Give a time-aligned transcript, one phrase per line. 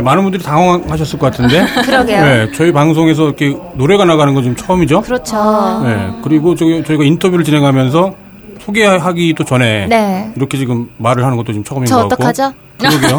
[0.00, 1.64] 네, 많은 분들이 당황하셨을 것 같은데.
[1.84, 2.24] 그러게요.
[2.24, 5.02] 네, 저희 방송에서 이렇게 노래가 나가는 건 지금 처음이죠.
[5.02, 5.82] 그렇죠.
[5.84, 8.14] 네, 그리고 저기 저희가 인터뷰를 진행하면서
[8.60, 10.30] 소개하기도 전에 네.
[10.36, 12.14] 이렇게 지금 말을 하는 것도 지금 처음인 저것 같고.
[12.28, 12.52] 어떡하죠?
[12.78, 13.18] 그러게요.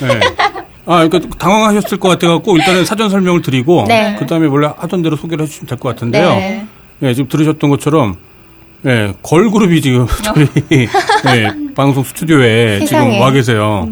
[0.00, 0.20] 네.
[0.88, 4.14] 아, 그러니까 당황하셨을 것 같아갖고 일단은 사전 설명을 드리고 네.
[4.18, 6.28] 그다음에 원래 하던 대로 소개를 해주시면 될 것 같은데요.
[6.30, 6.66] 네.
[7.02, 8.16] 예, 지금 들으셨던 것처럼
[8.86, 10.88] 예, 걸그룹이 지금 저희 예,
[11.74, 13.10] 방송 스튜디오에 세상에.
[13.10, 13.88] 지금 와 계세요.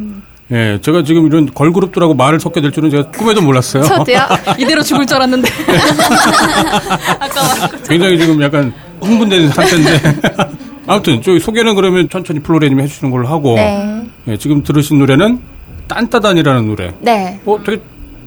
[0.53, 3.83] 예, 제가 지금 이런 걸그룹들하고 말을 섞게 될 줄은 제가 꿈에도 몰랐어요.
[3.85, 4.19] 저도요.
[4.59, 5.49] 이대로 죽을 줄 알았는데.
[7.19, 10.01] 아까 굉장히 지금 약간 흥분된 상태인데.
[10.87, 14.03] 아무튼 저희 소개는 그러면 천천히 플로레님이 해주시는 걸로 하고 네.
[14.29, 15.41] 예, 지금 들으신 노래는
[15.89, 16.93] 딴따단이라는 노래.
[17.01, 17.41] 네.
[17.47, 17.81] 어, 되게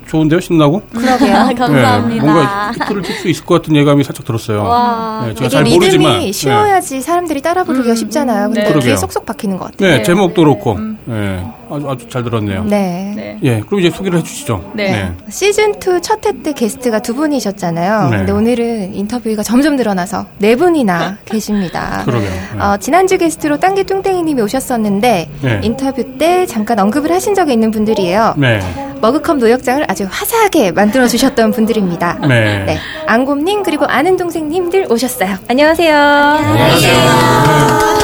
[0.08, 0.82] 좋은데요, 신나고?
[0.96, 1.34] 그러게요.
[1.56, 2.16] 감사합니다.
[2.16, 4.64] 예, 뭔가 히트를 칠 수 있을 것 같은 예감이 살짝 들었어요.
[4.64, 5.26] 와.
[5.30, 6.24] 예, 제가 잘 리듬이 모르지만.
[6.24, 6.32] 예.
[6.32, 8.48] 쉬워야지 사람들이 따라 부르기가 쉽잖아요.
[8.48, 8.68] 근데 네.
[8.70, 8.96] 그러게요.
[8.98, 9.98] 쏙쏙 박히는 것 같아요.
[9.98, 10.78] 네, 제목도 그렇고,
[11.10, 12.64] 예, 아주, 아주 잘 들었네요.
[12.66, 13.14] 네.
[13.16, 13.38] 네.
[13.44, 14.72] 예, 그럼 이제 소개를 해주시죠.
[14.76, 15.12] 네.
[15.30, 18.10] 시즌2 첫 회 때 게스트가 두 분이셨잖아요.
[18.10, 18.18] 네.
[18.18, 22.02] 근데 오늘은 인터뷰가 점점 늘어나서 네 분이나 계십니다.
[22.06, 22.30] 그러게요.
[22.30, 22.60] 네.
[22.62, 25.60] 어, 지난주 게스트로 딴게 뚱땡이님이 오셨었는데 네.
[25.64, 28.34] 인터뷰 때 잠깐 언급을 하신 적이 있는 분들이에요.
[28.38, 28.60] 네.
[29.00, 32.18] 머그컵 노역장을 아주 화사하게 만들어 주셨던 분들입니다.
[32.28, 32.64] 네.
[32.66, 35.38] 네, 안곰님 그리고 아는 동생님들 오셨어요.
[35.48, 35.96] 안녕하세요.
[35.96, 37.00] 안녕하세요.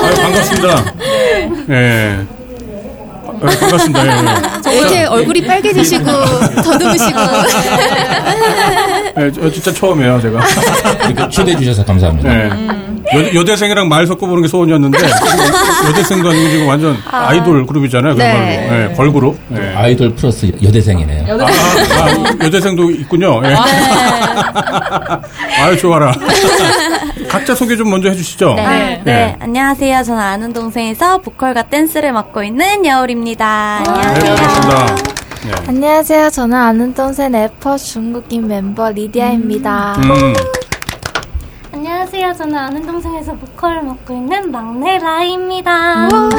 [0.04, 0.94] 아유, 반갑습니다.
[1.70, 2.20] 예.
[3.44, 4.06] 아, 반갑습니다.
[4.06, 4.16] 예, 예.
[4.72, 6.06] 왜 이렇게 얼굴이 빨개지시고
[6.64, 7.20] 더듬으시고
[9.20, 10.40] 예, 저 진짜 처음이에요, 제가.
[11.10, 12.30] 이렇게 초대해 주셔서 감사합니다.
[12.30, 12.50] 네.
[13.14, 14.98] 여, 여대생이랑 말 섞어보는 게 소원이었는데,
[15.90, 18.66] 여대생도 아니고 지금 완전 아 이돌 그룹이잖아요, 네.
[18.66, 18.92] 그야말로.
[18.92, 19.38] 예, 걸그룹.
[19.58, 19.74] 예.
[19.76, 21.38] 아이돌 플러스 여대생이네요.
[21.42, 23.42] 아, 아, 여대생도 있군요.
[23.46, 23.54] 예.
[25.62, 26.12] 아 유, 좋아라.
[27.34, 28.54] 각자 소개 좀 먼저 해주시죠.
[28.54, 29.02] 네.
[29.04, 29.36] 네.
[29.40, 30.04] 안녕하세요.
[30.04, 33.82] 저는 아는 동생에서 보컬과 댄스를 맡고 있는 여울입니다.
[33.84, 34.36] 네, 안녕하세요.
[34.36, 34.96] 반갑습니다.
[35.48, 35.52] 네.
[35.68, 36.30] 안녕하세요.
[36.30, 39.96] 저는 아는 동생 래퍼 중국인 멤버 리디아입니다.
[40.04, 40.34] 음,
[41.72, 42.34] 안녕하세요.
[42.34, 45.72] 저는 아는 동생에서 보컬을 맡고 있는 막내 라이입니다.
[45.72, 46.36] 아, 막내.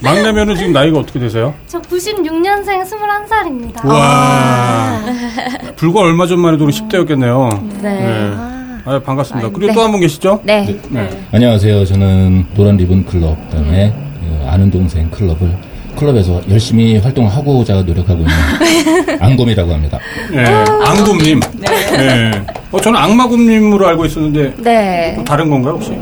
[0.00, 1.54] 막내면은 지금 나이가 어떻게 되세요?
[1.68, 3.86] 저 96년생 21살입니다.
[3.86, 5.02] 와.
[5.76, 7.80] 불과 얼마 전만 해도 10대였겠네요.
[7.80, 8.55] 네.
[8.86, 9.48] 아, 반갑습니다.
[9.50, 9.74] 그리고 네.
[9.74, 10.40] 또한 분 계시죠?
[10.44, 10.64] 네.
[10.90, 11.10] 네.
[11.32, 11.84] 안녕하세요.
[11.86, 15.56] 저는 노란 리본 클럽 그다음에 그 아는 동생 클럽을
[15.96, 18.32] 클럽에서 열심히 활동하고자 노력하고 있는
[19.20, 19.98] 안곰이라고 합니다.
[20.30, 20.44] 네.
[20.44, 21.40] 앙곰님.
[21.58, 22.30] 네.
[22.70, 25.18] 어, 저는 악마곰님으로 알고 있었는데, 네.
[25.26, 25.92] 다른 건가요, 혹시?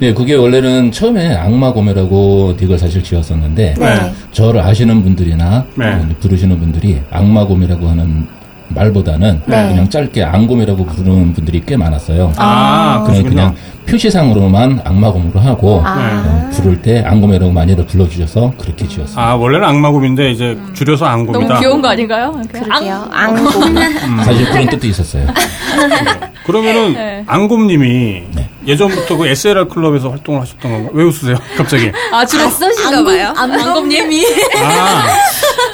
[0.00, 4.12] 네, 그게 원래는 처음에 악마곰이라고 딕을 사실 지었었는데 네.
[4.32, 5.86] 저를 아시는 분들이나 네.
[5.92, 8.26] 어, 부르시는 분들이 악마곰이라고 하는
[8.74, 9.68] 말보다는 네.
[9.68, 12.32] 그냥 짧게 앙곰이라고 부르는 분들이 꽤 많았어요.
[12.36, 13.30] 아, 그냥 그러시군요.
[13.34, 13.54] 그냥
[13.88, 16.22] 표시상으로만 악마곰으로 하고 아.
[16.26, 19.20] 어, 부를 때 앙곰이라고 많이들 불러주셔서 그렇게 지었습니다.
[19.20, 21.48] 아, 원래는 악마곰인데, 이제 줄여서 앙곰이다.
[21.48, 22.40] 너무 귀여운 거 아닌가요?
[22.52, 23.08] 그러게요.
[23.10, 23.76] 앙곰.
[24.24, 25.26] 사실 그런 뜻도 있었어요.
[26.46, 27.24] 그러면은, 네.
[27.26, 28.22] 앙곰님이
[28.66, 30.90] 예전부터 그 SLR 클럽에서 활동을 하셨던 건가요?
[30.92, 31.36] 왜 웃으세요?
[31.56, 31.90] 갑자기.
[32.12, 33.32] 아, 주로 쏘신가 봐요.
[33.36, 34.24] 안검님이.
[34.62, 35.06] 아,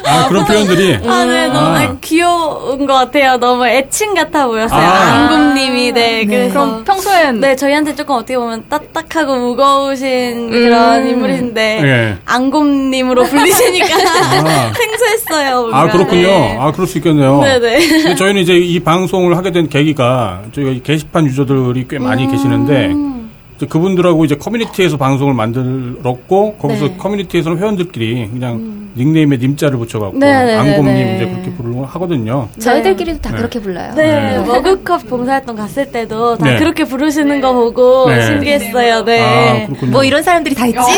[0.09, 0.99] 아 그런 표현들이.
[1.07, 1.97] 아, 네, 너무 아.
[2.01, 3.37] 귀여운 것 같아요.
[3.39, 4.81] 너무 애칭 같아 보였어요.
[4.81, 5.29] 아.
[5.29, 6.25] 안곰님이, 네.
[6.25, 6.55] 그래서.
[6.55, 12.17] 그럼 평소엔 네, 저희한테 조금 어떻게 보면 딱딱하고 무거우신 그런 인물인데, 예.
[12.25, 13.87] 안곰님으로 불리시니까
[14.45, 14.73] 아.
[14.75, 15.61] 생소했어요.
[15.61, 15.81] 뭔가.
[15.81, 16.23] 아, 그렇군요.
[16.27, 16.57] 네.
[16.61, 17.41] 아, 그럴 수 있겠네요.
[17.41, 17.87] 네네.
[17.89, 22.31] 근데 저희는 이제 이 방송을 하게 된 계기가 저희가 이 게시판 유저들이 꽤 많이 음.
[22.31, 23.18] 계시는데
[23.67, 26.97] 그분들하고 이제 커뮤니티에서 방송을 만들었고 거기서 네.
[26.99, 30.57] 커뮤니티에서는 회원들끼리 그냥 닉네임에 님자를 붙여갖고 네네네네.
[30.57, 32.49] 안곰님 이제 그렇게 부르고 하거든요.
[32.59, 33.37] 저희들끼리도 다 네.
[33.37, 33.93] 그렇게 불러요.
[33.95, 36.57] 네, 머그컵 봉사활동 갔을 때도 다 네.
[36.59, 38.25] 그렇게 부르시는 거 보고 네.
[38.27, 38.95] 신기했어요.
[38.97, 39.65] 아, 네.
[39.69, 39.93] 그렇군요.
[39.93, 40.79] 뭐 이런 사람들이 다 있지?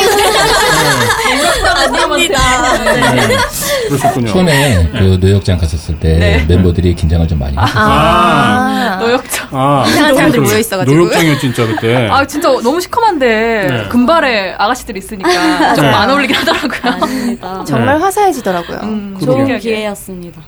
[1.77, 2.41] 아닙니다.
[2.85, 3.37] 네.
[3.89, 4.29] 그러셨군요.
[4.29, 7.83] 처음에 그 노역장 갔었을 때 멤버들이 긴장을 좀 많이 했었어요.
[7.85, 9.49] 아, 노역장.
[9.51, 10.97] 아, 이상한 사람들 그래서 모여 있어가지고.
[10.97, 12.09] 노역장이었 진짜 그때.
[12.11, 13.89] 아, 진짜 너무 시커먼데, 네.
[13.89, 15.29] 금발의 아가씨들이 있으니까
[15.75, 15.91] 좀 네.
[15.91, 16.93] 안 어울리긴 하더라고요.
[17.03, 17.65] 아닙니다.
[17.65, 18.79] 정말 화사해지더라고요.
[18.83, 19.59] 음, 좋은.
[19.59, 20.41] 기회였습니다.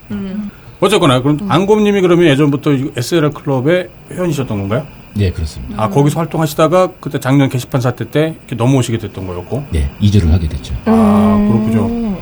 [0.80, 4.86] 어쨌거나 그럼 앙곰님이 그러면 예전부터 이 SLR 클럽의 회원이셨던 건가요?
[5.18, 5.80] 예, 그렇습니다.
[5.80, 9.64] 아 거기서 활동하시다가 그때 작년 게시판 사태 때 이렇게 넘어오시게 됐던 거였고.
[9.70, 10.74] 네, 이주를 하게 됐죠.
[10.86, 12.16] 아, 그렇군요.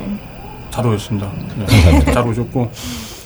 [0.69, 1.31] 잘 오셨습니다.
[1.57, 1.65] 네.
[1.65, 2.11] 감사합니다.
[2.11, 2.71] 잘 오셨고.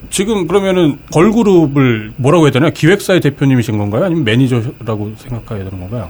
[0.09, 2.71] 지금 그러면은 걸그룹을 뭐라고 해야 되나요?
[2.71, 4.05] 기획사의 대표님이신 건가요?
[4.05, 6.09] 아니면 매니저라고 생각해야 되는 건가요?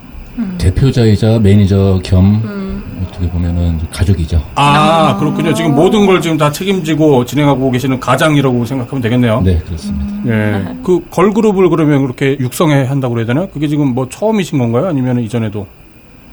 [0.58, 4.42] 대표자이자 매니저 겸 어떻게 보면은 가족이죠.
[4.56, 5.54] 아, 그렇군요.
[5.54, 9.42] 지금 모든 걸 지금 다 책임지고 진행하고 계시는 가장이라고 생각하면 되겠네요.
[9.42, 10.06] 네, 그렇습니다.
[10.28, 10.76] 예.
[10.84, 13.46] 그 걸그룹을 그러면 그렇게 육성해 한다고 그래야 되나?
[13.48, 14.88] 그게 지금 뭐 처음이신 건가요?
[14.88, 15.66] 아니면 이전에도?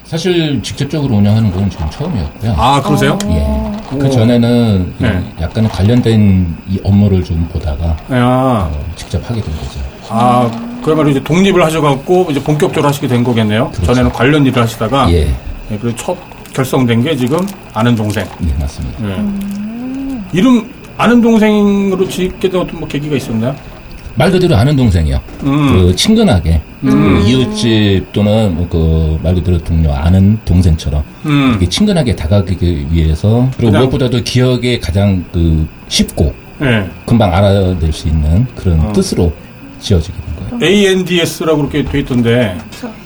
[0.05, 2.55] 사실 직접적으로 운영하는 건 지금 처음이었고요.
[2.57, 3.19] 아, 그러세요?
[3.29, 3.73] 예.
[3.99, 5.23] 그 전에는 네.
[5.41, 9.81] 약간 관련된 이 업무를 좀 보다가 아, 어, 직접 하게 된 거죠.
[10.13, 10.51] 아,
[10.83, 13.71] 그야말로 이제 독립을 하셔갖고 이제 본격적으로 하시게 된 거겠네요.
[13.71, 13.87] 그렇죠.
[13.87, 15.29] 전에는 관련 일을 하시다가 예,
[15.71, 16.17] 예, 그리고 첫
[16.53, 17.39] 결성된 게 지금
[17.73, 18.25] 아는 동생.
[18.39, 19.09] 네 맞습니다.
[19.09, 20.39] 예.
[20.39, 23.55] 이름 아는 동생으로 짓게 된 어떤 뭐 계기가 있었나요?
[24.15, 25.21] 말 그대로 아는 동생이요.
[25.45, 25.69] 음.
[25.73, 31.49] 그 친근하게 그 이웃집 또는 뭐 그말 그대로 동료 아는 동생처럼 음.
[31.51, 36.89] 이렇게 친근하게 다가가기 위해서 그리고 무엇보다도 기억에 가장 그 쉽고 예.
[37.07, 38.93] 금방 알아낼 수 있는 그런 어.
[38.93, 39.33] 뜻으로
[39.83, 40.59] 지어지게 된 거예요.
[40.63, 42.57] ANDS라고 그렇게 돼 있던데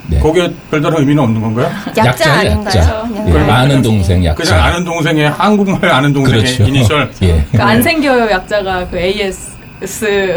[0.09, 0.21] 네.
[0.21, 1.71] 거기에 별다른 의미는 없는 건가요?
[1.97, 2.65] 약자 아닌가요?
[2.67, 3.03] 약자.
[3.09, 3.29] 그냥.
[3.29, 4.43] 예, 아는 동생 약자.
[4.43, 6.63] 그냥 아는 동생의 한국말 아는 동생의 그렇죠.
[6.65, 7.11] 이니셜.
[7.23, 7.45] 예.
[7.53, 9.57] 그안 생겨요 약자가 그 AS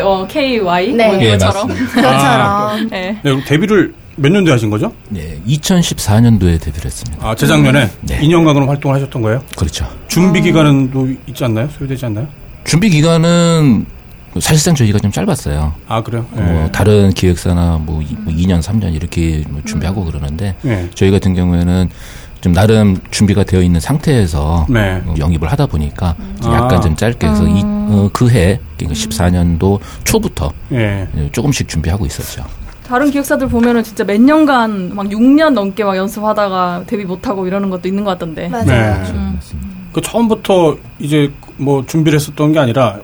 [0.04, 1.08] 어, KY 네.
[1.08, 1.38] 뭐 예.
[1.38, 1.86] 맞습니다.
[1.94, 2.90] 그것처럼.
[2.90, 3.20] 네.
[3.24, 4.92] 네, 데뷔를 몇 년도에 하신 거죠?
[5.10, 7.26] 네, 2014년도에 데뷔를 했습니다.
[7.26, 8.20] 아, 재작년에 네.
[8.20, 9.42] 2년간 그럼 활동을 하셨던 거예요?
[9.56, 9.88] 그렇죠.
[10.08, 11.70] 준비 기간은 또 있지 않나요?
[11.78, 12.28] 소요되지 않나요?
[12.66, 13.86] 준비 기간은
[14.40, 15.74] 사실상 저희가 좀 짧았어요.
[15.88, 16.26] 아, 그래요?
[16.38, 16.42] 예.
[16.42, 20.90] 뭐 다른 기획사나 뭐, 이- 뭐 2년, 3년 이렇게 뭐 준비하고 그러는데 예.
[20.94, 21.90] 저희 같은 경우에는
[22.42, 25.02] 좀 나름 준비가 되어 있는 상태에서 네.
[25.06, 26.58] 어, 영입을 하다 보니까 좀 아.
[26.58, 31.08] 약간 좀 짧게 해서 이, 어, 그해 그러니까 14년도 초부터 예.
[31.34, 32.46] 조금씩 준비하고 있었죠.
[32.88, 37.88] 다른 기획사들 보면은 진짜 몇 년간 막 6년 넘게 막 연습하다가 데뷔 못하고 이러는 것도
[37.88, 38.48] 있는 것 같던데.
[38.48, 38.66] 맞아요.
[38.66, 39.34] 네.
[39.36, 39.70] 맞습니다.
[39.92, 43.00] 그 처음부터 이제 뭐 준비를 했었던 게 아니라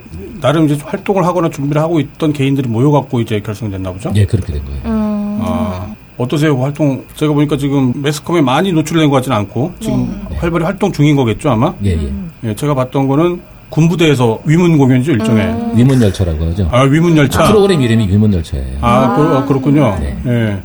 [0.46, 4.12] 나름 이제 활동을 하거나 준비를 하고 있던 개인들이 모여갖고 이제 결성됐나 보죠?
[4.14, 4.80] 예, 그렇게 된 거예요.
[4.86, 5.40] 음.
[5.42, 5.88] 아,
[6.20, 6.56] 어떠세요?
[6.56, 11.16] 그 활동 제가 보니까 지금 매스컴에 많이 노출된 것 같지는 않고 지금 활발히 활동 중인
[11.16, 11.74] 거겠죠 아마?
[11.84, 12.12] 예, 예.
[12.44, 15.72] 예, 제가 봤던 거는 군부대에서 위문 공연이죠 일종의.
[15.76, 16.70] 위문 열차라고 하죠.
[16.72, 17.46] 아 위문 열차.
[17.48, 18.78] 프로그램 이름이 위문 열차예요.
[18.82, 19.98] 아, 그, 어, 그렇군요.
[20.00, 20.16] 네.
[20.28, 20.60] 예.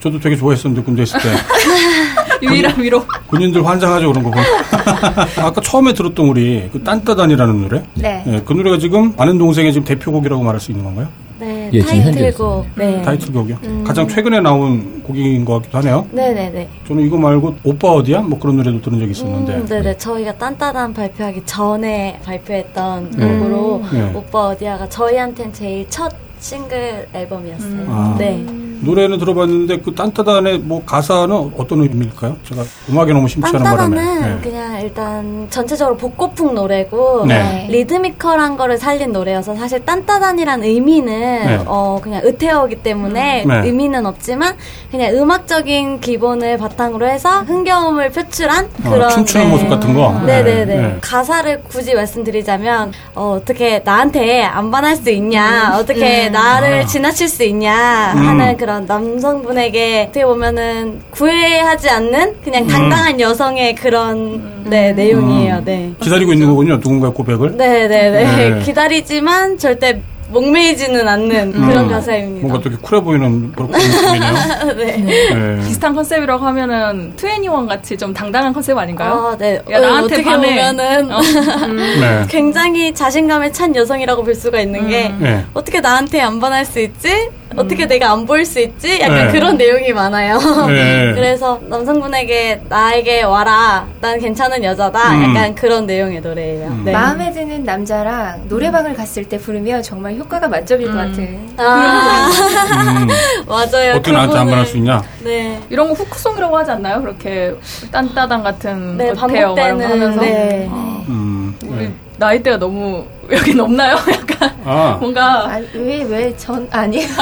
[0.00, 1.28] 저도 되게 좋아했었는데 군대 있을 때
[2.42, 3.02] 유일한 위로.
[3.26, 4.30] 군인들 환장하죠 그런 거.
[5.40, 7.82] 아까 처음에 들었던 우리 그 딴따단이라는 노래.
[7.94, 8.24] 네.
[8.26, 11.08] 예, 그 노래가 지금 아는 동생의 지금 대표곡이라고 말할 수 있는 건가요?
[11.38, 12.66] 네, 예, 타이틀곡.
[12.74, 13.00] 네.
[13.00, 13.82] 타이틀곡이요.
[13.84, 16.06] 가장 최근에 나온 곡인 것 같기도 하네요.
[16.12, 16.68] 네네네.
[16.86, 18.20] 저는 이거 말고 오빠 어디야?
[18.20, 19.54] 뭐 그런 노래도 들은 적이 있었는데.
[19.54, 19.96] 음, 네네.
[19.96, 23.26] 저희가 딴따단 발표하기 전에 발표했던 네.
[23.38, 24.12] 곡으로 네.
[24.14, 27.84] 오빠 어디야가 저희한텐 제일 첫 싱글 앨범이었어요.
[27.88, 28.16] 아.
[28.18, 28.44] 네.
[28.82, 32.38] 노래는 들어봤는데 그 딴따단의 뭐 가사는 어떤 의미일까요?
[32.48, 33.94] 제가 음악에 너무 심취하는 바람에.
[33.96, 34.42] 딴따단은 네.
[34.42, 37.66] 그냥 일단 전체적으로 복고풍 노래고 네.
[37.68, 41.62] 리드미컬한 거를 살린 노래여서 사실 딴따단이란 의미는 네.
[41.66, 43.60] 어 그냥 으태어기 때문에 네.
[43.66, 44.56] 의미는 없지만
[44.90, 49.52] 그냥 음악적인 기본을 바탕으로 해서 흥겨움을 표출한 어, 그런 춤추는 네.
[49.52, 50.18] 모습 같은 거.
[50.24, 50.64] 네네네.
[50.64, 50.96] 네.
[51.02, 56.86] 가사를 굳이 말씀드리자면, 어, 어떻게 나한테 안 반할 수 있냐, 어떻게 나를 아.
[56.86, 58.26] 지나칠 수 있냐 음.
[58.26, 65.92] 하는 그런 남성분에게 어떻게 보면은 구애하지 않는 그냥 당당한 여성의 그런, 네, 내용이에요, 네.
[66.00, 66.76] 기다리고 있는 거군요.
[66.76, 67.56] 누군가의 고백을.
[67.56, 68.50] 네네네.
[68.50, 68.58] 네.
[68.64, 72.46] 기다리지만 절대 목매이지는 않는 그런 가사입니다.
[72.46, 74.74] 뭔가 되게 쿨해 보이는 그런 느낌이네요.
[74.76, 74.96] 네.
[74.96, 75.60] 네.
[75.66, 79.12] 비슷한 컨셉이라고 하면은 투애니원 같이 좀 당당한 컨셉 아닌가요?
[79.32, 79.60] 아, 네.
[79.70, 80.48] 야, 나한테 어떻게 반해.
[80.48, 81.20] 보면은 어.
[82.00, 82.26] 네.
[82.28, 85.44] 굉장히 자신감에 찬 여성이라고 볼 수가 있는 게 네.
[85.54, 87.28] 어떻게 나한테 안 반할 수 있지?
[87.56, 89.00] 어떻게 내가 안 보일 수 있지?
[89.00, 89.32] 약간 네.
[89.32, 90.38] 그런 내용이 많아요.
[90.68, 91.12] 네.
[91.14, 93.86] 그래서 남성분에게 나에게 와라.
[94.00, 95.12] 난 괜찮은 여자다.
[95.14, 95.22] 음.
[95.34, 96.82] 약간 그런 내용의 노래예요.
[96.84, 96.92] 네.
[96.92, 101.50] 마음에 드는 남자랑 노래방을 갔을 때 부르면 정말 효과가 만점일 것 같은.
[101.56, 103.08] 아, 음,
[103.46, 103.94] 맞아요.
[103.94, 105.02] 어떻게 나한테 안 말할 수 있냐?
[105.24, 105.60] 네.
[105.70, 107.00] 이런 거 후크송이라고 하지 않나요?
[107.00, 107.54] 그렇게
[107.90, 110.68] 딴따단 같은 네, 반복되는, 하면서 네.
[110.70, 111.94] 음, 우리 네.
[112.16, 113.04] 나이대가 너무
[113.36, 113.96] 여기 높나요?
[114.10, 117.04] 약간 아, 뭔가 아, 왜, 왜, 전, 아니.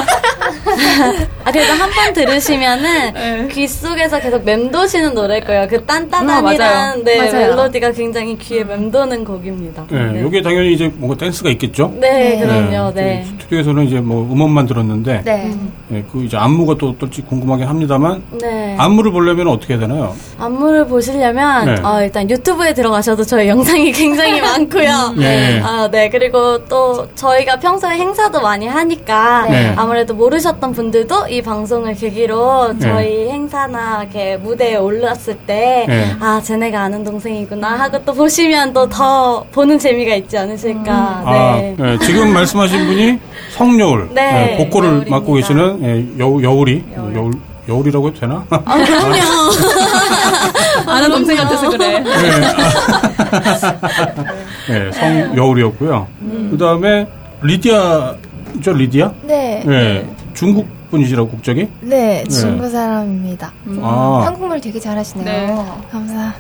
[1.44, 3.48] 아, 그래도 한 번 들으시면은 네.
[3.50, 5.66] 귀 속에서 계속 맴도시는 노래일 거예요.
[5.68, 7.02] 그 음, 딴따단이란 맞아요.
[7.04, 7.48] 네, 맞아요.
[7.48, 9.84] 멜로디가 굉장히 귀에 맴도는 곡입니다.
[9.90, 10.22] 네.
[10.22, 11.92] 여기에 당연히 이제 뭔가 댄스가 있겠죠?
[12.00, 12.38] 네, 네.
[12.40, 12.92] 그럼요.
[12.94, 13.02] 네.
[13.02, 13.24] 네.
[13.24, 15.52] 스튜디오에서는 이제 뭐 음원만 들었는데, 네.
[15.92, 18.76] 예, 그 이제 안무가 또 어떨지 궁금하긴 합니다만, 네.
[18.78, 20.14] 안무를 보려면 어떻게 해야 되나요?
[20.38, 21.80] 안무를 보시려면 네.
[21.82, 25.14] 어, 일단 유튜브에 들어가셔도 저희 영상이 굉장히 많고요.
[25.16, 25.60] 네.
[25.64, 25.97] 아, 네.
[26.08, 29.72] 그리고 또 저희가 평소에 행사도 많이 하니까 네.
[29.76, 32.78] 아무래도 모르셨던 분들도 이 방송을 계기로 네.
[32.80, 36.16] 저희 행사나 이렇게 무대에 올랐을 때 네.
[36.20, 40.92] 아, 쟤네가 아는 동생이구나 하고 또 보시면 또 더 보는 재미가 있지 않으실까.
[40.92, 41.76] 아, 네.
[41.78, 43.18] 예, 지금 말씀하신 분이
[43.50, 45.16] 성여울, 네, 예, 보컬을 여울입니다.
[45.16, 45.80] 맡고 계시는
[46.18, 47.32] 예, 여, 여울이, 여울.
[47.68, 48.46] 여울이라고 해도 되나?
[48.48, 49.12] 아, 그럼요.
[50.86, 52.02] 아는 동생 같아서 그래.
[54.70, 56.06] 예, 성여울이었고요.
[56.50, 57.06] 그 다음에
[57.42, 59.12] 리디아죠, 리디아?
[59.22, 59.62] 네.
[59.66, 61.68] 예, 중국 분이시라고 국적이?
[61.80, 63.52] 네, 중국 사람입니다.
[63.82, 65.24] 아, 한국말 되게 잘하시네요.
[65.26, 65.46] 네.
[65.92, 66.32] 감사합니다.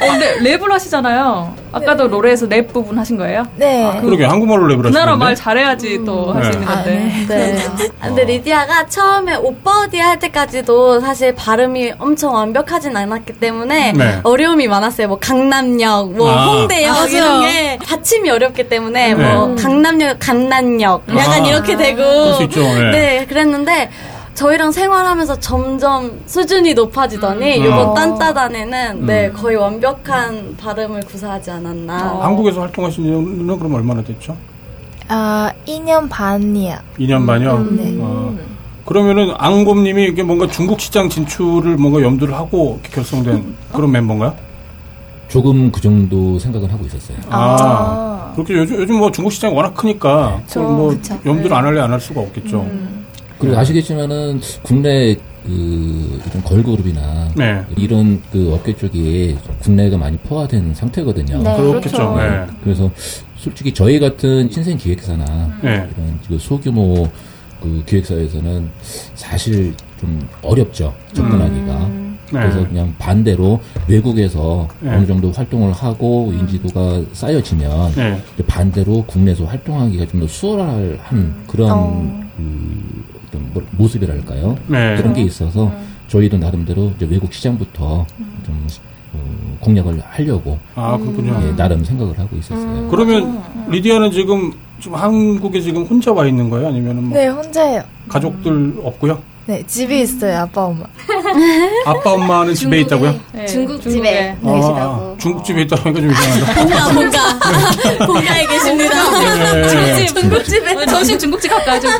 [0.00, 1.54] 어, 근데 랩을 하시잖아요.
[1.72, 3.44] 아까도 노래에서 랩 부분 하신 거예요?
[3.56, 3.98] 네.
[4.00, 5.24] 그러게 한국말로 랩을 그 나라 하시는데.
[5.24, 6.56] 말 잘해야지 또할수 네.
[6.56, 6.90] 있는 아, 건데.
[6.90, 7.26] 네.
[7.76, 7.88] 네.
[8.00, 14.20] 아, 근데 리디아가 처음에 오빠 어디 할 때까지도 사실 발음이 엄청 완벽하진 않았기 때문에 네.
[14.22, 15.08] 어려움이 많았어요.
[15.08, 16.46] 뭐 강남역, 뭐 아.
[16.46, 17.40] 홍대역 아, 이런 맞아요.
[17.42, 19.34] 게 받침이 어렵기 때문에 네.
[19.34, 21.46] 뭐 강남역, 강남역 약간 아.
[21.46, 22.60] 이렇게 되고 그럴 수 있죠.
[22.62, 22.90] 네.
[22.90, 23.90] 네, 그랬는데
[24.34, 27.64] 저희랑 생활하면서 점점 수준이 높아지더니 음.
[27.66, 27.94] 이번 어.
[27.94, 32.20] 딴따단에는 네 거의 완벽한 발음을 구사하지 않았나.
[32.22, 34.36] 한국에서 활동하신 지는 그럼 얼마나 됐죠?
[35.08, 36.76] 아, 2년 반이요.
[36.98, 37.66] 2년 반이요?
[37.72, 37.98] 네.
[38.00, 38.32] 아,
[38.86, 44.34] 그러면은 앙곰님이 이게 뭔가 중국 시장 진출을 뭔가 염두를 하고 결성된 그런 멤버인가요?
[45.28, 47.16] 조금 그 정도 생각을 하고 있었어요.
[47.28, 51.18] 아, 그렇게 요즘, 요즘 뭐 중국 시장이 워낙 크니까 그걸 뭐 그쵸.
[51.26, 52.66] 염두를 안 할래 안 할 수가 없겠죠.
[53.40, 57.64] 그리고 아시겠지만은 국내 그 이런 걸그룹이나 네.
[57.76, 61.42] 이런 그 업계 쪽에 국내가 많이 포화된 상태거든요.
[61.42, 61.56] 네.
[61.56, 61.96] 그렇겠죠.
[61.96, 62.16] 그렇죠.
[62.16, 62.46] 네.
[62.62, 62.90] 그래서
[63.36, 65.24] 솔직히 저희 같은 신생 기획사나
[65.62, 65.88] 네.
[65.96, 67.08] 이런 그 소규모
[67.62, 68.68] 그 기획사에서는
[69.14, 71.90] 사실 좀 어렵죠 접근하기가.
[72.30, 72.66] 그래서 네.
[72.68, 74.94] 그냥 반대로 외국에서 네.
[74.94, 78.22] 어느 정도 활동을 하고 인지도가 쌓여지면 네.
[78.46, 80.98] 반대로 국내에서 활동하기가 좀 더 수월한
[81.48, 82.20] 그런 어.
[82.36, 84.58] 그 어떤 뭐- 모습이랄까요?
[84.66, 84.96] 네.
[84.96, 85.72] 그런 게 있어서
[86.08, 88.04] 저희도 나름대로 이제 외국 시장부터
[88.44, 88.66] 좀
[89.12, 91.36] 어, 공략을 하려고 아, 그렇군요.
[91.48, 92.88] 예, 나름 생각을 하고 있었어요.
[92.90, 96.68] 그러면 리디아는 지금 지금 한국에 지금 혼자 와 있는 거예요?
[96.68, 97.82] 아니면 뭐 네, 혼자예요.
[98.08, 99.20] 가족들 없고요?
[99.50, 100.84] 네, 집에 있어요, 아빠, 엄마.
[101.84, 103.18] 아빠 엄마는 집에 있다고요?
[103.32, 103.90] 네, 중국 중국에.
[103.90, 105.16] 집에 아, 계시다고.
[105.18, 106.92] 중국집에 있다고 하니까 좀 이상하다.
[106.92, 108.94] 뭔가 뭔가 뭔가에 계십니다.
[109.52, 110.06] 네.
[110.06, 111.90] 중국집에 어, 정신 중국집 가까이 좀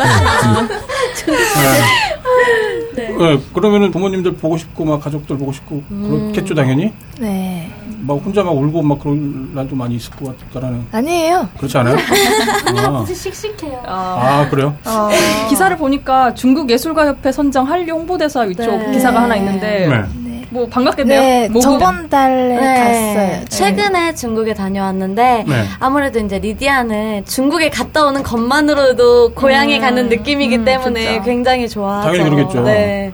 [2.94, 3.08] 네.
[3.18, 6.92] 네, 그러면은 부모님들 보고 싶고 막 가족들 보고 싶고 그렇겠죠 당연히.
[7.18, 7.68] 네.
[8.00, 11.48] 막 혼자 막 울고 막 그런 날도 많이 있을 것 같다라는 아니에요.
[11.56, 11.96] 그렇지 않아요?
[12.76, 13.82] 아, 씩씩해요.
[13.86, 14.74] 아 그래요?
[14.86, 15.08] 어,
[15.48, 18.92] 기사를 보니까 중국 예술가 협회 선정 한류 홍보대사 이쪽 네.
[18.92, 20.40] 기사가 하나 있는데 네.
[20.50, 21.20] 뭐 반갑겠네요.
[21.20, 21.60] 네, 모금.
[21.60, 23.14] 저번 달에 네.
[23.14, 23.44] 갔어요.
[23.48, 25.64] 최근에 중국에 다녀왔는데 네.
[25.78, 31.24] 아무래도 이제 리디아는 중국에 갔다 오는 것만으로도 고향에 가는 느낌이기 때문에 그쵸.
[31.24, 32.08] 굉장히 좋아하죠.
[32.08, 32.62] 당연히 그러겠죠.
[32.62, 33.12] 네.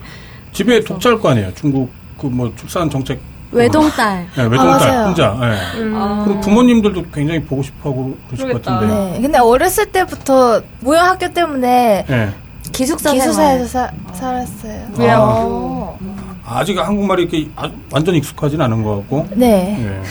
[0.52, 1.52] 집에 독자일 거 아니에요?
[1.54, 3.20] 중국 그뭐 출산 정책
[3.52, 4.26] 외동딸.
[4.36, 5.06] 네, 외동딸 맞아요.
[5.06, 5.36] 혼자.
[5.40, 5.56] 네.
[5.94, 6.22] 아.
[6.26, 8.62] 그럼 부모님들도 굉장히 보고 싶어하고 그러실 것.
[8.62, 8.94] 같은데.
[9.12, 9.20] 네.
[9.22, 12.30] 근데 어렸을 때부터 모형 학교 때문에 네.
[12.72, 13.66] 기숙사 기숙사에서.
[13.66, 14.88] 사, 살았어요.
[14.98, 15.96] 외학교.
[16.44, 19.26] 아직 한국말이 이렇게 아- 완전 익숙하진 않은 것 같고.
[19.34, 19.76] 네.
[19.80, 20.02] 네.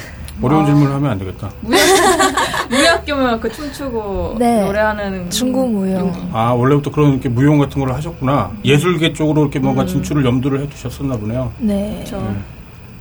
[0.41, 1.49] 어려운 질문을 하면 안 되겠다.
[2.69, 4.65] 무예학교면 그 춤추고 네.
[4.65, 6.11] 노래하는 중국 모형.
[6.33, 8.51] 아, 원래부터 그런 이렇게 무용 같은 걸 하셨구나.
[8.65, 11.51] 예술계 쪽으로 이렇게 뭔가 진출을 염두를 해 두셨었나 보네요.
[11.59, 12.03] 네.
[12.05, 12.35] 그렇죠.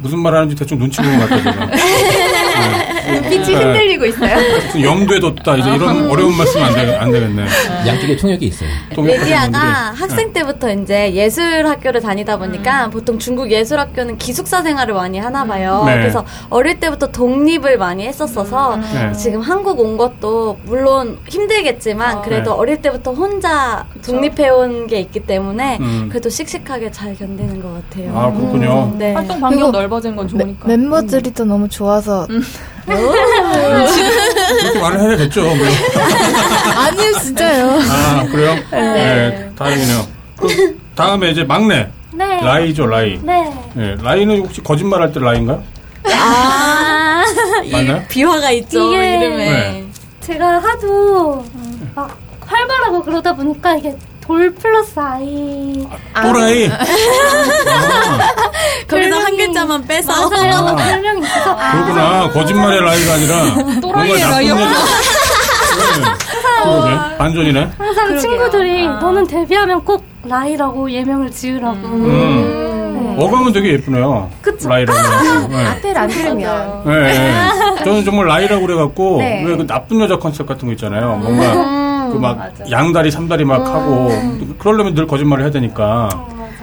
[0.05, 1.71] 무슨 말 하는지 대충 눈치 보는 것 같아요,
[2.55, 3.21] 지금.
[3.23, 3.29] 네.
[3.29, 4.37] 빛이 흔들리고 있어요.
[4.65, 5.57] 무슨 염두에 뒀다.
[5.57, 7.45] 이제 이런 어려운 말씀 안, 되, 안 되겠네.
[7.87, 8.69] 양쪽에 통역이 있어요.
[8.97, 9.93] 레디아가.
[9.97, 15.45] 학생 때부터 이제 예술 학교를 다니다 보니까 보통 중국 예술 학교는 기숙사 생활을 많이 하나
[15.45, 15.83] 봐요.
[15.87, 15.95] 네.
[15.97, 19.13] 그래서 어릴 때부터 독립을 많이 했었어서 네.
[19.13, 22.57] 지금 한국 온 것도 물론 힘들겠지만 그래도 네.
[22.59, 26.09] 어릴 때부터 혼자 독립해 온 게 있기 때문에 음.
[26.11, 28.13] 그래도 씩씩하게 잘 견디는 것 같아요.
[28.19, 28.93] 아, 그렇군요.
[28.99, 29.13] 네.
[29.15, 30.69] 활동 반경 넓어진 건 멤- 좋으니까.
[30.69, 32.27] 멤버들이 또 너무 좋아서
[32.87, 35.43] 그렇게 말을 해야겠죠.
[35.43, 35.55] 뭐.
[36.77, 37.79] 아니요 진짜요.
[37.91, 38.57] 아, 그래요?
[38.71, 39.51] 네.
[39.57, 40.07] 다행이네요.
[40.37, 41.89] 그 다음에 이제 막내.
[42.13, 42.41] 네.
[42.41, 43.19] 라이죠, 라이.
[43.23, 43.53] 네.
[43.75, 45.63] 네, 라이는 혹시 거짓말 할 때 라이인가요?
[46.13, 47.25] 아,
[47.73, 47.97] 맞나요?
[48.03, 49.37] 이 비화가 있죠 이게- 이름에.
[49.51, 49.87] 네.
[50.21, 51.45] 제가 하도
[51.95, 55.87] 막 활발하고 그러다 보니까 이게 돌 플러스 I
[56.23, 56.71] 또라이.
[58.89, 60.55] 거기서 한 글자만 빼서 맞아요.
[60.69, 60.77] 아.
[60.77, 62.31] 별명이 있어서 그렇구나.
[62.31, 63.81] 거짓말의 라이가 아니라.
[63.81, 64.71] 또라이의 라이였구나.
[66.67, 67.09] 여자.
[67.11, 67.19] 네.
[67.19, 67.71] 반전이네.
[67.77, 73.17] 항상 친구들이 너는 데뷔하면 꼭 라이라고 예명을 지으라고 음.
[73.19, 74.31] 어감은 되게 예쁘네요.
[74.41, 74.69] 그쵸.
[74.69, 74.99] 라이라고.
[75.49, 75.67] 네.
[75.67, 76.83] 앞에를 안 들으면.
[76.87, 77.85] 네, 네.
[77.85, 79.45] 저는 정말 라이라고 그래갖고 네.
[79.45, 81.17] 왜그 나쁜 여자 컨셉 같은 거 있잖아요.
[81.17, 84.11] 뭔가 그막 양다리 삼다리 막 하고
[84.59, 86.09] 그러려면 늘 거짓말을 해야 되니까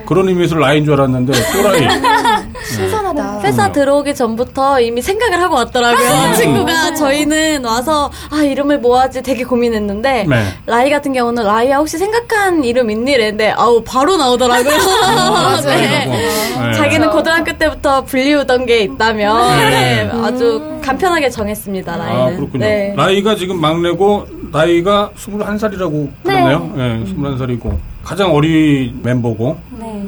[0.06, 1.88] 그런 의미에서 라이인 줄 알았는데 또라이.
[2.66, 3.40] 신선하다.
[3.42, 3.72] 회사 그럼요.
[3.74, 6.34] 들어오기 전부터 이미 생각을 하고 왔더라고요.
[6.36, 10.44] 친구가 저희는 와서 아 이름을 뭐 하지 되게 고민했는데 네.
[10.66, 13.12] 라이 같은 경우는 라이야 혹시 생각한 이름 있니?
[13.14, 14.72] 이랬는데 아우 바로 나오더라고요.
[15.66, 16.06] 네.
[16.06, 16.74] 네.
[16.74, 19.70] 자기는 고등학교 때부터 불리우던 게 있다며 네.
[19.70, 21.98] 네, 아주 간편하게 정했습니다.
[21.98, 22.22] 라이는.
[22.22, 22.66] 아 그렇군요.
[22.66, 22.94] 네.
[22.96, 26.74] 라이가 지금 막내고 나이가 21살이라고 그러네요.
[26.78, 30.04] 예, 21살이고 가장 어린 멤버고 네.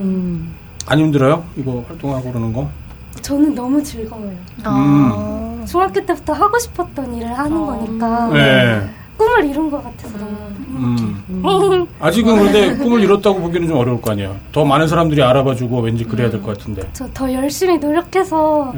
[0.88, 1.44] 안 힘들어요?
[1.56, 2.70] 이거 활동하고 그러는 거?
[3.22, 4.34] 저는 너무 즐거워요.
[4.66, 5.64] 어.
[5.68, 8.82] 중학교 때부터 하고 싶었던 일을 하는 거니까 네.
[9.16, 10.32] 꿈을 이룬 것 같아서 너무.
[10.76, 11.88] 음.
[12.00, 14.36] 아직은 그런데 꿈을 이뤘다고 보기는 좀 어려울 거 아니에요.
[14.52, 16.82] 더 많은 사람들이 알아봐주고 왠지 그래야 될 것 같은데.
[16.94, 18.74] 저 더 열심히 노력해서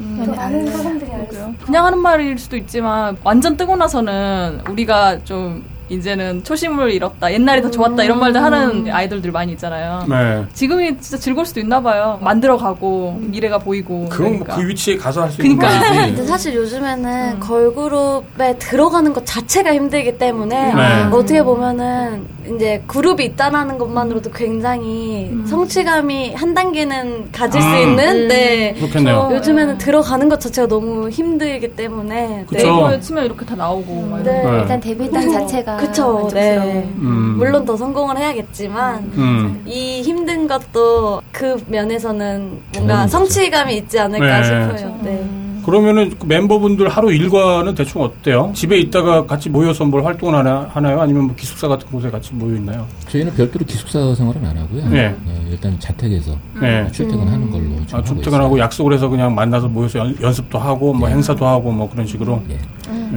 [0.00, 0.24] 예.
[0.24, 1.32] 더 많은 사람들이 알 수.
[1.32, 1.54] 있어요.
[1.64, 7.32] 그냥 하는 말일 수도 있지만 완전 뜨고 나서는 우리가 좀 이제는 초심을 잃었다.
[7.32, 8.02] 옛날이 더 좋았다.
[8.04, 10.04] 이런 말들 하는 아이돌들 많이 있잖아요.
[10.08, 10.44] 네.
[10.52, 12.18] 지금이 진짜 즐거울 수도 있나 봐요.
[12.22, 14.06] 만들어가고 미래가 보이고.
[14.08, 14.56] 그건 뭐 그러니까.
[14.56, 15.88] 그 위치에 가서 할 수 있는 그러니까.
[15.92, 16.26] 근데 거지.
[16.28, 20.82] 사실 요즘에는 걸그룹에 들어가는 것 자체가 힘들기 때문에 네.
[21.10, 27.74] 어떻게 보면은 이제 그룹이 있다라는 것만으로도 굉장히 성취감이 한 단계는 가질 수 음.
[27.76, 28.74] 있는 네.
[28.74, 29.30] 그렇겠네요.
[29.32, 32.66] 요즘에는 들어가는 것 자체가 너무 힘들기 때문에 그쵸.
[32.66, 34.06] 네이버에 치면 이렇게 다 나오고.
[34.10, 34.42] 막 네.
[34.42, 34.58] 네.
[34.60, 36.28] 일단 데뷔했던 자체가 그쵸.
[36.32, 36.90] 네.
[36.98, 37.34] 음.
[37.38, 39.62] 물론 더 성공을 해야겠지만 음.
[39.66, 43.06] 이 힘든 것도 그 면에서는 뭔가.
[43.06, 44.44] 성취감이 있지 않을까 네.
[44.44, 44.98] 싶어요.
[45.02, 45.47] 네.
[45.72, 48.50] 그러면은 그 멤버분들 하루 일과는 대충 어때요?
[48.54, 51.02] 집에 있다가 같이 모여서 뭘 활동을 하나, 하나요?
[51.02, 52.86] 아니면 뭐 기숙사 같은 곳에 같이 모여 있나요?
[53.08, 54.88] 저희는 별도로 기숙사 생활은 안 하고요.
[54.88, 55.14] 네.
[55.26, 56.90] 네, 일단 자택에서 네.
[56.90, 58.58] 출퇴근하는 걸로 좀 아, 하고 출퇴근하고.
[58.58, 62.40] 약속을 해서 그냥 만나서 모여서 연, 연습도 하고 뭐 행사도 하고 뭐 그런 식으로.
[62.48, 62.58] 예.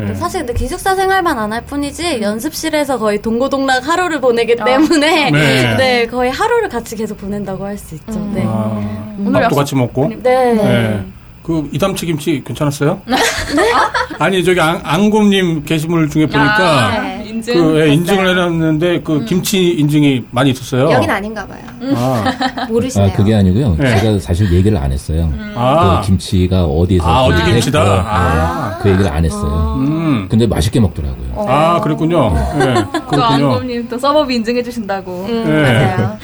[0.09, 0.13] 예.
[0.15, 5.75] 사실 근데 기숙사 생활만 안 할 뿐이지 연습실에서 거의 동고동락 하루를 보내기 때문에 네.
[5.77, 6.05] 네.
[6.07, 8.19] 거의 하루를 같이 계속 보낸다고 할 수 있죠.
[8.33, 8.43] 네.
[8.45, 10.09] 아, 오늘 밥도 약속- 같이 먹고.
[10.21, 11.05] 네.
[11.51, 11.61] 네.
[11.61, 13.01] 그 이담치 김치 괜찮았어요?
[14.19, 17.25] 아니 저기 안, 안곰님 게시물 중에 보니까 아, 네.
[17.27, 17.53] 인증.
[17.55, 20.91] 그 예, 인증을 해놨는데 그 김치 인증이 많이 있었어요.
[20.91, 21.59] 여긴 아닌가 봐요.
[21.95, 23.09] 아, 모르시네요.
[23.11, 23.75] 아, 그게 아니고요.
[23.79, 23.99] 네.
[23.99, 25.31] 제가 사실 얘기를 안 했어요.
[25.55, 26.01] 아.
[26.01, 27.79] 그 김치가 어디에서 아, 어디 김치다?
[27.79, 28.69] 했고, 아.
[28.77, 29.75] 네, 그 얘기를 안 했어요.
[29.79, 30.27] 음.
[30.29, 31.45] 근데 맛있게 먹더라고요.
[31.47, 32.33] 아, 그랬군요.
[32.59, 33.23] 예, 또 그렇군요.
[33.23, 35.25] 안검님 또 서버비 인증해 주신다고.
[35.29, 35.43] 예.
[35.43, 36.17] 맞아요.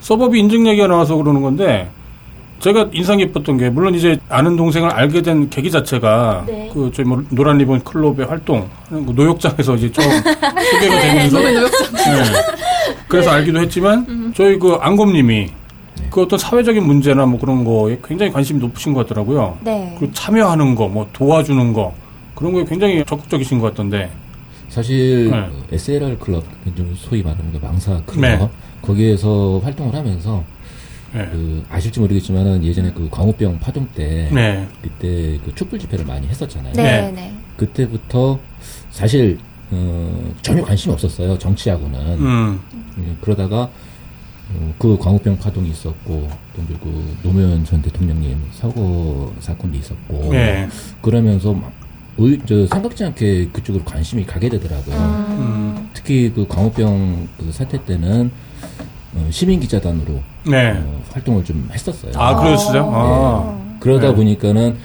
[0.00, 1.90] 서버비 인증 얘기가 나와서 그러는 건데
[2.62, 6.70] 제가 인상 깊었던 게 물론 이제 아는 동생을 알게 된 계기 자체가 네.
[6.72, 10.08] 그 저희 뭐 노란 리본 클럽의 활동 그 노역장에서 이제 처음
[10.70, 11.54] 소개가 되면서 네.
[13.08, 15.50] 그래서 알기도 했지만 저희 그 안검님이
[16.08, 19.58] 그 어떤 사회적인 문제나 뭐 그런 거에 굉장히 관심이 높으신 것 같더라고요.
[19.62, 19.96] 네.
[19.98, 21.92] 그 참여하는 거, 뭐 도와주는 거
[22.36, 24.10] 그런 거에 굉장히 적극적이신 것 같던데.
[24.68, 25.48] 사실 네.
[25.68, 26.44] 그 SLR 클럽,
[26.76, 28.48] 좀 소위 말하는 그 망사 클럽 네.
[28.82, 30.44] 거기에서 활동을 하면서
[31.14, 31.28] 네.
[31.30, 34.66] 그 아실지 모르겠지만은 예전에 그 광우병 파동 때 네.
[34.80, 36.72] 그때 그 촛불 집회를 많이 했었잖아요.
[36.74, 37.12] 네, 네.
[37.12, 37.34] 네.
[37.56, 38.38] 그때부터
[38.90, 39.38] 사실
[39.70, 42.60] 어, 전혀 관심이 없었어요 정치하고는 음.
[42.98, 43.70] 음, 그러다가
[44.54, 50.68] 어, 그 광우병 파동이 있었고 또 그리고 노무현 전 대통령님 사고 사건도 있었고 네.
[51.00, 51.72] 그러면서 막
[52.18, 54.96] 의, 저 생각지 않게 그쪽으로 관심이 가게 되더라고요.
[54.96, 55.90] 음.
[55.94, 58.51] 특히 그 광우병 그 사태 때는 어,
[59.30, 60.72] 시민 기자단으로 네.
[60.72, 62.12] 어, 활동을 좀 했었어요.
[62.16, 62.90] 아, 그러셨어요?
[62.92, 63.54] 아.
[63.56, 63.76] 네.
[63.80, 64.14] 그러다 네.
[64.14, 64.76] 보니까는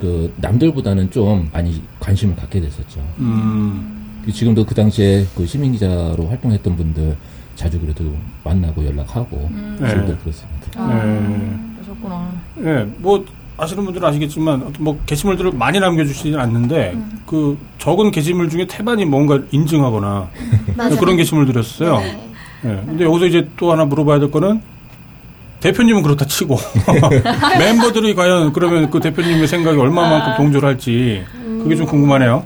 [0.00, 3.00] 그 남들보다는 좀 많이 관심을 갖게 됐었죠.
[3.18, 4.20] 음.
[4.24, 7.16] 그 지금도 그 당시에 그 시민 기자로 활동했던 분들
[7.56, 8.04] 자주 그래도
[8.44, 10.16] 만나고 연락하고 지금도 네.
[10.22, 10.86] 그렇습니다.
[10.88, 11.58] 네.
[11.76, 12.32] 그러셨구나.
[12.64, 13.24] 예, 뭐
[13.58, 20.28] 아시는 분들은 아시겠지만 뭐 게시물들을 많이 남겨주시진 않는데 그 적은 게시물 중에 태반이 뭔가 인증하거나.
[20.98, 22.31] 그런 게시물들이었어요.
[22.62, 22.70] 네.
[22.70, 24.60] 예, 근데 여기서 이제 또 하나 물어봐야 될 거는
[25.60, 26.56] 대표님은 그렇다 치고
[27.58, 31.24] 멤버들이 과연 그러면 그 대표님의 생각이 얼마만큼 동조를 할지
[31.62, 32.44] 그게 좀 궁금하네요.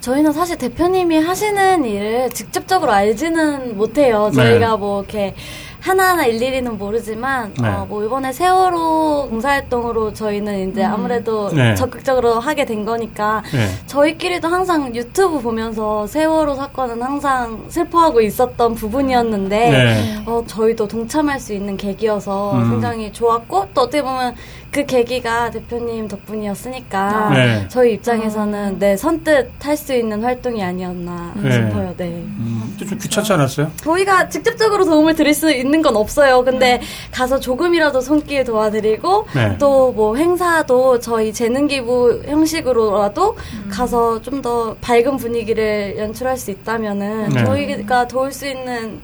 [0.00, 4.30] 저희는 사실 대표님이 하시는 일을 직접적으로 알지는 못해요.
[4.32, 4.36] 네.
[4.36, 5.34] 저희가 뭐 이렇게
[5.80, 7.68] 하나하나 일일이는 모르지만 네.
[7.68, 11.74] 어, 뭐 이번에 세월호 봉사활동으로 저희는 이제 아무래도 네.
[11.74, 13.68] 적극적으로 하게 된 거니까 네.
[13.86, 20.16] 저희끼리도 항상 유튜브 보면서 세월호 사건은 항상 슬퍼하고 있었던 부분이었는데 네.
[20.26, 22.70] 어, 저희도 동참할 수 있는 계기여서 음.
[22.70, 24.34] 굉장히 좋았고 또 어떻게 보면
[24.76, 27.66] 그 계기가 대표님 덕분이었으니까 네.
[27.68, 31.50] 저희 입장에서는 네 선뜻 할 수 있는 활동이 아니었나 네.
[31.52, 31.94] 싶어요.
[31.96, 32.04] 네.
[32.06, 33.70] 음, 근데 좀 귀찮지 않았어요?
[33.76, 36.42] 저희가 직접적으로 도움을 드릴 수 있는 건 없어요.
[36.44, 39.56] 근데 가서 조금이라도 손길 도와드리고 네.
[39.58, 43.36] 또뭐 행사도 저희 재능 기부 형식으로라도
[43.70, 47.44] 가서 좀 더 밝은 분위기를 연출할 수 있다면은 네.
[47.46, 49.00] 저희가 도울 수 있는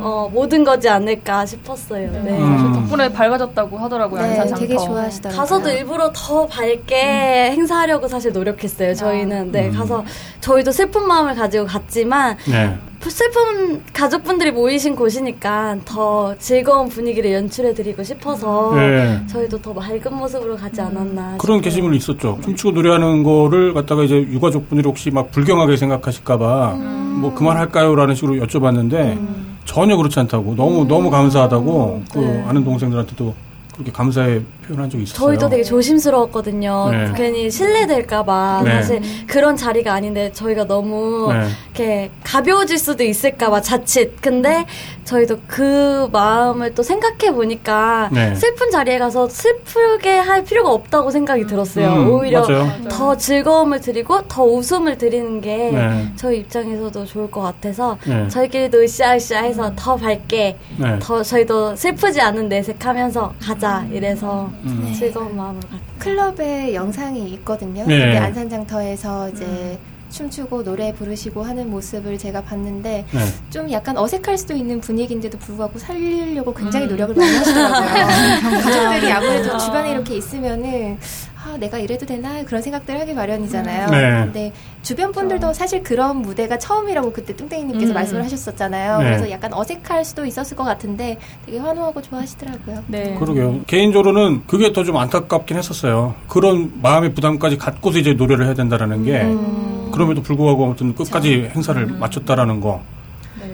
[0.00, 2.10] 어, 모든 거지 않을까 싶었어요.
[2.24, 2.38] 네.
[2.38, 2.72] 음.
[2.72, 4.22] 덕분에 밝아졌다고 하더라고요.
[4.22, 4.76] 네, 안산 되게.
[4.76, 5.38] 좋아하시더라고요.
[5.40, 8.94] 가서도 일부러 더 밝게 행사하려고 사실 노력했어요.
[8.94, 10.04] 저희는 네 가서
[10.40, 12.76] 저희도 슬픈 마음을 가지고 갔지만 네.
[13.06, 19.20] 슬픈 가족분들이 모이신 곳이니까 더 즐거운 분위기를 연출해드리고 싶어서 네.
[19.26, 21.36] 저희도 더 맑은 모습으로 가지 않았나.
[21.38, 21.60] 그런 싶어요.
[21.60, 22.38] 게시물이 있었죠.
[22.42, 26.72] 춤추고 노래하는 거를 갖다가 이제 유가족분들이 혹시 막 불경하게 생각하실까봐
[27.20, 29.18] 뭐 그만할까요라는 식으로 여쭤봤는데
[29.64, 32.44] 전혀 그렇지 않다고 너무 너무 감사하다고 그 네.
[32.46, 33.34] 아는 동생들한테도
[33.74, 35.26] 그렇게 감사의 표현한 적이 있었어요.
[35.28, 36.88] 저희도 되게 조심스러웠거든요.
[36.90, 37.12] 네.
[37.14, 38.70] 괜히 실례될까봐 네.
[38.72, 41.46] 사실 그런 자리가 아닌데 저희가 너무 네.
[41.66, 44.20] 이렇게 가벼워질 수도 있을까봐 자칫.
[44.20, 44.64] 근데
[45.04, 48.34] 저희도 그 마음을 또 생각해 보니까 네.
[48.34, 51.88] 슬픈 자리에 가서 슬프게 할 필요가 없다고 생각이 들었어요.
[51.92, 52.70] 음, 오히려 맞아요.
[52.88, 56.12] 더 즐거움을 드리고 더 웃음을 드리는 게 네.
[56.16, 58.26] 저희 입장에서도 좋을 것 같아서 네.
[58.28, 60.98] 저희끼리도 으쌰으쌰해서 더 밝게 네.
[61.00, 64.92] 더 저희도 슬프지 않은 내색하면서 가자 이래서 음.
[64.96, 67.84] 즐거운 마음으로 갔 클럽에 영상이 있거든요.
[67.86, 67.98] 네.
[67.98, 69.78] 근데 안산장터에서 이제
[70.10, 73.20] 춤추고 노래 부르시고 하는 모습을 제가 봤는데 네.
[73.50, 78.06] 좀 약간 어색할 수도 있는 분위기인데도 불구하고 살리려고 굉장히 노력을 많이 하시더라고요.
[78.62, 80.98] 가족들이 아무래도 주변에 이렇게 있으면은
[81.44, 83.90] 아, 내가 이래도 되나 그런 생각들 하기 마련이잖아요.
[83.90, 84.00] 네.
[84.24, 84.52] 근데
[84.82, 87.94] 주변 분들도 사실 그런 무대가 처음이라고 그때 뚱땡이님께서 음.
[87.94, 88.98] 말씀을 하셨었잖아요.
[88.98, 89.04] 네.
[89.04, 92.84] 그래서 약간 어색할 수도 있었을 것 같은데 되게 환호하고 좋아하시더라고요.
[92.88, 93.14] 네.
[93.18, 93.60] 그러게요.
[93.66, 96.14] 개인적으로는 그게 더 좀 안타깝긴 했었어요.
[96.28, 99.88] 그런 마음의 부담까지 갖고서 이제 노래를 해야 된다라는 게 음.
[99.94, 102.82] 그럼에도 불구하고 아무튼 끝까지 행사를 마쳤다라는 거.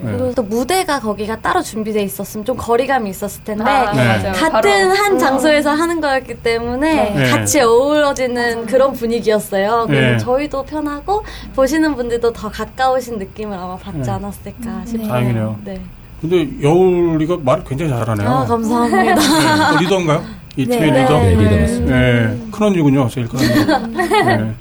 [0.03, 0.13] 네.
[0.13, 4.05] 그리고 또 무대가 거기가 따로 준비돼 있었으면 좀 거리감이 있었을 텐데 아, 네.
[4.07, 4.33] 맞아요.
[4.33, 7.31] 같은 바로 한 장소에서 하는 거였기 때문에 네.
[7.31, 9.87] 같이 어우러지는 그런 분위기였어요.
[9.89, 10.19] 그래서 네.
[10.19, 14.11] 저희도 편하고 보시는 분들도 더 가까우신 느낌을 아마 받지 네.
[14.11, 15.09] 않았을까 싶어요.
[15.09, 15.59] 다행이네요.
[15.65, 15.81] 네.
[16.21, 18.29] 근데 여울이가 말을 굉장히 잘하네요.
[18.29, 19.15] 아, 감사합니다.
[19.15, 19.75] 네.
[19.77, 20.23] 어, 리더인가요?
[20.57, 21.03] 이 팀의 네.
[21.03, 21.19] 리더?
[21.19, 21.97] 네, 리더 맞습니다.
[21.99, 22.39] 네.
[22.51, 23.09] 큰 언니군요.
[23.09, 23.97] 제일 큰 언니.
[24.27, 24.53] 네.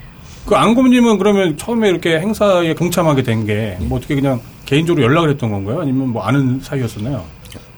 [0.45, 5.49] 그 안곰님은 그러면 처음에 이렇게 행사에 동참하게 된 게 뭐 어떻게 그냥 개인적으로 연락을 했던
[5.49, 5.81] 건가요?
[5.81, 7.23] 아니면 뭐 아는 사이였었나요?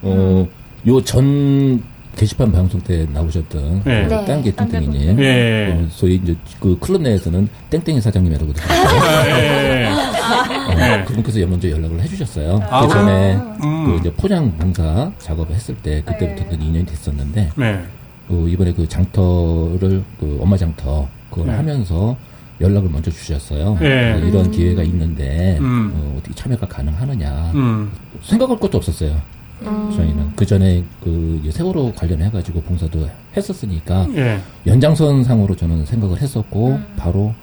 [0.01, 0.47] 어,
[0.88, 1.82] 요 전
[2.17, 4.06] 게시판 방송 때 나오셨던 네.
[4.06, 4.25] 그 네.
[4.25, 5.71] 딴게 땡땡이님, 예.
[5.73, 8.99] 어, 소위 이제 그 클럽 내에서는 땡땡이 사장님이라고 들었어요.
[9.01, 9.88] 아, 예.
[9.88, 11.04] 어, 네.
[11.06, 12.60] 그분께서 먼저 연락을 해주셨어요.
[12.69, 13.86] 아, 그 전에 음.
[13.86, 17.80] 그 이제 포장 봉사 작업을 했을 때 그때부터 는 인연이 됐었는데 네.
[18.27, 21.54] 그 이번에 그 장터를 그 엄마 장터 그걸 네.
[21.54, 22.17] 하면서
[22.62, 23.78] 연락을 먼저 주셨어요.
[23.80, 24.13] 네.
[24.13, 25.91] 어, 이런 기회가 있는데 음.
[25.93, 27.91] 어, 어떻게 참여가 가능하느냐 음.
[28.24, 29.19] 생각할 것도 없었어요.
[29.63, 34.41] 저희는 그 전에 그 이제 세월호 관련해 가지고 봉사도 했었으니까 예.
[34.65, 37.36] 연장선 상으로 저는 생각을 했었고 바로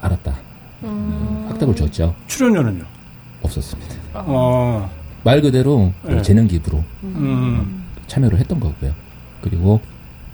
[0.00, 0.34] 알았다.
[0.84, 2.14] 음, 확답을 줬죠.
[2.28, 2.82] 출연료는요?
[3.42, 3.94] 없었습니다.
[4.14, 4.90] 어.
[5.22, 6.22] 말 그대로 그 네.
[6.22, 7.84] 재능 기부로 음.
[8.06, 8.94] 참여를 했던 거고요.
[9.42, 9.80] 그리고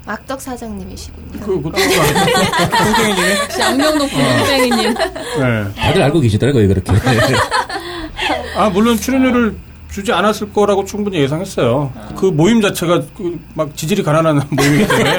[0.07, 1.41] 악덕 사장님이시군요.
[1.41, 1.71] 그, 그?
[3.43, 4.95] 역시 양명동 땡이님.
[4.95, 5.75] 네.
[5.77, 6.93] 다들 알고 계시더라고요, 그렇게.
[8.57, 9.57] 아, 물론 출연료를
[9.91, 11.93] 주지 않았을 거라고 충분히 예상했어요.
[12.17, 15.19] 그 모임 자체가 그 막 지질이 가난한 모임이기 때문에.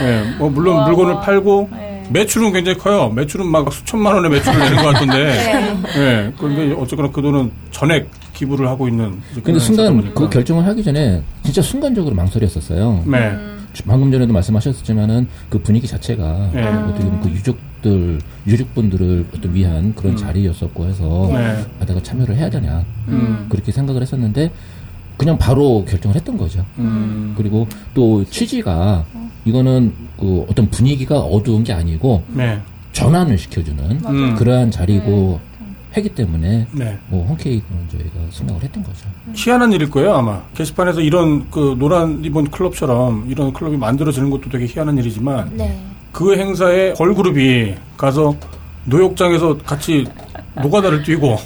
[0.00, 1.20] 네, 뭐 물론 와, 물건을 와.
[1.20, 2.04] 팔고 네.
[2.10, 3.08] 매출은 굉장히 커요.
[3.10, 5.24] 매출은 막 수천만 원의 매출을 내는 것 같은데.
[5.24, 5.82] 네.
[5.94, 6.32] 네.
[6.36, 9.20] 그런데 어쨌거나 그 돈은 전액 기부를 하고 있는.
[9.28, 10.12] 근데 그런 순간.
[10.14, 13.04] 그 결정을 하기 전에 진짜 순간적으로 망설였었어요.
[13.06, 13.38] 네.
[13.86, 16.62] 방금 전에도 말씀하셨지만은 그 분위기 자체가 네.
[16.62, 20.16] 어떻게 보면 그 유족들 유족분들을 어떤 위한 그런 음.
[20.16, 21.64] 자리였었고 해서 네.
[21.80, 23.46] 아, 내가 참여를 해야 되냐 음.
[23.48, 24.50] 그렇게 생각을 했었는데
[25.16, 26.64] 그냥 바로 결정을 했던 거죠.
[26.78, 27.34] 음.
[27.36, 29.04] 그리고 또 취지가
[29.44, 32.60] 이거는 그 어떤 분위기가 어두운 게 아니고 네.
[32.92, 34.34] 전환을 시켜주는 음.
[34.36, 35.40] 그러한 자리고
[35.94, 36.98] 하기 때문에 네.
[37.08, 39.06] 뭐 홈케이크는 저희가 생각을 했던 거죠.
[39.34, 40.40] 희한한 일일 거예요, 아마.
[40.54, 45.78] 게시판에서 이런 그 노란 리본 클럽처럼 이런 클럽이 만들어지는 것도 되게 희한한 일이지만 네.
[46.12, 48.34] 그 행사에 걸그룹이 가서
[48.84, 50.06] 노역장에서 같이
[50.60, 51.36] 노가다를 뛰고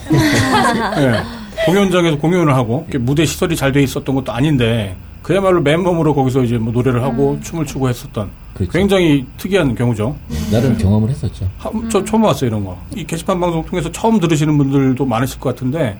[0.98, 1.12] 예,
[1.66, 6.56] 공연장에서 공연을 하고 이렇게 무대 시설이 잘 돼 있었던 것도 아닌데 그야말로 맨몸으로 거기서 이제
[6.56, 8.70] 뭐 노래를 하고 춤을 추고 했었던 그렇죠.
[8.70, 10.14] 굉장히 특이한 경우죠.
[10.52, 11.48] 나름 경험을 했었죠.
[11.58, 12.78] 하- 저 처음 봤어요 이런 거.
[12.94, 15.98] 이 게시판 방송 통해서 처음 들으시는 분들도 많으실 것 같은데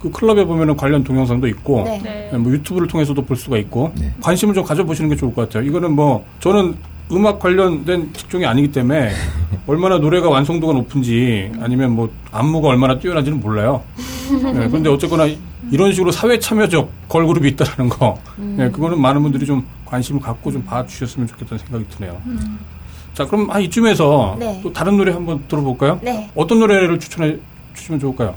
[0.00, 2.00] 그 클럽에 보면은 관련 동영상도 있고 네.
[2.30, 2.38] 네.
[2.38, 4.14] 뭐 유튜브를 통해서도 볼 수가 있고 네.
[4.20, 5.68] 관심을 좀 가져보시는 게 좋을 것 같아요.
[5.68, 6.76] 이거는 뭐 저는
[7.10, 9.10] 음악 관련된 직종이 아니기 때문에
[9.66, 13.82] 얼마나 노래가 완성도가 높은지 아니면 뭐 안무가 얼마나 뛰어난지는 몰라요.
[14.30, 15.26] 네, 그런데 어쨌거나
[15.72, 20.62] 이런 식으로 사회 참여적 걸그룹이 있다는 거, 네, 그거는 많은 분들이 좀 관심을 갖고 좀
[20.64, 22.20] 봐주셨으면 좋겠다는 생각이 드네요.
[23.14, 24.60] 자, 그럼 한 이쯤에서 네.
[24.62, 25.98] 또 다른 노래 한번 들어볼까요?
[26.02, 26.30] 네.
[26.34, 27.38] 어떤 노래를 추천해
[27.74, 28.34] 주시면 좋을까요?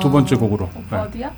[0.00, 0.70] 두 번째 곡으로.
[0.76, 1.32] 오빠 어디야?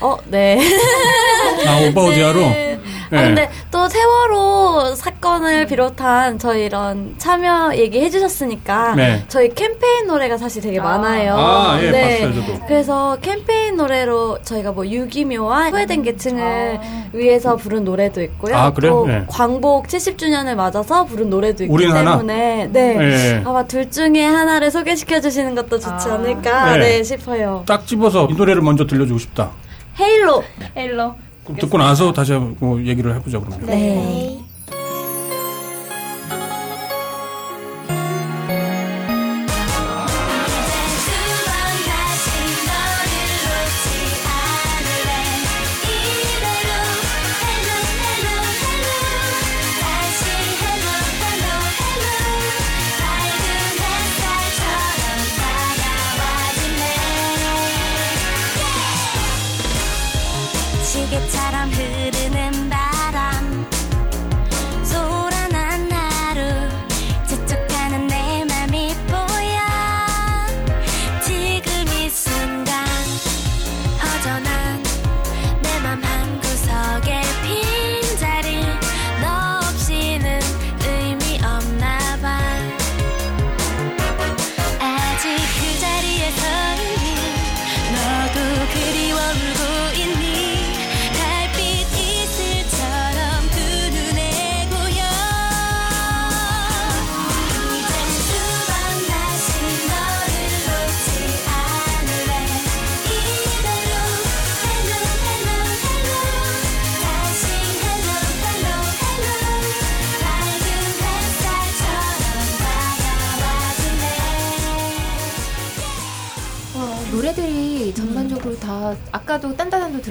[0.00, 0.56] 어, 네.
[0.56, 1.68] 네.
[1.68, 2.40] 아, 오빠 어디야로?
[2.40, 2.78] 네.
[3.10, 9.24] 아, 근데 또 세월호 사건을 비롯한 저희 이런 참여 얘기해 주셨으니까 네.
[9.28, 11.34] 저희 캠페인 노래가 사실 되게 많아요.
[11.34, 12.60] 아, 예, 봤어요, 저도.
[12.66, 16.80] 그래서 캠페인 노래로 저희가 뭐 유기묘와 후회된 계층을
[17.14, 18.54] 위해서 부른 노래도 있고요.
[18.54, 18.92] 아, 그래요?
[18.92, 19.24] 또 네.
[19.26, 21.76] 광복 70주년을 맞아서 부른 노래도 있기?
[21.78, 22.94] 때문에 네.
[22.94, 23.42] 네.
[23.44, 26.14] 아마 둘 중에 하나를 소개시켜 주시는 것도 좋지 아.
[26.14, 26.78] 않을까 네.
[26.78, 27.02] 네.
[27.02, 27.64] 싶어요.
[27.66, 29.50] 딱 집어서 이 노래를 먼저 들려주고 싶다.
[29.98, 30.44] 헤일로.
[30.76, 31.14] Hello.
[31.44, 33.66] 그럼 듣고 나서 다시 한번 얘기를 해보자 그러면.
[33.66, 34.38] 네.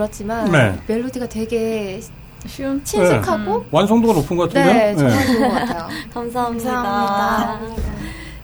[0.08, 0.76] 들었지만 네.
[0.88, 2.00] 멜로디가 되게
[2.46, 2.82] 쉬운.
[2.84, 4.74] 친숙하고 완성도가 높은 것 같은데요?
[4.74, 5.88] 네, 정말 좋은 것 같아요.
[6.14, 6.72] 감사합니다.
[6.72, 7.92] 감사합니다.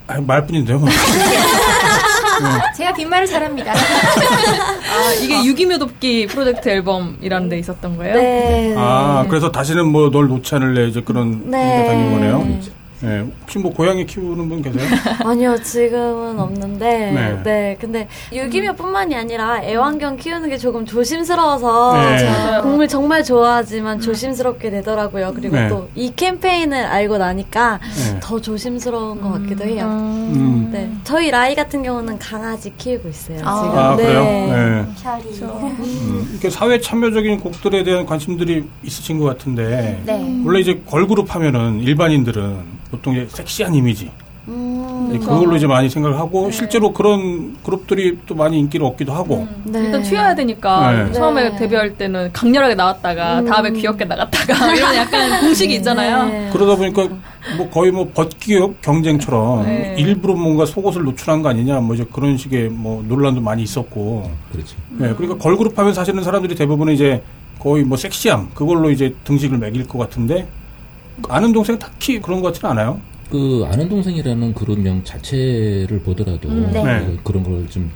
[0.08, 0.84] 아, 말뿐인데요.
[2.76, 3.72] 제가 빈말을 잘합니다.
[3.72, 8.16] 아, 이게 유기묘 돕기 프로젝트 앨범이라는 데 있었던 거예요?
[8.16, 8.74] 네.
[8.78, 11.84] 아, 그래서 다시는 뭐 널 놓지 않을래 이제 그런 네.
[11.84, 12.60] 게 담긴 거네요.
[13.04, 13.26] 네.
[13.42, 14.84] 혹시 뭐 고양이 키우는 분 계세요?
[15.26, 17.12] 아니요, 지금은 없는데.
[17.12, 17.44] 네.
[17.44, 17.78] 네.
[17.80, 22.24] 근데 유기묘뿐만이 아니라 애완견 키우는 게 조금 조심스러워서 네.
[22.24, 22.62] 맞아요.
[22.62, 25.34] 동물 정말 좋아하지만 조심스럽게 되더라고요.
[25.36, 25.68] 그리고 네.
[25.68, 28.20] 또이 캠페인을 알고 나니까 네.
[28.22, 29.86] 더 조심스러운 것 같기도 해요.
[29.86, 30.70] 음.
[30.72, 30.90] 네.
[31.04, 33.40] 저희 라이 같은 경우는 강아지 키우고 있어요.
[33.44, 33.56] 아.
[33.64, 33.78] 지금.
[33.78, 34.04] 아, 네.
[34.04, 34.24] 그래요?
[34.24, 34.86] 네.
[35.04, 35.42] 별이.
[35.42, 40.42] 음, 이렇게 사회 참여적인 곡들에 대한 관심들이 있으신 것 같은데 네.
[40.46, 44.12] 원래 이제 걸그룹 하면은 일반인들은 보통 이제 섹시한 이미지
[44.48, 49.48] 음, 이제 그걸로 이제 많이 생각을 하고 실제로 그런 그룹들이 또 많이 인기를 얻기도 하고
[49.64, 49.80] 네.
[49.80, 51.12] 일단 튀어야 되니까 네.
[51.12, 51.58] 처음에 네.
[51.58, 53.46] 데뷔할 때는 강렬하게 나왔다가 음.
[53.46, 56.26] 다음에 귀엽게 나갔다가 이런 약간 공식이 있잖아요.
[56.26, 56.50] 네.
[56.54, 57.08] 그러다 보니까
[57.58, 59.96] 뭐 거의 뭐 벗기 경쟁처럼 네.
[59.98, 64.76] 일부러 뭔가 속옷을 노출한 거 아니냐 뭐 이제 그런 식의 뭐 논란도 많이 있었고 그렇죠.
[64.90, 67.24] 네, 그러니까 걸그룹 하면 사실은 사람들이 대부분 이제
[67.58, 70.48] 거의 뭐 섹시함 그걸로 이제 등식을 매길 것 같은데
[71.30, 73.00] 아는 동생 딱히 그런 것 같지는 않아요.
[73.30, 76.84] 그 아는 동생이라는 그룹명 자체를 보더라도 네.
[76.84, 77.18] 네.
[77.24, 77.92] 그, 런 걸좀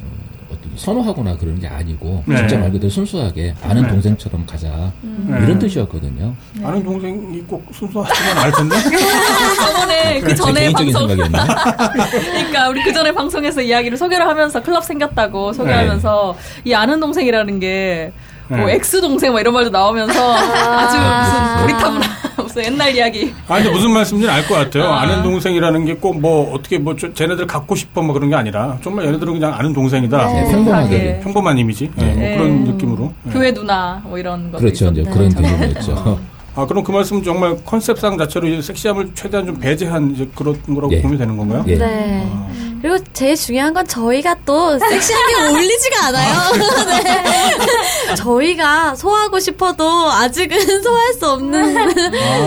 [0.00, 2.36] 어, 어떤 선호하거나 그런 게 아니고 네.
[2.36, 3.88] 진짜 말 그대로 순수하게 아는 네.
[3.88, 5.38] 동생처럼 가자 네.
[5.42, 6.34] 이런 뜻이었거든요.
[6.62, 8.76] 아는 동생이 꼭 순수하지만 않을 텐데.
[9.66, 11.46] 저번에 그제 전에 방송 생각이었나?
[12.10, 18.12] 그러니까 우리 그 전에 방송에서 이야기를 소개를 하면서 클럽 생겼다고 소개하면서 이 아는 동생이라는 게
[18.50, 18.74] 뭐 네.
[18.74, 22.10] X 동생 막 이런 말도 나오면서 아주 무슨 고리타분한
[22.42, 23.32] 무슨 옛날 이야기.
[23.46, 24.84] 아, 근데 무슨 말씀인지 알 것 같아요.
[24.90, 25.02] 아.
[25.02, 25.06] 아.
[25.06, 28.76] 는 동생이라는 게 꼭 뭐 어떻게 뭐 저- 쟤네들 갖고 싶어 뭐 그런 게 아니라
[28.82, 30.26] 정말 얘네들은 그냥 아는 동생이다.
[30.26, 30.50] 네, 네.
[30.52, 31.20] 평범하게.
[31.22, 31.90] 평범한 이미지.
[31.94, 32.36] 네, 뭐 네.
[32.36, 33.12] 그런 느낌으로.
[33.22, 33.32] 네.
[33.32, 34.86] 교회 누나 뭐 이런 거 그렇죠.
[34.88, 35.52] 이제 네, 그런 정말.
[35.52, 36.18] 개념이었죠.
[36.56, 40.92] 아, 그럼 그 말씀 정말 컨셉상 자체로 이제 섹시함을 최대한 좀 배제한 이제 그런 거라고
[40.92, 41.00] 예.
[41.00, 41.64] 보면 되는 건가요?
[41.68, 41.76] 예.
[41.78, 42.26] 네.
[42.28, 42.48] 아.
[42.80, 46.32] 그리고 제일 중요한 건 저희가 또 섹시한 게 어울리지가 않아요.
[47.04, 48.14] 네.
[48.16, 51.76] 저희가 소화하고 싶어도 아직은 소화할 수 없는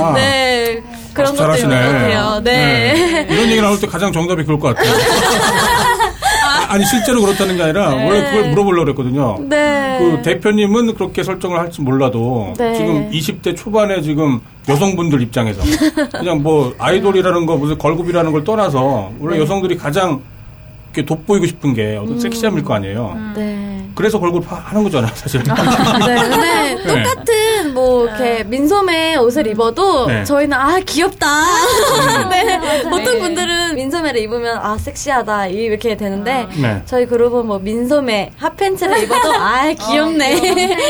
[0.01, 0.13] 아.
[0.13, 0.81] 네
[1.13, 2.41] 그런 것도 있는 것 같아요.
[2.43, 3.27] 네.
[3.29, 4.93] 이런 얘기 나올 때 가장 정답이 그럴 것 같아요.
[6.73, 9.37] 아, 니 실제로 그렇다는 게 아니라 원래 그걸 물어보려고 그랬거든요.
[9.47, 9.99] 네.
[9.99, 12.73] 그 대표님은 그렇게 설정을 할지 몰라도 네.
[12.73, 15.61] 지금 20대 초반에 지금 여성분들 입장에서
[16.17, 20.19] 그냥 뭐 아이돌이라는 거 무슨 걸그룹이라는 걸 떠나서 원래 여성들이 가장
[20.93, 23.17] 이렇게 돋보이고 싶은 게 어떤 섹시함일 거 아니에요.
[23.35, 23.83] 네.
[23.95, 25.41] 그래서 걸그룹 하- 하는 거잖아요, 사실.
[25.43, 30.23] 네, 근데 똑같은 같은 뭐 이렇게 민소매 옷을 입어도 네.
[30.23, 31.27] 저희는 아 귀엽다.
[32.29, 32.81] 네.
[32.89, 36.81] 보통 분들은 민소매를 입으면 아 섹시하다 이렇게 되는데 네.
[36.85, 40.39] 저희 그룹은 뭐 민소매 핫팬츠를 입어도 아 귀엽네.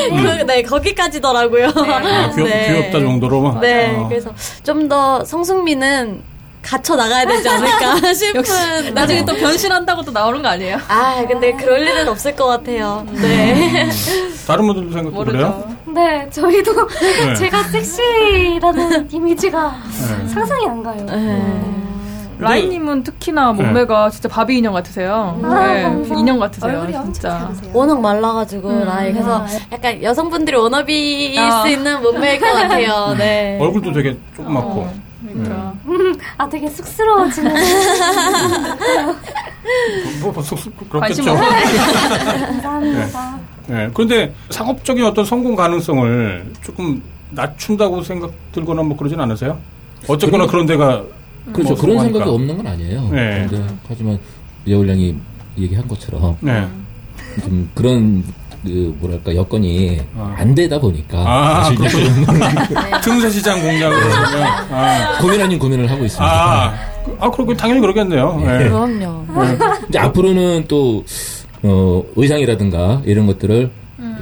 [0.09, 1.67] 그, 네 거기까지더라고요.
[1.67, 2.67] 아, 귀엽, 네.
[2.91, 3.59] 귀엽다 정도로.
[3.61, 4.07] 네, 어.
[4.09, 6.21] 그래서 좀 더 성숙미는
[6.63, 8.35] 갖춰 나가야 되지 않을까 싶은.
[8.39, 10.77] 역시 나중에 또 변신한다고 또 나오는 거 아니에요?
[10.87, 13.05] 아, 근데 그럴 일은 없을 것 같아요.
[13.11, 13.89] 네.
[14.47, 15.49] 다른 분들도 생각 그래요?
[15.49, 15.75] 모르죠.
[15.93, 17.33] 네, 저희도 네.
[17.35, 19.75] 제가 섹시라는 이미지가
[20.21, 20.27] 네.
[20.27, 21.05] 상상이 안 가요.
[22.39, 25.39] 라인님은 특히나 몸매가 진짜 바비 인형 같으세요.
[25.41, 25.83] 네,
[26.17, 27.49] 인형 같으세요, 진짜.
[27.71, 29.13] 워낙 말라가지고, 라이.
[29.13, 33.15] 그래서 약간 여성분들이 워너비일 수 있는 몸매일 것 같아요.
[33.17, 33.57] 네.
[33.61, 35.12] 얼굴도 되게 조그맣고.
[35.27, 35.73] 그러니까.
[36.37, 37.53] 아, 되게 쑥스러워지는.
[40.21, 41.35] 뭐, 뭐, 속- 속- 관심 그렇겠죠.
[41.35, 43.39] 감사합니다.
[43.67, 43.89] 네.
[43.93, 49.57] 그런데 상업적인 어떤 성공 가능성을 조금 낮춘다고 생각 들거나 뭐 그러진 않으세요?
[50.07, 51.01] 어쨌거나 그런 데가
[51.53, 51.73] 그렇죠.
[51.73, 52.13] 뭐 그런 성공하니까.
[52.19, 53.09] 생각이 없는 건 아니에요.
[53.09, 53.47] 네.
[53.49, 54.19] 근데 하지만
[54.67, 55.15] 여울량이
[55.57, 56.67] 얘기한 것처럼 네.
[57.43, 58.23] 좀 그런
[58.63, 60.35] 그 뭐랄까 여건이 아.
[60.37, 62.25] 안 되다 보니까 아, 그렇군요.
[63.01, 66.25] 틈새 시장 공략을 그러면 아, 고민 아닌 고민을 하고 있습니다.
[66.25, 66.73] 아,
[67.19, 68.37] 아, 그렇고 당연히 그러겠네요.
[68.37, 68.69] 네.
[68.69, 69.25] 그럼요.
[69.89, 71.03] 이제 앞으로는 또
[71.63, 73.69] 어, 의상이라든가 이런 것들을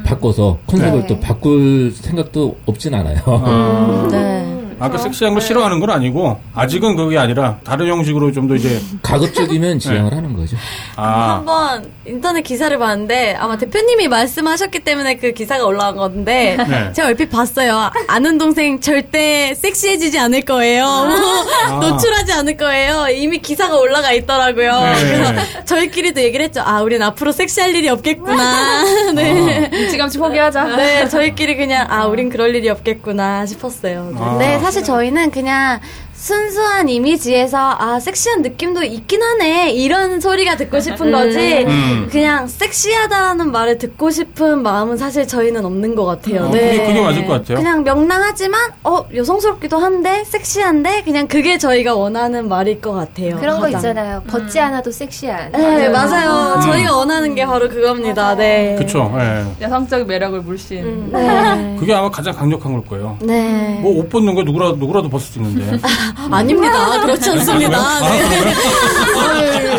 [0.04, 1.08] 바꿔서 컨셉을 네.
[1.08, 3.20] 또 바꿀 생각도 없진 않아요.
[3.26, 4.61] 아, 네.
[4.82, 9.78] 아까 섹시한 걸 싫어하는 건 아니고 아직은 그게 아니라 다른 형식으로 좀 더 이제 가급적이면
[9.80, 10.58] 지향을 하는 거죠.
[10.96, 16.92] 아, 한번 인터넷 기사를 봤는데 아마 대표님이 말씀하셨기 때문에 그 기사가 올라온 건데 네.
[16.94, 17.92] 제가 얼핏 봤어요.
[18.08, 20.86] 아는 동생 절대 섹시해지지 않을 거예요.
[20.86, 21.72] 아.
[21.82, 23.08] 노출하지 않을 거예요.
[23.14, 24.72] 이미 기사가 올라가 있더라고요.
[24.82, 25.04] 네.
[25.04, 26.62] 그래서 저희끼리도 얘기를 했죠.
[26.66, 28.84] 아, 우린 앞으로 섹시할 일이 없겠구나.
[29.14, 29.70] 네.
[29.72, 30.64] 일찌감치 포기하자.
[30.78, 34.12] 네, 저희끼리 그냥 아, 우린 그럴 일이 없겠구나 싶었어요.
[34.18, 34.38] 아.
[34.72, 35.82] 네, 사실 저희는 그냥
[36.22, 42.08] 순수한 이미지에서 아 섹시한 느낌도 있긴 하네 이런 소리가 듣고 싶은 거지 음.
[42.12, 46.44] 그냥 섹시하다는 말을 듣고 싶은 마음은 사실 저희는 없는 것 같아요.
[46.44, 46.78] 어, 네.
[46.78, 47.58] 그게, 그게 맞을 것 같아요.
[47.58, 53.38] 그냥 명랑하지만 어 여성스럽기도 한데 섹시한데 그냥 그게 저희가 원하는 말일 것 같아요.
[53.38, 53.80] 그런 거 가장.
[53.80, 54.22] 있잖아요.
[54.28, 55.52] 벗지 않아도 섹시한.
[55.54, 56.60] 네 맞아요.
[56.62, 58.36] 저희가 원하는 게 바로 그겁니다.
[58.36, 58.76] 네.
[58.78, 59.12] 그쵸.
[59.18, 59.44] 예.
[59.66, 61.10] 여성적 매력을 물씬.
[61.12, 61.76] 네.
[61.80, 63.18] 그게 아마 가장 강력한 걸 거예요.
[63.22, 63.80] 네.
[63.82, 65.80] 뭐 옷 벗는 거 누구라도 누구라도 벗을 수 있는데.
[66.32, 67.02] 아닙니다.
[67.02, 67.78] 그렇지 않습니다.
[67.78, 69.72] 아, 네.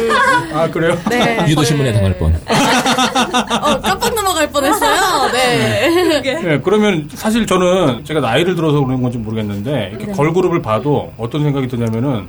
[0.54, 0.98] 아 그래요?
[1.08, 1.44] 네.
[1.48, 2.34] 유도신문에 당할 뻔.
[2.34, 5.30] 어, 깜빡 넘어갈 뻔했어요.
[5.32, 6.20] 네.
[6.22, 10.12] 네, 그러면 사실 저는 제가 나이를 들어서 그런 건지 모르겠는데 이렇게 네.
[10.12, 12.26] 걸그룹을 봐도 어떤 생각이 드냐면은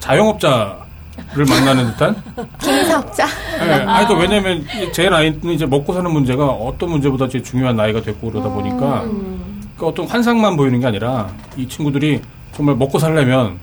[0.00, 0.86] 자영업자
[1.34, 2.14] 를 만나는 듯한.
[2.60, 3.26] 김석자.
[3.58, 8.02] 네, 아니, 그 왜냐면 제 나이는 이제 먹고 사는 문제가 어떤 문제보다 제일 중요한 나이가
[8.02, 9.04] 됐고 그러다 보니까
[9.78, 12.20] 그 어떤 환상만 보이는 게 아니라 이 친구들이
[12.52, 13.58] 정말 먹고 살려면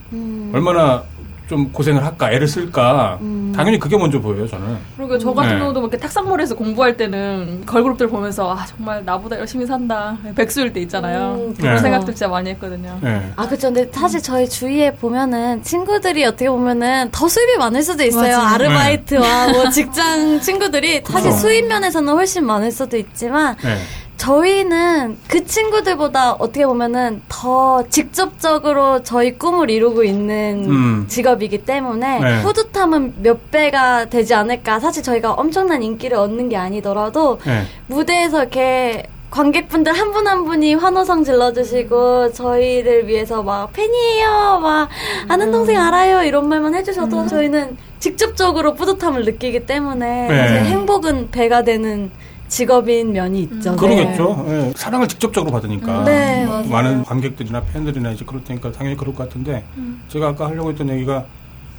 [0.53, 1.03] 얼마나
[1.49, 3.19] 좀 고생을 할까, 애를 쓸까.
[3.53, 4.77] 당연히 그게 먼저 보여요, 저는.
[4.97, 5.59] 그리고 저 같은 네.
[5.59, 10.79] 경우도 뭐 이렇게 탁상몰에서 공부할 때는 걸그룹들 보면서 아 정말 나보다 열심히 산다 백수일 때
[10.81, 11.33] 있잖아요.
[11.35, 11.81] 음, 그런 네.
[11.81, 12.97] 생각도 진짜 많이 했거든요.
[13.01, 13.31] 네.
[13.35, 13.67] 아, 그쵸.
[13.71, 18.37] 근데 사실 저희 주위에 보면은 친구들이 어떻게 보면은 더 수입이 많을 수도 있어요.
[18.37, 18.47] 맞아요.
[18.55, 21.31] 아르바이트와 뭐 직장 친구들이 사실.
[21.33, 23.77] 수입 면에서는 훨씬 많을 수도 있지만 네.
[24.23, 31.05] 저희는 그 친구들보다 어떻게 보면은 더 직접적으로 저희 꿈을 이루고 있는 음.
[31.09, 32.41] 직업이기 때문에 네.
[32.41, 34.79] 뿌듯함은 몇 배가 되지 않을까.
[34.79, 37.63] 사실 저희가 엄청난 인기를 얻는 게 아니더라도 네.
[37.87, 44.89] 무대에서 이렇게 관객분들 한 분한 분이 환호성 질러주시고 저희를 위해서 막 팬이에요 막
[45.27, 50.63] 아는 동생 알아요 이런 말만 해주셔도 저희는 직접적으로 뿌듯함을 느끼기 때문에 네.
[50.65, 52.11] 행복은 배가 되는
[52.53, 53.75] 직업인 면이 있죠.
[53.75, 54.45] 그러겠죠.
[54.47, 56.03] 예, 사랑을 직접적으로 받으니까.
[56.03, 59.63] 네, 많은 관객들이나 팬들이나 이제 그럴 테니까 당연히 그럴 것 같은데
[60.09, 61.25] 제가 아까 하려고 했던 얘기가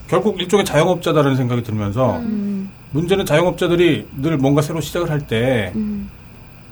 [0.09, 2.71] 결국 일종의 자영업자다라는 생각이 들면서 음.
[2.91, 6.11] 문제는 자영업자들이 늘 뭔가 새로 시작을 할때 음.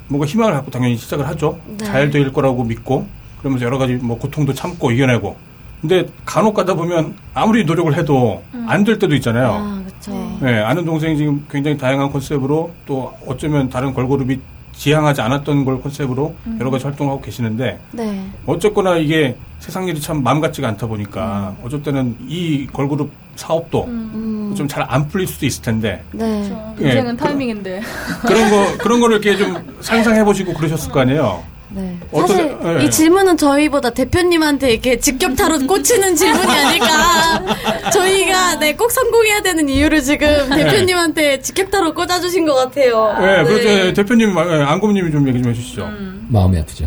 [0.09, 1.59] 뭔가 희망을 갖고 당연히 시작을 하죠.
[1.78, 1.84] 네.
[1.84, 3.07] 잘될 거라고 믿고
[3.38, 5.36] 그러면서 여러 가지 뭐 고통도 참고 이겨내고
[5.80, 9.48] 근데 간혹 가다 보면 아무리 노력을 해도 안 될 때도 있잖아요.
[9.53, 10.38] 아, 그렇죠.
[10.40, 14.38] 네, 아는 동생이 지금 굉장히 다양한 컨셉으로 또 어쩌면 다른 걸그룹이
[14.74, 18.26] 지향하지 않았던 걸 컨셉으로 여러 가지 활동하고 계시는데 네.
[18.46, 24.55] 어쨌거나 이게 세상 일이 참 마음 같지가 않다 보니까 어쩔 때는 이 걸그룹 사업도 음.
[24.57, 26.38] 좀잘 안 풀릴 수도 있을 텐데 네.
[26.80, 27.80] 인생은 예, 타이밍인데.
[28.26, 31.42] 그런 거 그런 거를 이렇게 좀 상상해 보시고 그러셨을 거 아니에요.
[31.74, 31.98] 네.
[32.12, 32.84] 어떤- 사실 예.
[32.84, 37.42] 이 질문은 저희보다 대표님한테 이렇게 직격 타로 꽂히는 질문이 아닐까.
[37.92, 43.14] 저희가 네, 꼭 성공해야 되는 이유를 지금 대표님한테 직격 타로 꽂아주신 것 같아요.
[43.20, 43.44] 네, 네.
[43.44, 43.92] 그렇죠.
[43.94, 45.88] 대표님, 예, 안검님이 좀 얘기 좀 해주시죠.
[46.28, 46.86] 마음이 아프죠.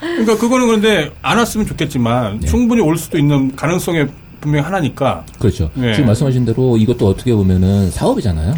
[0.00, 2.46] 그러니까 그거는 그런데 안 왔으면 좋겠지만 네.
[2.48, 4.06] 충분히 올 수도 있는 가능성이
[4.40, 5.24] 분명히 하나니까.
[5.38, 5.70] 그렇죠.
[5.74, 5.92] 네.
[5.94, 8.54] 지금 말씀하신 대로 이것도 어떻게 보면은 사업이잖아요.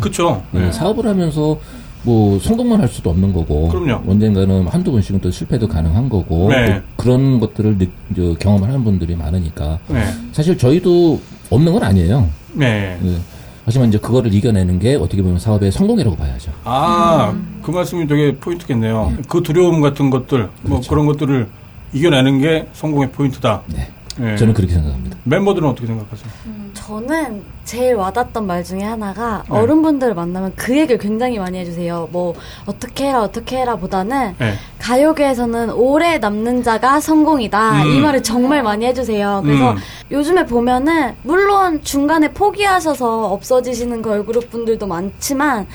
[0.52, 0.72] 네, 네.
[0.72, 1.58] 사업을 하면서
[2.02, 4.02] 뭐 성공만 할 수도 없는 거고 그럼요.
[4.10, 6.76] 언젠가는 한두 번씩은 또 실패도 가능한 거고 네.
[6.76, 7.86] 또 그런 것들을 느,
[8.16, 10.04] 저, 경험을 하는 분들이 많으니까 네.
[10.32, 11.20] 사실 저희도
[11.50, 12.28] 없는 건 아니에요.
[12.54, 12.98] 네.
[13.02, 13.16] 네.
[13.64, 16.50] 하지만 이제 그거를 이겨내는 게 어떻게 보면 사업의 성공이라고 봐야죠.
[16.64, 19.12] 아, 그 말씀이 되게 포인트겠네요.
[19.28, 20.90] 그 두려움 같은 것들, 뭐 그렇죠.
[20.90, 21.46] 그런 것들을
[21.92, 23.62] 이겨내는 게 성공의 포인트다.
[23.66, 23.88] 네.
[24.20, 24.36] 네.
[24.36, 25.16] 저는 그렇게 생각합니다.
[25.24, 26.28] 멤버들은 어떻게 생각하세요?
[26.74, 29.56] 저는 제일 와닿았던 말 중에 하나가 네.
[29.56, 32.08] 어른분들 만나면 그 얘기를 굉장히 많이 해주세요.
[32.12, 32.34] 뭐
[32.66, 34.54] 어떻게 해라 어떻게 해라 보다는 네.
[34.78, 37.84] 가요계에서는 오래 남는 자가 성공이다.
[37.84, 37.90] 음.
[37.90, 39.40] 이 말을 정말 많이 해주세요.
[39.44, 39.76] 그래서 음.
[40.10, 45.66] 요즘에 보면은 물론 중간에 포기하셔서 없어지시는 걸그룹 분들도 많지만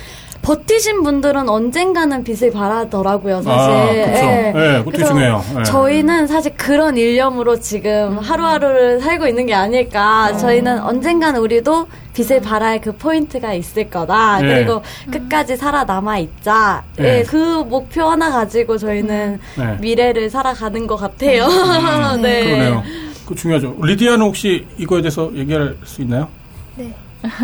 [0.46, 3.74] 버티신 분들은 언젠가는 빛을 발하더라고요, 사실.
[3.74, 4.26] 아, 그쵸.
[4.28, 4.54] 예.
[4.56, 5.44] 예, 그것도 중요해요.
[5.58, 5.64] 예.
[5.64, 10.30] 저희는 사실 그런 일념으로 지금 하루하루를 살고 있는 게 아닐까.
[10.32, 10.38] 어.
[10.38, 14.40] 저희는 언젠가는 우리도 빛을 발할 그 포인트가 있을 거다.
[14.40, 14.48] 네.
[14.48, 16.84] 그리고 끝까지 살아남아 있자.
[16.98, 17.20] 네.
[17.20, 19.78] 예, 그 목표 하나 가지고 저희는 네.
[19.82, 21.48] 미래를 살아가는 것 같아요.
[22.22, 22.44] 네.
[22.46, 22.84] 그러네요.
[23.26, 23.76] 그 중요하죠.
[23.82, 26.28] 리디아는 혹시 이거에 대해서 얘기할 수 있나요?
[26.76, 26.94] 네.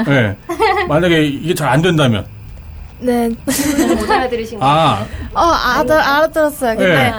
[0.08, 0.38] 네.
[0.88, 2.24] 만약에 이게 잘 안 된다면.
[3.02, 3.30] 네.
[3.98, 4.66] 못 알아들으신 거.
[4.66, 6.78] 아, 어, 알아, 알아들었어요.
[6.78, 7.14] 근데,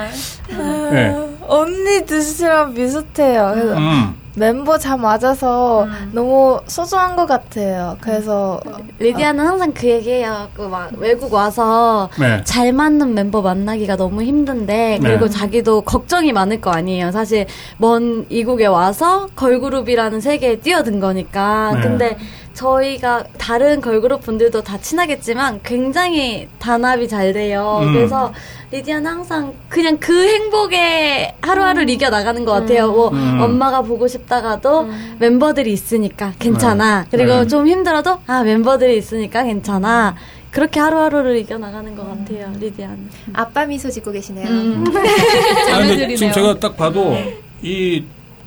[0.91, 1.15] 네.
[1.47, 3.51] 언니 뜻이랑 비슷해요.
[3.53, 4.15] 그래서 음.
[4.35, 7.97] 멤버 잘 맞아서 너무 소중한 것 같아요.
[8.01, 8.59] 그래서,
[8.97, 10.47] 리디아는 항상 그 얘기해요.
[10.55, 12.41] 그막 외국 와서 네.
[12.43, 15.29] 잘 맞는 멤버 만나기가 너무 힘든데 그리고 네.
[15.29, 17.11] 자기도 걱정이 많을 거 아니에요.
[17.11, 17.45] 사실
[17.77, 21.73] 먼 이국에 와서 걸그룹이라는 세계에 뛰어든 거니까.
[21.75, 21.81] 네.
[21.81, 22.17] 근데
[22.53, 27.79] 저희가 다른 걸그룹 분들도 다 친하겠지만 굉장히 단합이 잘 돼요.
[27.81, 27.93] 음.
[27.93, 28.33] 그래서
[28.71, 32.91] 리디아는 항상 그냥 그 행복에 하루하루를 이겨 나가는 것 같아요.
[32.91, 33.39] 뭐 음.
[33.41, 34.89] 엄마가 보고 싶다가도
[35.19, 37.01] 멤버들이 있으니까 괜찮아.
[37.01, 37.07] 네.
[37.11, 37.47] 그리고 네.
[37.47, 40.15] 좀 힘들어도 아 멤버들이 있으니까 괜찮아.
[40.51, 43.09] 그렇게 하루하루를 이겨 나가는 것 같아요, 리디아는.
[43.33, 44.45] 아빠 미소 짓고 계시네요.
[45.73, 46.15] 아, 근데.
[46.15, 47.17] 지금 제가 딱 봐도
[47.63, 48.03] 이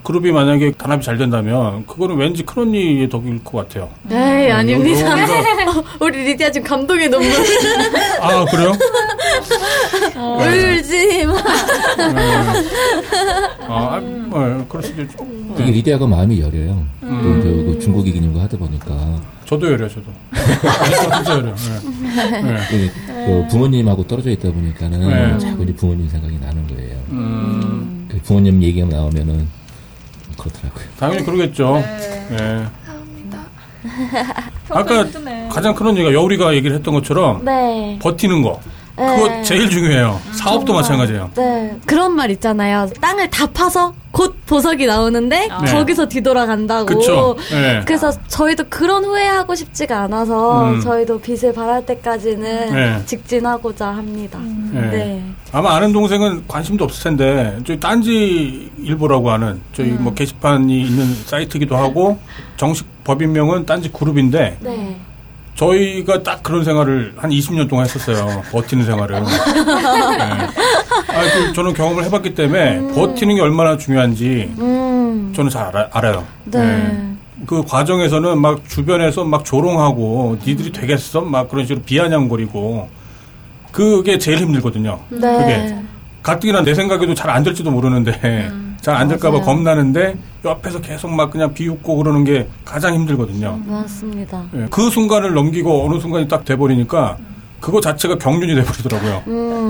[0.06, 3.90] 그룹이 만약에 단합이 잘 된다면 그거는 왠지 큰 언니의 덕일 것 같아요.
[4.08, 5.16] 에이 아닙니다.
[5.16, 7.28] 여기가- 우리 리디아 지금 감동의 눈물
[8.20, 8.72] 아 그래요?
[10.14, 11.34] 울지 마.
[13.66, 15.16] 아, 아 네, 그럴 수도 있죠.
[15.56, 16.86] 되게 리디아가 마음이 여려요.
[17.02, 17.20] 음.
[17.24, 20.04] 또 이제 그 중국 이기님과 하다 보니까 저도 열려 저도.
[20.30, 21.52] 아, 진짜 열려.
[21.52, 22.42] 네.
[22.42, 22.56] 네.
[22.70, 25.38] 그, 그 부모님하고 떨어져 있다 보니까는 네.
[25.38, 26.96] 자꾸 이제 부모님 생각이 나는 거예요.
[27.10, 29.65] 음, 그 부모님 얘기가 나오면은
[30.36, 30.84] 그렇더라고요.
[30.98, 31.82] 당연히 그러겠죠.
[32.30, 32.64] 네.
[34.70, 35.48] 아까 평소에 힘드네.
[35.50, 37.98] 가장 큰 언니가 여우리가 얘기를 했던 것처럼 네.
[38.02, 38.60] 버티는 거.
[38.96, 39.42] 그거 네.
[39.42, 40.18] 제일 중요해요.
[40.32, 41.30] 사업도 마찬가지예요.
[41.36, 41.76] 네.
[41.84, 42.88] 그런 말 있잖아요.
[43.00, 45.72] 땅을 다 파서 곧 보석이 나오는데 네.
[45.72, 46.86] 거기서 뒤돌아간다고.
[46.86, 47.36] 그쵸.
[47.50, 47.82] 네.
[47.84, 50.80] 그래서 저희도 그런 후회하고 싶지가 않아서 음.
[50.80, 53.02] 저희도 빛을 발할 때까지는 네.
[53.04, 54.38] 직진하고자 합니다.
[54.72, 54.80] 네.
[54.90, 55.24] 네.
[55.52, 61.76] 아마 아는 동생은 관심도 없을 텐데 저희 딴지 일보라고 하는 저희 뭐 게시판이 있는 사이트기도
[61.76, 62.18] 하고
[62.56, 64.96] 정식 법인명은 딴지 그룹인데 네.
[65.56, 68.42] 저희가 딱 그런 생활을 한 20년 동안 했었어요.
[68.52, 69.20] 버티는 생활을.
[69.24, 69.28] 네.
[69.28, 75.32] 아, 그 저는 경험을 해봤기 때문에 버티는 게 얼마나 중요한지 음.
[75.34, 76.24] 저는 잘 알아, 알아요.
[76.44, 77.02] 네.
[77.46, 81.22] 그 과정에서는 막 주변에서 막 조롱하고 니들이 되겠어?
[81.22, 82.88] 막 그런 식으로 비아냥거리고
[83.72, 85.00] 그게 제일 힘들거든요.
[85.10, 85.20] 네.
[85.20, 85.76] 그게
[86.22, 88.50] 가뜩이나 내 생각에도 잘 안 될지도 모르는데
[88.82, 89.40] 잘안 될까봐.
[89.40, 90.16] 겁나는데
[90.46, 93.60] 옆에서 계속 막 그냥 비웃고 그러는 게 가장 힘들거든요.
[93.66, 94.44] 맞습니다.
[94.54, 97.16] 예, 그 순간을 넘기고 어느 순간이 딱 돼버리니까
[97.58, 99.22] 그거 자체가 경륜이 돼버리더라고요.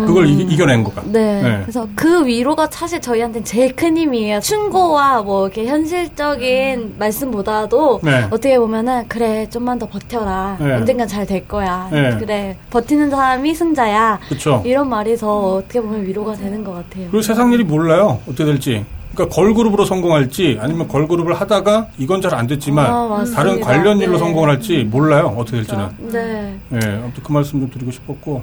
[0.07, 1.03] 그걸 이, 겨낸 거가.
[1.07, 1.41] 네.
[1.41, 1.59] 네.
[1.62, 4.41] 그래서 그 위로가 사실 저희한테는 제일 큰 힘이에요.
[4.41, 8.24] 충고와 뭐 이렇게 현실적인 말씀보다도 네.
[8.24, 10.57] 어떻게 보면은 그래 좀만 더 버텨라.
[10.61, 10.72] 네.
[10.74, 11.89] 언젠간 잘 될 거야.
[11.91, 12.16] 네.
[12.18, 14.18] 그래 버티는 사람이 승자야.
[14.29, 14.62] 그쵸.
[14.66, 17.07] 이런 말이 더 어떻게 보면 위로가 되는 것 같아요.
[17.11, 18.20] 그리고 세상 일이 몰라요.
[18.29, 18.85] 어떻게 될지.
[19.17, 23.25] 그러니까 걸그룹으로 성공할지 아니면 걸그룹을 하다가 이건 잘 안 됐지만 아.
[23.35, 24.19] 다른 관련 일로 네.
[24.19, 25.35] 성공을 할지 몰라요.
[25.39, 25.89] 어떻게 될지는.
[26.12, 26.55] 네.
[26.73, 28.43] 예, 아무튼 그 말씀 좀 드리고 싶었고.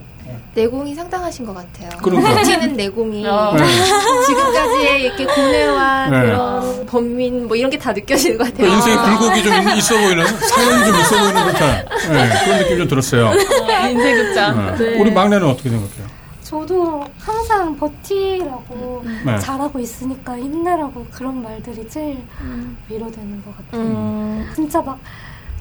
[0.55, 1.89] 내공이 상당하신 것 같아요.
[2.01, 3.53] 버티는 내공이 어.
[3.55, 3.63] 네.
[4.25, 6.21] 지금까지의 이렇게 고뇌와 네.
[6.21, 8.67] 그런 번민 뭐 이런 게 다 느껴지는 것그 같아요.
[8.73, 12.87] 인생에 굴곡이 좀 있- 있어 보이는 사연이 좀 있어 보이는 듯한 예, 그런 느낌 좀
[12.87, 13.31] 들었어요.
[13.91, 14.75] 인생 극장.
[14.79, 14.99] 예.
[14.99, 16.05] 우리 막내는 어떻게 생각해요?
[16.43, 19.39] 저도 항상 버티라고 네.
[19.39, 22.23] 잘하고 있으니까 힘내라고 그런 말들이 제일
[22.89, 23.81] 위로되는 것 같아요.
[23.81, 24.49] 음.
[24.53, 24.99] 진짜 막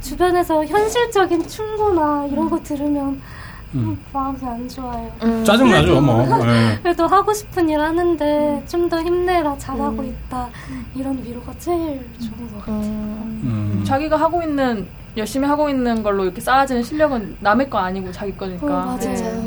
[0.01, 3.21] 주변에서 현실적인 충고나 이런 거 들으면
[3.75, 5.11] 음, 마음이 안 좋아요.
[5.23, 5.43] 음.
[5.45, 6.23] 짜증나죠, 뭐.
[6.47, 6.79] 예.
[6.83, 10.49] 그래도 하고 싶은 일 하는데 좀 더 힘내라 잘하고 있다
[10.95, 12.77] 이런 위로가 제일 좋은 것 같아요.
[12.77, 13.83] 음.
[13.87, 18.67] 자기가 하고 있는 열심히 하고 있는 걸로 이렇게 쌓아지는 실력은 남의 거 아니고 자기 거니까.
[18.67, 18.99] 어, 맞아요.
[18.99, 19.43] 네.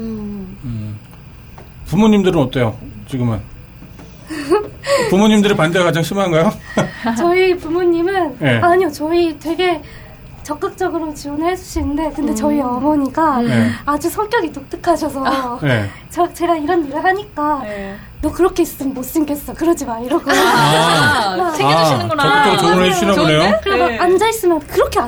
[1.85, 1.85] 음.
[1.85, 1.85] 음.
[1.85, 2.75] 부모님들은 어때요,
[3.07, 3.39] 지금은?
[5.09, 6.51] 부모님들의 반대가 가장 심한가요?
[7.17, 8.59] 저희 부모님은 네.
[8.59, 9.81] 아니요 저희 되게
[10.41, 13.69] 적극적으로 지원을 해주시는데 근데 저희 어머니가 네.
[13.85, 15.89] 아주 성격이 독특하셔서 네.
[16.09, 17.95] 저 제가 이런 일을 하니까 네.
[18.25, 22.23] 너 그렇게 있으면 못생겼어 그러지 마 이러고 아, 챙겨주시는구나.
[22.23, 23.59] 아, 적극적으로 조언을 해주시나 보네요.
[23.63, 23.99] 그리고 네.
[23.99, 24.99] 앉아 있으면 그렇게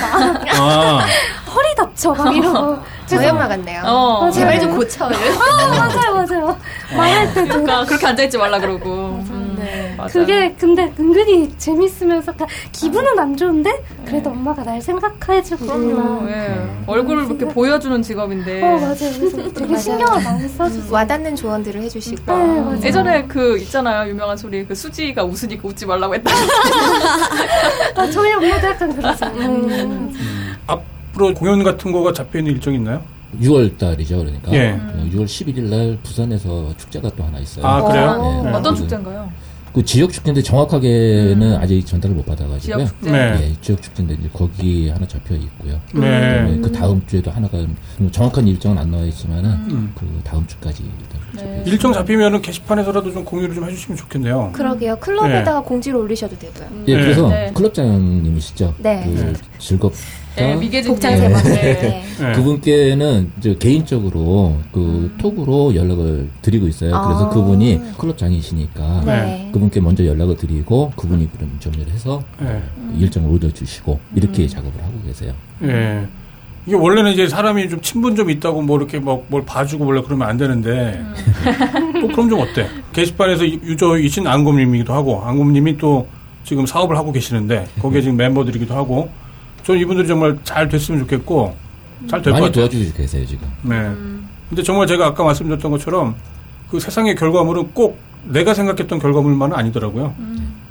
[0.00, 1.06] 마 아,
[1.54, 3.80] 허리 다쳐 막 이러고 저희 엄마 같네요.
[3.84, 4.28] 어.
[4.32, 5.04] 제발 좀 고쳐.
[5.04, 5.08] 아,
[5.68, 6.58] 맞아요 맞아요
[6.96, 9.22] 말할 때도 그러니까 그렇게 앉아있지 말라 그러고.
[9.64, 10.12] 음, 네.
[10.12, 12.32] 그게 근데 은근히 재밌으면서
[12.72, 16.28] 기분은 안 좋은데 그래도 엄마가 날 생각해주고 그럼요.
[16.30, 16.68] 예.
[16.86, 18.62] 얼굴을 이렇게 보여주는 직업인데.
[18.62, 19.76] 어 맞아요 그래서 되게.
[19.84, 22.22] 신경을 많이 써주세요 와닿는 조언들을 해주시고.
[22.26, 22.80] 네, 맞아요.
[22.82, 26.30] 예전에 그 있잖아요 유명한 소리 그 수지가 웃으니까 웃지 말라고 했다.
[27.96, 29.30] 아, 저희 엄마도 약간 그러세요.
[29.36, 30.12] 음.
[30.66, 33.02] 앞으로 공연 같은 거가 잡혀 있는 일정 있나요?
[33.40, 34.52] 6월 달이죠, 그러니까.
[34.52, 34.70] 예.
[34.72, 37.66] 어, 6월 11일 날 부산에서 축제가 또 하나 있어요.
[37.66, 38.10] 아, 그래요?
[38.20, 38.50] 어, 네.
[38.52, 39.32] 어떤 그- 축제인가요?
[39.74, 42.86] 그 지역 축제인데 정확하게는 아직 전달을 못 받아가지고요.
[42.86, 43.10] 지역 축제.
[43.10, 43.38] 네.
[43.40, 45.80] 예, 지역 축제인데 이제 거기 하나 잡혀 있고요.
[45.92, 46.00] 네.
[46.00, 47.58] 그 다음에 그 다음 주에도 하나가
[47.98, 49.92] 뭐 정확한 일정은 안 나와 있지만은 음.
[49.98, 51.64] 그 다음 주까지 일단 네.
[51.66, 54.52] 일정 잡히면은 게시판에서라도 좀 공유를 좀 해주시면 좋겠네요.
[54.54, 54.96] 그러게요.
[55.00, 56.68] 클럽에다가 공지를 올리셔도 되고요.
[56.86, 57.02] 예, 네.
[57.02, 57.50] 그래서 네.
[57.52, 58.74] 클럽장님이시죠.
[58.78, 59.02] 네.
[59.04, 59.98] 그 즐겁다.
[60.36, 61.42] 네, 미개진 복장세 막.
[61.44, 61.54] 네.
[61.78, 62.04] 네.
[62.20, 62.32] 네.
[62.32, 66.90] 그분께는 이제 개인적으로 그 톡으로 연락을 드리고 있어요.
[66.90, 67.28] 그래서 아.
[67.30, 69.48] 그분이 클럽 장이시니까 네.
[69.52, 72.60] 그분께 먼저 연락을 드리고 그분이 그럼 정리를 해서 네.
[72.98, 75.32] 일정을 올려주시고 이렇게 작업을 하고 계세요.
[75.62, 76.04] 예.
[76.66, 80.28] 이게 원래는 이제 사람이 좀 친분 좀 있다고 뭐 이렇게 막 뭘 봐주고 원래 그러면
[80.28, 80.98] 안 되는데
[82.00, 82.66] 또 그럼 좀 어때?
[82.92, 86.06] 게시판에서 유- 유저이신 안곰님이기도 하고 안곰님이 또
[86.42, 89.08] 지금 사업을 하고 계시는데 거기에 지금 멤버들이기도 하고
[89.64, 91.56] 저는 이분들이 정말 잘 됐으면 좋겠고
[92.08, 92.68] 잘 될것 많이 같아요.
[92.68, 93.48] 도와주시고 계세요 지금.
[93.62, 93.90] 네.
[94.48, 96.14] 근데 정말 제가 아까 말씀드렸던 것처럼
[96.70, 100.14] 그 세상의 결과물은 꼭 내가 생각했던 결과물만은 아니더라고요.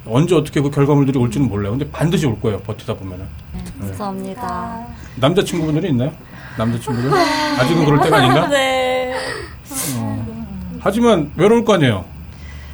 [0.05, 1.71] 언제 어떻게 그 결과물들이 올지는 몰라요.
[1.71, 2.59] 근데 반드시 올 거예요.
[2.61, 3.25] 버티다 보면은.
[3.79, 4.85] 감사합니다.
[5.15, 6.11] 남자친구분들이 있나요?
[6.57, 7.11] 남자친구들?
[7.59, 8.47] 아직은 그럴 때가 아닌가?
[8.49, 9.13] 네.
[10.79, 12.05] 하지만 외로울 거 아니에요.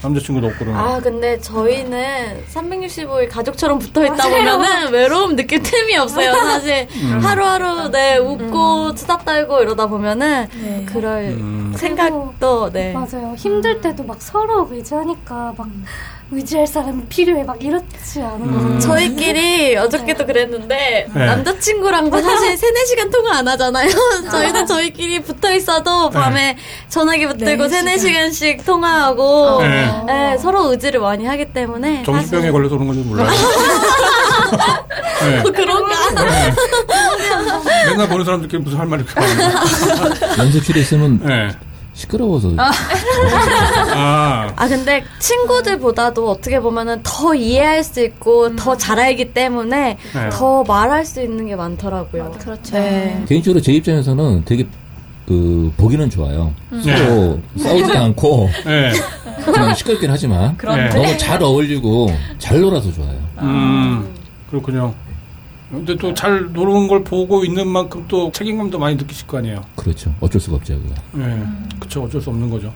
[0.01, 0.79] 남자친구도 없고 그러면.
[0.79, 6.31] 아, 근데 저희는 365일 가족처럼 붙어 있다 보면은 외로움 느낄 틈이 없어요.
[6.39, 6.87] 사실
[7.21, 10.47] 하루하루 네, 웃고 수다 떨고 이러다 보면은
[10.87, 11.73] 그럴 음.
[11.75, 12.93] 생각도 네.
[12.93, 13.35] 맞아요.
[13.37, 15.67] 힘들 때도 막 서로 의지하니까 막
[16.31, 18.73] 의지할 사람이 필요해 막 이렇지 않은 음.
[18.75, 18.87] 거죠.
[18.87, 21.25] 저희끼리 어저께도 그랬는데 네.
[21.25, 23.89] 남자친구랑도 사실 3, 4시간 통화 안 하잖아요.
[24.29, 26.55] 저희는 저희끼리 붙어 있어도 밤에
[26.89, 29.91] 전화기 붙들고 네 3, 4시간씩 통화하고 네.
[30.05, 33.27] 네, 서로 의지를 많이 하기 때문에 정신병에 걸려서 그런 건지 몰라요.
[35.21, 35.43] 네.
[35.51, 35.95] 그런가?
[37.87, 40.37] 맨날 보는 사람들끼리 무슨 할 말이 있어.
[40.43, 41.49] 연습실에 있으면 네.
[41.99, 50.29] 시끄러워서 아, 아 근데 친구들보다도 어떻게 보면은 더 이해할 수 있고 더잘 알기 때문에 네.
[50.31, 52.31] 더 말할 수 있는 게 많더라고요.
[52.39, 52.77] 그렇죠.
[52.77, 53.25] 네.
[53.27, 54.65] 개인적으로 제 입장에서는 되게
[55.27, 56.53] 그 보기는 좋아요.
[56.71, 56.95] 네.
[56.95, 58.93] 서로 싸우지도 않고 네.
[59.43, 60.95] 그냥 시끄럽긴 하지만 그런데?
[60.95, 63.19] 너무 잘 어울리고 잘 놀아서 좋아요.
[63.39, 64.07] 음,
[64.49, 64.93] 그렇군요.
[65.71, 69.63] 근데 또 잘 노는 걸 보고 있는 만큼 또 책임감도 많이 느끼실 거 아니에요.
[69.75, 70.13] 그렇죠.
[70.19, 70.75] 어쩔 수가 없죠.
[70.81, 70.95] 그거.
[71.13, 71.43] 네.
[71.79, 72.03] 그쵸.
[72.03, 72.73] 어쩔 수 없는 거죠.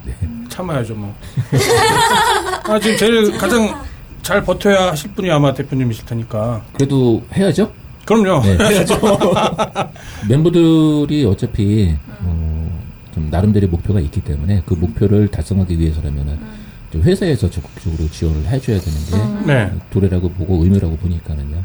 [0.50, 1.16] 참아야죠, 뭐.
[2.66, 3.82] 아, 지금 제일 가장
[4.22, 6.62] 잘 버텨야 하실 분이 아마 대표님이실 테니까.
[6.74, 7.72] 그래도 해야죠.
[8.06, 8.42] 그럼요.
[8.44, 9.00] 네, 해야죠.
[10.30, 12.80] 멤버들이 어차피 어,
[13.14, 16.63] 좀 나름대로의 목표가 있기 때문에 그 목표를 달성하기 위해서라면은 좀
[17.02, 18.98] 회사에서 적극적으로 지원을 해줘야 되는
[19.46, 19.72] 게 네.
[19.90, 21.64] 도래라고 보고 의무라고 보니까는요.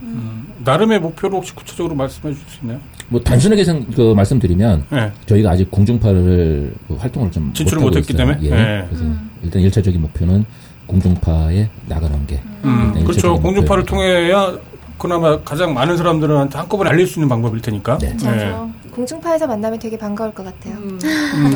[0.64, 2.78] 나름의 목표를 혹시 구체적으로 말씀해 주실 수 있나요?
[3.08, 5.12] 뭐 단순하게 생, 그 말씀드리면 네.
[5.26, 8.12] 저희가 아직 공중파를 그 활동을 좀 진출을 못했기.
[8.12, 8.38] 때문에?
[8.42, 8.50] 예.
[8.50, 8.84] 네.
[8.88, 9.04] 그래서
[9.42, 10.44] 일단 일차적인 목표는
[10.86, 13.38] 공중파에 나가는 게 음, 일단 그렇죠.
[13.40, 13.84] 공중파를.
[13.84, 14.58] 통해야
[14.98, 17.98] 그나마 가장 많은 사람들한테 한꺼번에 알릴 수 있는 방법일 테니까.
[17.98, 18.16] 네.
[18.16, 18.54] 네.
[19.02, 20.74] 공중파에서 만나면 되게 반가울 것 같아요.
[20.74, 20.98] 음,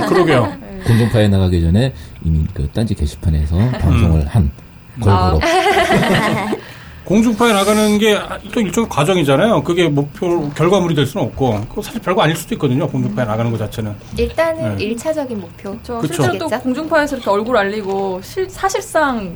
[0.08, 0.52] 그러게요.
[0.86, 1.92] 공중파에 나가기 전에
[2.24, 4.48] 이미 그 딴지 게시판에서 방송을 한
[5.00, 5.42] 걸그룹
[7.04, 8.16] 공중파에 나가는 게
[8.52, 9.64] 또 일종의 과정이잖아요.
[9.64, 12.86] 그게 목표 결과물이 될 수는 없고 그거 사실 별거 아닐 수도 있거든요.
[12.86, 13.92] 공중파에 나가는 것 자체는.
[14.16, 14.84] 일단은 네.
[14.84, 15.76] 일차적인 목표.
[15.82, 16.22] 저 그쵸.
[16.22, 16.58] 실제로 또?
[16.60, 19.34] 공중파에서 이렇게 얼굴 알리고 실, 사실상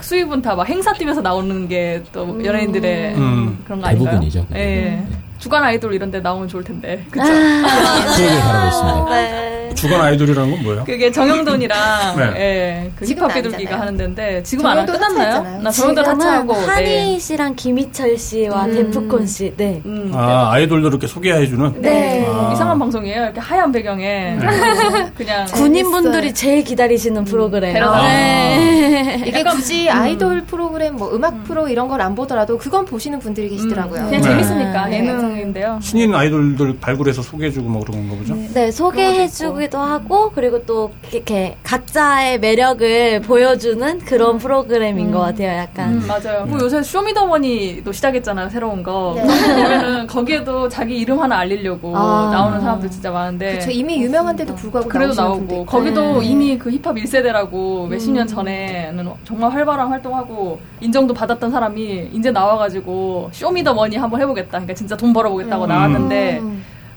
[0.00, 3.58] 수입은 다 막 행사 뛰면서 나오는 게 또 연예인들의 음.
[3.64, 4.10] 그런 거 아닌가요?
[4.10, 4.46] 대부분이죠.
[4.52, 4.54] 예.
[4.54, 5.06] 네.
[5.38, 7.04] 주간 아이돌 이런 데 나오면 좋을 텐데.
[7.10, 7.24] 그쵸?
[7.24, 9.10] 그러길 바라고 있습니다.
[9.10, 9.65] 네.
[9.76, 10.84] 주간 아이돌이라는 건 뭐예요?
[10.84, 12.24] 그게 정영돈이랑 네.
[12.36, 13.80] 예, 그 비둘기가 아니잖아요.
[13.80, 15.60] 하는 데인데 지금 안 끝났나요?
[15.62, 17.18] 나 정영돈 하차하고 지금은 한희 네.
[17.18, 18.74] 씨랑 김희철 씨와 음.
[18.92, 19.80] 데프콘 씨, 네.
[19.84, 21.80] 음, 아 아이돌들 이렇게 소개해주는.
[21.82, 22.26] 네.
[22.28, 22.50] 아.
[22.52, 23.22] 이상한 방송이에요.
[23.24, 24.38] 이렇게 하얀 배경에
[25.16, 27.74] 그냥 군인분들이 제일 기다리시는 프로그램.
[27.74, 28.02] 데려다.
[28.02, 29.22] 네.
[29.26, 34.04] 이게 굳이 아이돌 프로그램, 뭐 음악 프로 이런 걸 안 보더라도 그건 보시는 분들이 계시더라고요.
[34.04, 34.20] 그냥 네.
[34.20, 34.98] 재밌으니까 네.
[34.98, 35.78] 예능인데요.
[35.82, 38.36] 신인 아이돌들 발굴해서 소개해주고 뭐 그런 건가 보죠.
[38.54, 45.94] 네, 소개해주 기도 하고, 그리고 또, 이렇게, 각자의 매력을 보여주는 그런 프로그램인 것 같아요, 약간.
[45.94, 46.44] 음, 맞아요.
[46.44, 49.14] 그리고 요새 쇼미더머니도 시작했잖아요, 새로운 거.
[49.16, 49.22] 네.
[49.22, 52.30] 보면은 거기에도 자기 이름 하나 알리려고 아.
[52.32, 53.58] 나오는 사람들 진짜 많은데.
[53.58, 55.66] 저 이미 유명한데도 불구하고 그래도 나오고.
[55.66, 56.26] 거기도 네.
[56.26, 63.30] 이미 그 힙합 1세대라고 몇십 년 전에는 정말 활발한 활동하고 인정도 받았던 사람이 이제 나와가지고
[63.32, 65.68] Show Me The Money 한번 해보겠다 그러니까 진짜 돈 벌어보겠다고 음.
[65.68, 66.42] 나왔는데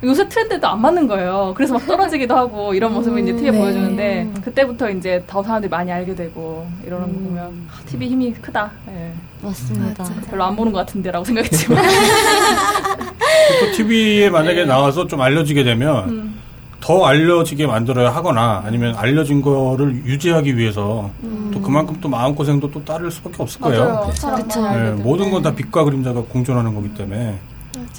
[0.03, 3.57] 요새 트렌드도 안 맞는 거예요 그래서 막 떨어지기도 하고 이런 모습을 이제 TV에 네.
[3.59, 8.71] 보여주는데 그때부터 이제 더 사람들이 많이 알게 되고 이러는 거 보면 아, TV 힘이 크다
[8.89, 9.11] 예.
[9.41, 10.03] 맞습니다.
[10.29, 11.83] 별로 안 보는 것 같은데라고 생각했지만
[13.59, 16.35] 또 TV에 만약에 나와서 좀 알려지게 되면 음.
[16.79, 21.09] 더 알려지게 만들어야 하거나 아니면 알려진 거를 유지하기 위해서
[21.53, 24.09] 또 그만큼 또 마음고생도 또 따를 수밖에 없을 거예요.
[24.15, 24.61] 사람 그쵸.
[24.61, 24.91] 많이 네.
[24.91, 27.37] 모든 건 다 빛과 그림자가 공존하는 거기 때문에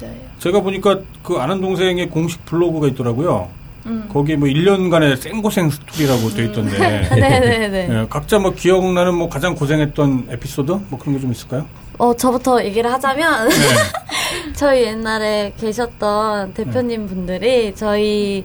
[0.01, 0.15] 맞아요.
[0.39, 3.49] 제가 보니까 그 아는 동생의 공식 블로그가 있더라고요.
[3.87, 4.07] 음.
[4.13, 6.77] 거기에 뭐 1년간의 생고생 스토리라고 돼 있던데
[7.09, 7.87] 네네네.
[8.01, 11.65] 예, 각자 뭐 기억나는 뭐 가장 고생했던 에피소드 뭐 그런 게 좀 있을까요?
[11.97, 13.55] 어, 저부터 얘기를 하자면, 네.
[14.55, 18.43] 저희 옛날에 계셨던 대표님 분들이 저희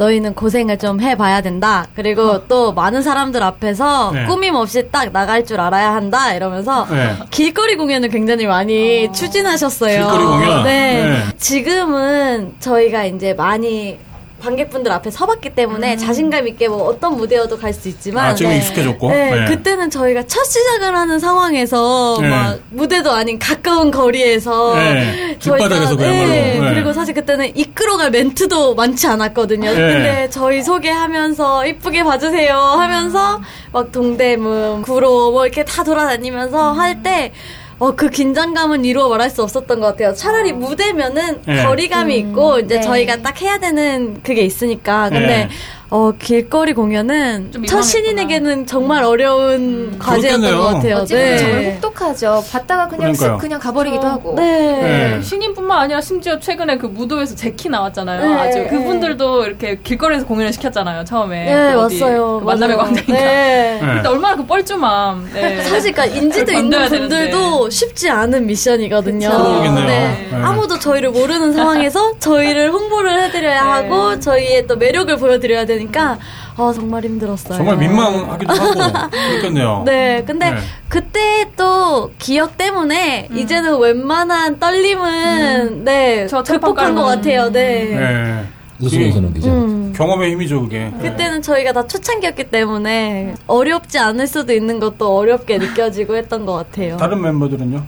[0.00, 1.86] 너희는 고생을 좀 해봐야 된다.
[1.94, 4.24] 그리고 또 많은 사람들 앞에서 네.
[4.24, 6.32] 꾸밈 없이 딱 나갈 줄 알아야 한다.
[6.32, 7.16] 이러면서 네.
[7.30, 9.98] 길거리 공연을 굉장히 많이 추진하셨어요.
[9.98, 10.64] 길거리 공연?
[10.64, 11.04] 네.
[11.04, 11.36] 네.
[11.36, 13.98] 지금은 저희가 이제 많이
[14.40, 18.58] 관객분들 앞에 서봤기 때문에 자신감 있게 뭐 어떤 무대여도 갈 수 있지만 아, 지금 네.
[18.58, 19.10] 익숙해졌고.
[19.10, 19.44] 네, 네.
[19.44, 22.28] 그때는 저희가 첫 시작을 하는 상황에서 네.
[22.28, 25.96] 막 무대도 아닌 가까운 거리에서 네, 그야말로.
[25.96, 26.70] 네, 네.
[26.74, 29.70] 그리고 사실 그때는 이끌어갈 멘트도 많지 않았거든요.
[29.70, 29.76] 네.
[29.76, 33.40] 근데 저희 소개하면서 이쁘게 봐주세요 하면서
[33.72, 37.32] 막 동대문, 구로 뭐 이렇게 다 돌아다니면서 할 때
[37.80, 40.12] 어, 그 긴장감은 이루어 말할 수 없었던 것 같아요.
[40.12, 41.64] 차라리 무대면은 네.
[41.64, 42.80] 거리감이 있고, 이제 네.
[42.82, 45.08] 저희가 딱 해야 되는 그게 있으니까.
[45.08, 45.48] 근데, 네.
[45.90, 47.82] 어, 길거리 공연은 좀 첫.
[47.82, 50.62] 신인에게는 정말 어려운 과제였던 그렇겠네요.
[50.62, 50.96] 것 같아요.
[50.98, 51.72] 어찌보면 정말 네.
[51.74, 52.44] 혹독하죠.
[52.52, 53.12] 봤다가 그냥.
[53.12, 54.34] 쓱 그냥 가버리기도 하고.
[54.36, 54.42] 네.
[54.82, 55.22] 네.
[55.22, 58.20] 신인뿐만 아니라 심지어 최근에 그 무도에서 제키 나왔잖아요.
[58.24, 58.66] 네, 아주 네.
[58.68, 61.04] 그분들도 이렇게 길거리에서 공연을 시켰잖아요.
[61.04, 61.44] 처음에.
[61.44, 62.38] 네, 그 왔어요.
[62.40, 62.76] 그 만남의.
[62.76, 63.12] 광장인가.
[63.12, 63.80] 네.
[63.82, 63.90] 네.
[63.96, 65.30] 그때 얼마나 그 뻘쭘함.
[65.34, 65.62] 네.
[65.64, 67.70] 사실 그러니까 인지도 있는 분들도 되는데.
[67.70, 69.28] 쉽지 않은 미션이거든요.
[69.28, 70.28] 네.
[70.30, 70.30] 네.
[70.40, 73.68] 아무도 저희를 모르는 상황에서 저희를 홍보를 해드려야 네.
[73.88, 76.18] 하고 저희의 또 매력을 보여드려야 되 니까
[76.56, 77.56] 아 정말 힘들었어요.
[77.56, 79.82] 정말 민망하기도 하고 그렇겠네요.
[79.86, 80.56] 네, 근데 네.
[80.88, 87.04] 그때 또 기억 때문에 이제는 웬만한 떨림은 네저 극복한 것.
[87.04, 87.50] 같아요.
[87.50, 87.94] 네.
[87.96, 88.44] 네.
[88.80, 89.48] 웃으면서 넘기죠.
[89.50, 89.92] 음.
[89.96, 90.90] 경험의 힘이죠 그게.
[91.02, 96.96] 그때는 저희가 다 초창기였기 때문에 어렵지 않을 수도 있는 것도 어렵게 느껴지고 했던 것 같아요.
[96.96, 97.82] 다른 멤버들은요?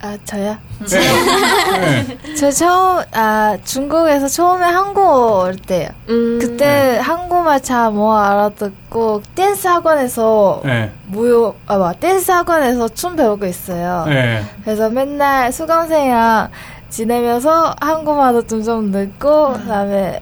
[0.00, 0.56] 아, 저요?
[0.88, 0.98] 네.
[1.80, 2.34] 네.
[2.36, 5.88] 저 처음, 아, 중국에서 처음에 한국에 올 때요.
[6.08, 6.38] 음.
[6.40, 10.92] 그때 한국말 잘 못 알아듣고, 댄스 학원에서, 네.
[11.06, 14.04] 무효, 아, 뭐, 댄스 학원에서 춤 배우고 있어요.
[14.06, 14.44] 네.
[14.64, 16.48] 그래서 맨날 수강생이랑
[16.90, 20.20] 지내면서 한국말도 좀좀 듣고, 그 다음에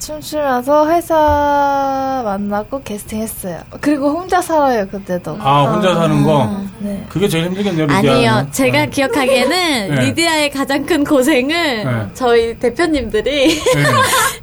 [0.00, 3.60] 춤추면서 회사 만나고 캐스팅 했어요.
[3.80, 5.36] 그리고 혼자 살아요, 그때도.
[5.40, 6.50] 아 혼자 사는 거.
[6.78, 7.04] 네.
[7.10, 7.86] 그게 제일 힘들겠네요.
[7.86, 8.10] 리디아는.
[8.10, 8.48] 아니요.
[8.50, 8.90] 제가 네.
[8.90, 10.00] 기억하기에는 네.
[10.06, 11.48] 리디아의 가장 큰 고생은
[11.84, 12.06] 네.
[12.14, 13.82] 저희 대표님들이 네.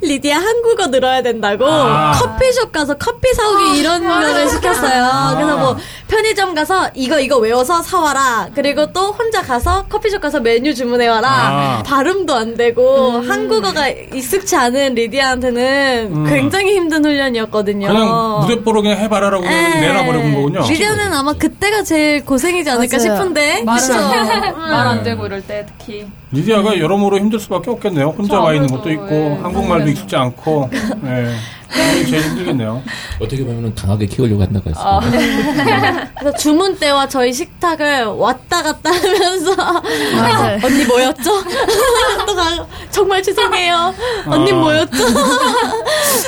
[0.06, 2.12] 리디아 한국어 늘어야 된다고 아.
[2.12, 5.34] 커피숍 가서 커피 사오기 이런 거를 시켰어요.
[5.34, 8.50] 그래서 뭐 편의점 가서 이거 이거 외워서 사와라.
[8.54, 11.28] 그리고 또 혼자 가서 커피숍 가서 메뉴 주문해와라.
[11.28, 11.82] 아.
[11.84, 16.24] 발음도 안 되고 한국어가 익숙치 않은 리디아한테 는 음.
[16.28, 17.86] 굉장히 힘든 훈련이었거든요.
[17.88, 19.80] 그냥 무대뽀로 그냥 해봐라라고 그냥 네.
[19.80, 20.60] 내놔버린 거군요.
[20.68, 23.16] 리디아는 아마 그때가 제일 고생이지 않을까 맞아요.
[23.16, 23.62] 싶은데.
[23.64, 24.56] 말은 그쵸?
[24.58, 26.06] 말안 되고 이럴 때 특히.
[26.30, 28.08] 리디아가 여러모로 힘들 수밖에 없겠네요.
[28.10, 29.38] 혼자 와 있는 것도 있고 예.
[29.42, 30.70] 한국말도 익숙지 않고.
[31.02, 31.34] 네.
[31.68, 32.82] 그게 제일 힘들겠네요.
[33.20, 34.84] 어떻게 보면 강하게 키우려고 한다고 했어요.
[34.86, 35.00] 아,
[36.18, 40.58] 그래서 주문 때와 저희 식탁을 왔다 갔다 하면서 맞아요.
[40.64, 41.44] 언니 뭐였죠?
[42.26, 43.94] 또 가, 정말 죄송해요.
[44.26, 44.54] 언니 아.
[44.54, 45.04] 뭐였죠?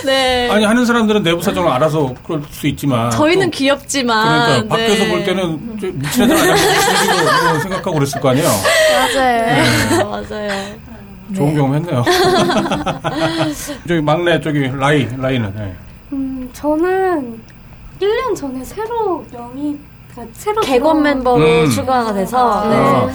[0.04, 0.50] 네.
[0.50, 5.10] 아니 하는 사람들은 내부 사정을 알아서 그럴 수 있지만 저희는 또 귀엽지만 그러니까 밖에서 네.
[5.10, 8.48] 볼 때는 저 미친 애들 아니야 뭐 생각하고 그랬을 거 아니에요.
[8.48, 9.62] 맞아요.
[9.62, 10.50] 아, 맞아요.
[11.34, 12.02] 좋은 경험 했네요.
[13.86, 15.74] 저기 막내 저기 라이 라이는 네.
[16.12, 17.40] 음, 저는
[18.00, 19.78] 1년 전에 새로 영입,
[20.10, 21.70] 그러니까 새로 개건 멤버로 음.
[21.70, 22.68] 추가가 돼서 아.
[22.68, 23.12] 네.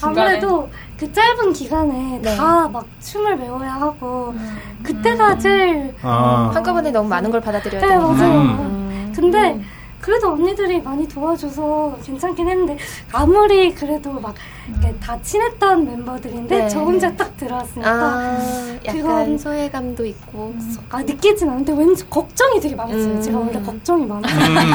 [0.00, 0.68] 아무래도
[0.98, 2.36] 그 짧은 기간에 네.
[2.36, 4.34] 다막 춤을 배워야 하고
[4.82, 8.08] 그때가 제일 아 한꺼번에 너무 많은 걸 받아들여야 네 되니까.
[8.08, 8.32] 맞아요.
[8.40, 9.12] 음.
[9.14, 9.60] 근데
[10.02, 12.76] 그래도 언니들이 많이 도와줘서 괜찮긴 했는데
[13.12, 14.34] 아무리 그래도 막
[14.68, 16.68] 이렇게 다 친했던 멤버들인데 네.
[16.68, 18.38] 저 혼자 딱 들어왔으니까 아,
[18.84, 20.52] 약간 소외감도 있고.
[20.90, 23.04] 아 느끼진 않는데 왠지 걱정이 되게 많았어요.
[23.14, 23.22] 음.
[23.22, 24.74] 제가 원래 걱정이 많아서 음.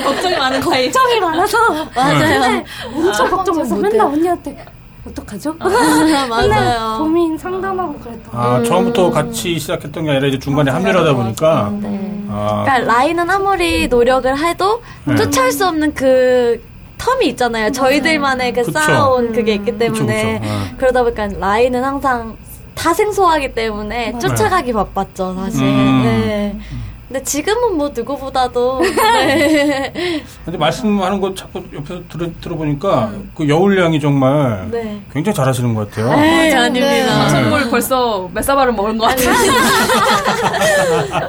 [0.04, 0.60] 걱정이 많은.
[0.62, 1.58] 걱정이 많아서
[1.94, 2.64] 맞아요.
[2.96, 4.00] 엄청 걱정해서 못 맨날.
[4.06, 4.64] 언니한테
[5.08, 5.54] 어떡하죠?
[5.58, 6.48] 맞아요.
[6.48, 11.72] 맨날 고민 상담하고 그랬던 아 처음부터 같이 시작했던 게 아니라 이제 중간에 합류를 하다 보니까
[11.80, 12.24] 네.
[12.30, 15.16] 아 그러니까 라인은 아무리 노력을 해도 네.
[15.16, 16.62] 쫓아올 수 없는 그
[16.98, 17.70] 텀이 있잖아요.
[17.72, 18.72] 저희들만의 그 그쵸.
[18.72, 20.52] 쌓아온 그게 있기 그쵸, 때문에 그쵸.
[20.52, 20.58] 어.
[20.78, 22.36] 그러다 보니까 라인은 항상
[22.74, 25.62] 다 생소하기 때문에 쫓아가기 바빴죠, 사실.
[25.64, 26.02] 음.
[26.04, 26.58] 네.
[27.08, 29.92] 근데 지금은 뭐 누구보다도 네.
[30.44, 35.00] 근데 말씀하는 거 자꾸 옆에서 들어, 들어보니까 그 여울량이 정말 네.
[35.10, 36.12] 굉장히 잘하시는 것 같아요.
[36.22, 36.86] 에이, 아닙니다.
[36.86, 37.30] 네.
[37.30, 39.30] 선물 벌써 몇 사발은 먹은 것 같아요.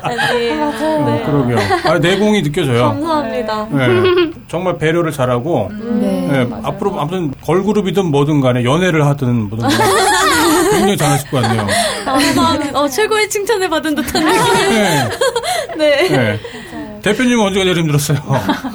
[0.01, 0.65] 아니에요.
[0.67, 1.57] 어, 그러게요.
[1.85, 2.83] 아, 내공이 느껴져요.
[2.89, 3.67] 감사합니다.
[3.71, 3.87] 네.
[4.49, 6.27] 정말 배려를 잘하고 네.
[6.29, 9.75] 네, 앞으로 아무튼 걸그룹이든 뭐든 간에 연애를 하든 뭐든 간에
[10.71, 11.67] 굉장히 잘하실 것 같네요.
[12.05, 12.79] 감사합니다.
[12.79, 14.69] 어, 최고의 칭찬을 받은 듯한 느낌.
[14.69, 15.09] 네.
[15.77, 16.09] 네.
[16.09, 16.39] 네.
[17.01, 18.19] 대표님은 언제가 제일 힘들었어요?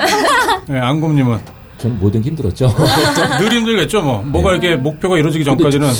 [0.69, 1.39] 네, 안곰님은
[1.79, 2.75] 전 뭐든 힘들었죠.
[3.39, 4.23] 늘 힘들겠죠, 뭐.
[4.23, 5.91] 뭐가 이렇게 목표가 이루어지기 전까지는.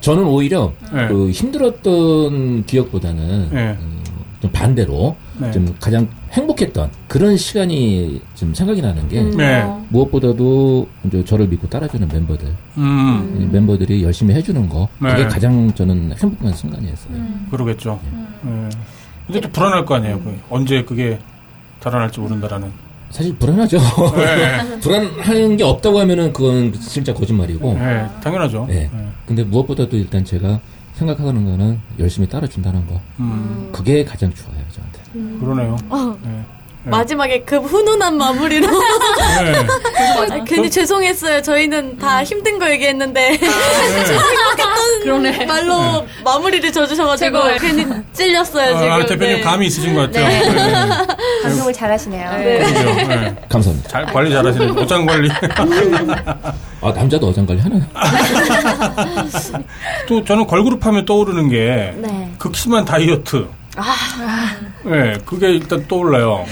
[0.00, 1.06] 저는 오히려 네.
[1.06, 3.76] 그 힘들었던 기억보다는 네.
[3.80, 4.02] 음,
[4.40, 5.50] 좀 반대로 네.
[5.50, 9.64] 좀 가장 행복했던 그런 시간이 좀 생각이 나는 게 네.
[9.88, 15.10] 무엇보다도 이제 저를 믿고 따라주는 멤버들 음, 이 멤버들이 열심히 해주는 거 네.
[15.10, 17.14] 그게 가장 저는 행복한 순간이었어요.
[17.50, 17.98] 그러겠죠.
[18.42, 18.68] 네.
[19.26, 20.20] 근데 또 불안할 거 아니에요.
[20.20, 21.18] 그 언제 그게
[21.80, 22.70] 달아날지 모른다라는.
[23.10, 23.78] 사실 불안하죠.
[24.16, 24.78] 네.
[24.80, 27.74] 불안한 게 없다고 하면은 그건 진짜 거짓말이고.
[27.74, 28.66] 네, 당연하죠.
[28.68, 28.88] 네.
[29.26, 30.60] 근데 무엇보다도 일단 제가
[31.06, 33.00] 생각하는 거는 열심히 따라준다는 거.
[33.20, 35.38] 음, 그게 가장 좋아요, 저한테.
[35.40, 35.76] 그러네요.
[35.88, 36.44] 어, 네.
[36.84, 38.66] 마지막에 그 훈훈한 마무리로.
[39.42, 39.66] 네.
[40.30, 41.42] 아, 괜히 죄송했어요.
[41.42, 43.38] 저희는 다 힘든 거 얘기했는데.
[45.02, 47.38] 행복했던 말로 마무리를 져주셔가지고.
[47.60, 48.92] 괜히 찔렸어요, 지금.
[48.92, 49.40] 아, 대표님 네.
[49.42, 50.28] 감이 있으신 것 같아요.
[50.28, 51.06] 네.
[51.42, 52.30] 방송을 잘하시네요.
[52.38, 53.36] 네.
[53.48, 53.88] 감사합니다.
[53.88, 54.72] 잘 관리 잘하시네요.
[54.78, 55.30] 옷장 관리.
[55.30, 57.82] 아, 남자도 어장 관리 하나요?
[60.08, 62.32] 또 저는 걸그룹 하면 떠오르는 게 네.
[62.38, 63.46] 극심한 다이어트.
[64.84, 66.44] 네, 그게 일단 떠올라요.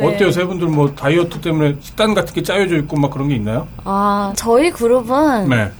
[0.00, 0.30] 어때요?
[0.30, 3.68] 세 분들 뭐 다이어트 때문에 식단 같은 게 짜여져 있고 막 그런 게 있나요?
[3.84, 5.70] 아, 저희 그룹은 네.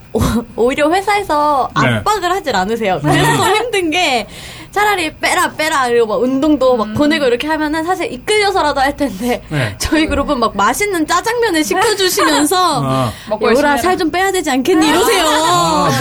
[0.57, 1.89] 오, 히려 회사에서 네.
[1.89, 2.99] 압박을 하질 않으세요.
[3.03, 4.27] 그래서 더 힘든 게
[4.71, 9.75] 차라리 빼라 빼라 그리고 막 운동도 막 보내고 이렇게 하면은 사실 이끌려서라도 할 텐데 네.
[9.79, 13.83] 저희 그룹은 막 맛있는 짜장면을 시켜주시면서 아, 먹고 열심히 여우라 해라.
[13.83, 15.25] 살좀 빼야 되지 않겠니 이러세요.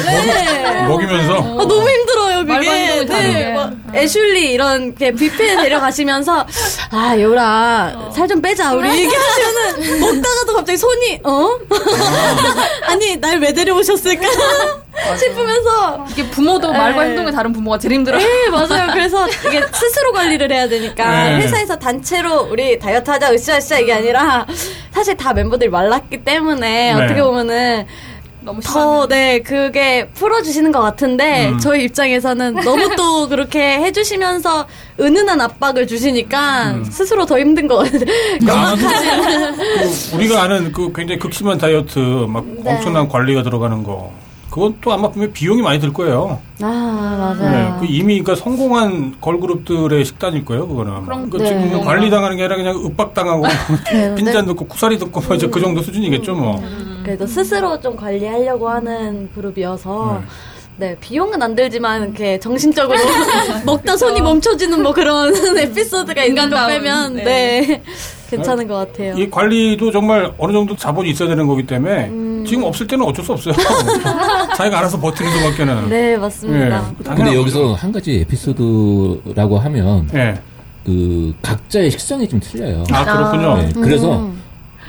[0.05, 0.84] 네.
[0.88, 3.03] 먹이면서 아, 너무 힘들어요, 그게.
[3.05, 6.45] 네, 막 애슐리 이런 게 뷔페에 데려가시면서
[6.91, 8.74] 아, 여우라 살좀 빼자.
[8.74, 11.49] 우리 얘기하시면은 먹다가도 갑자기 손이 어?
[12.88, 14.28] 아니, 날 왜 데려오셨 을까?
[15.18, 17.10] 싶으면서 이게 부모도 말과 네.
[17.10, 18.22] 행동이 다른 부모가 제일 힘들어요.
[18.22, 18.91] 네, 맞아요.
[18.93, 21.38] 그래서 이게 스스로 관리를 해야 되니까 네.
[21.38, 24.45] 회사에서 단체로 우리 다이어트 하자, 으쌰으쌰 이게 아니라
[24.91, 27.04] 사실 다 멤버들이 말랐기 때문에 네.
[27.04, 27.88] 어떻게 보면은
[28.63, 31.59] 더, 네, 그게 풀어주시는 것 같은데, 음.
[31.59, 34.67] 저희 입장에서는 너무 또 그렇게 해주시면서
[34.99, 36.83] 은은한 압박을 주시니까 음.
[36.85, 38.01] 스스로 더 힘든 것 같아요.
[38.49, 42.75] 아, 그 우리가 아는 그 굉장히 극심한 다이어트 막 네.
[42.75, 44.11] 엄청난 관리가 들어가는 거.
[44.51, 46.39] 그건 또 아마 분명히 비용이 많이 들 거예요.
[46.61, 47.77] 아, 네, 맞아요.
[47.79, 51.05] 그 이미 그러니까 성공한 걸그룹들의 식단일 거예요, 그거는.
[51.05, 51.45] 그럼 그 네.
[51.45, 53.45] 지금 관리 당하는 게 아니라 그냥 윽박당하고
[53.93, 56.61] 네, 빈잔 듣고 쿠사리 듣고 뭐 이제 그 정도 수준이겠죠, 뭐.
[57.04, 60.22] 그래도 스스로 좀 관리하려고 하는 그룹이어서,
[60.78, 62.97] 네, 비용은 안 들지만, 이렇게 정신적으로
[63.66, 67.24] 먹다 손이 멈춰지는 뭐 그런 에피소드가 있는 거 인간다운, 빼면, 네.
[67.24, 67.84] 네,
[68.30, 69.14] 괜찮은 것 같아요.
[69.18, 72.45] 이 관리도 정말 어느 정도 자본이 있어야 되는 거기 때문에 음.
[72.47, 73.54] 지금 없을 때는 어쩔 수 없어요.
[74.56, 75.89] 자기가 알아서 버티는 수밖에는.
[75.89, 76.88] 네, 맞습니다.
[76.89, 77.74] 예, 그 근데 여기서.
[77.74, 80.39] 한 가지 에피소드라고 하면 예.
[80.86, 82.84] 그 각자의 식성이 좀 틀려요.
[82.91, 83.58] 아, 그렇군요.
[83.58, 84.30] 네, 그래서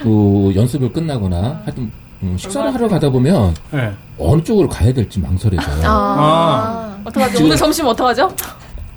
[0.01, 1.91] 그 연습을 끝나거나 하여튼
[2.23, 3.91] 음, 식사를 하러 가다 보면 네.
[4.17, 5.81] 어느 쪽으로 가야 될지 망설여져요.
[5.85, 7.31] 아, 어떡하죠?
[7.33, 8.31] 지금- 오늘 점심 어떡하죠?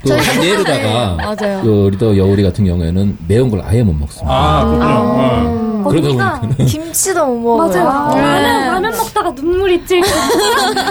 [0.06, 1.34] 그한 예로다가.
[1.62, 4.32] 그 리더 여울이 같은 경우에는 매운 걸 아예 못 먹습니다.
[4.32, 4.86] 아, 그렇군요.
[4.88, 5.75] 어.
[5.88, 7.84] 그러다 거기가 보니까 김치도 못 먹어요.
[7.84, 8.16] 맞아요.
[8.16, 10.02] 라면, 라면 먹다가 눈물이 찔.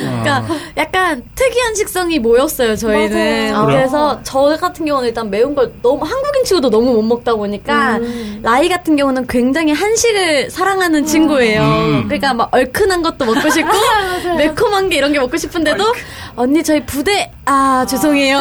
[0.00, 0.44] 그러니까
[0.76, 3.52] 약간 특이한 식성이 모였어요 저희는.
[3.52, 3.66] 맞아요.
[3.66, 7.98] 그래서 저 같은 경우는 일단 매운 걸 너무 한국인 치고도 너무 못 먹다 보니까
[8.42, 11.60] 라이 같은 경우는 굉장히 한식을 사랑하는 친구예요.
[11.62, 12.04] 음.
[12.04, 13.70] 그러니까 막 얼큰한 것도 먹고 싶고
[14.38, 15.84] 매콤한 게 이런 게 먹고 싶은데도
[16.36, 18.38] 언니 저희 부대 아 죄송해요.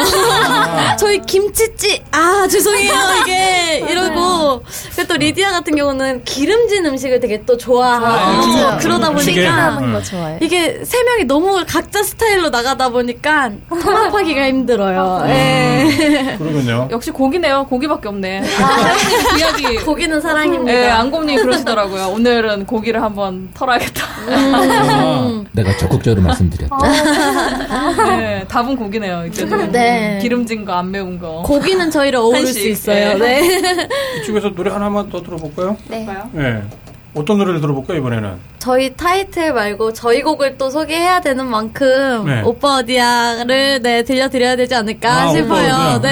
[0.99, 2.93] 저희 김치찌 아 죄송해요
[3.23, 4.61] 이게 이러고
[5.07, 8.77] 또 리디아 같은 경우는 기름진 음식을 되게 또 좋아하고 맞아요.
[8.79, 9.11] 그러다.
[9.11, 10.37] 보니까 좋아해.
[10.41, 15.23] 이게 세 명이 너무 각자 스타일로 나가다 보니까 통합하기가 힘들어요.
[15.27, 16.35] 예.
[16.37, 16.87] 그러군요.
[16.91, 17.65] 역시 고기네요.
[17.67, 18.43] 고기밖에 없네.
[18.61, 18.93] 아.
[19.31, 19.75] 그 이야기.
[19.77, 20.71] 고기는 사랑입니다.
[20.71, 22.09] 예, 안곰님 그러시더라고요.
[22.09, 24.05] 오늘은 고기를 한번 털어야겠다.
[24.29, 26.77] 아, 내가 적극적으로 말씀드렸다.
[28.17, 29.25] 네, 답은 고기 네요.
[29.27, 30.19] 이제는 네.
[30.21, 31.41] 기름진 거, 안 매운 거.
[31.45, 32.61] 고기는 저희를 어우를 한식.
[32.61, 33.11] 수 있어요.
[33.11, 33.13] 예.
[33.15, 33.87] 네.
[34.21, 35.77] 이쪽에서 노래 하나만 더 들어볼까요?
[35.89, 36.07] 네.
[36.33, 36.61] 네.
[37.15, 38.33] 어떤 노래를 들어볼까요, 이번에는?
[38.59, 42.41] 저희 타이틀 말고 저희 곡을 또 소개해야 되는 만큼 네.
[42.43, 45.73] 오빠 어디야를 네 들려드려야 되지 않을까 아, 싶어요.
[45.95, 45.99] 어디야.
[46.01, 46.09] 네.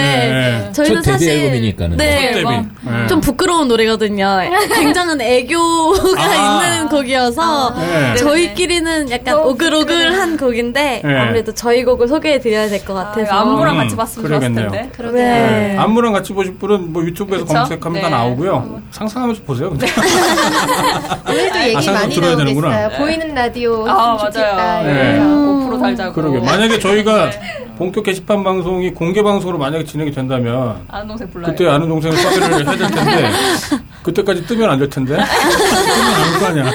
[0.68, 0.72] 네.
[0.72, 1.98] 저희는 사실 앨범이니까는.
[1.98, 2.22] 네.
[2.22, 2.44] 첫 데뷔.
[2.44, 3.08] 뭐, 네.
[3.08, 4.40] 좀 부끄러운 노래거든요.
[4.76, 6.66] 굉장한 애교가 아.
[6.70, 8.16] 있는 곡이어서 네.
[8.16, 11.20] 저희끼리는 약간 오글오글한 곡인데 네.
[11.20, 13.34] 아무래도 저희 곡을 소개해 드려야 될것 아, 같아서.
[13.34, 14.54] 안무랑 음, 같이 봤으면 좋았을.
[14.56, 14.90] 텐데.
[14.96, 15.22] 그러게요.
[15.22, 15.68] 네.
[15.74, 15.78] 네.
[15.78, 17.54] 안무랑 같이 보실 분은 뭐 유튜브에서 그쵸?
[17.56, 18.16] 검색하면 다 네.
[18.16, 18.82] 나오고요.
[18.92, 19.68] 상상하면서 보세요.
[21.28, 22.70] 오늘도 얘기 아, 많이 들어야 되는구나.
[22.70, 23.00] 나오겠어요.
[23.06, 24.56] 보이는 라디오 아, 좋겠다.
[24.56, 24.86] 맞아요.
[24.88, 25.14] 네.
[25.16, 25.46] 이러면서.
[25.60, 26.14] 고프로 달자고.
[26.14, 26.40] 그러게.
[26.40, 27.30] 만약에 저희가
[27.78, 31.52] 본격 게시판 방송이 공개 방송으로 만약에 진행이 된다면 아는 동생 불러요.
[31.52, 33.30] 그때 아는 동생을 섭외를 해야 될 텐데
[34.02, 36.72] 그때까지 뜨면 안 될 텐데 뜨면 안거 아니야.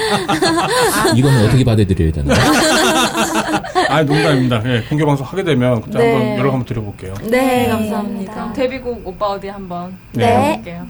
[1.15, 2.33] 이거는 어떻게 받아들여야 되나?
[3.89, 4.61] 아 농담입니다.
[4.65, 6.13] 예, 공개 방송 하게 되면 그때 네.
[6.13, 7.13] 한번 연락 한번 드려볼게요.
[7.23, 8.33] 네, 감사합니다.
[8.33, 10.53] 그럼 데뷔곡 오빠 어디 한번 네.
[10.55, 10.85] 볼게요.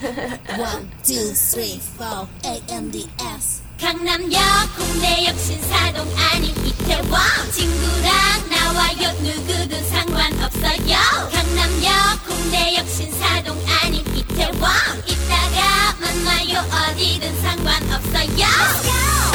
[0.00, 3.60] One, two, three, four, AMDS.
[3.78, 4.40] 강남역,
[4.78, 7.12] 홍대역, 신사동 아닌 이태원.
[7.52, 10.96] 친구랑 나와요, 누구든 상관없어요.
[11.30, 11.92] 강남역,
[12.30, 14.70] 홍대역, 신사동 아닌 이태원.
[15.06, 18.46] 이따가 만나요, 어디든 상관없어요.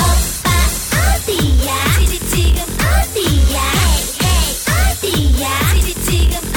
[0.02, 0.50] 오빠,
[1.14, 1.74] 어디야?
[2.30, 3.62] 지금 어디야?
[4.98, 5.74] 어디야?
[5.76, 6.55] 지지 지금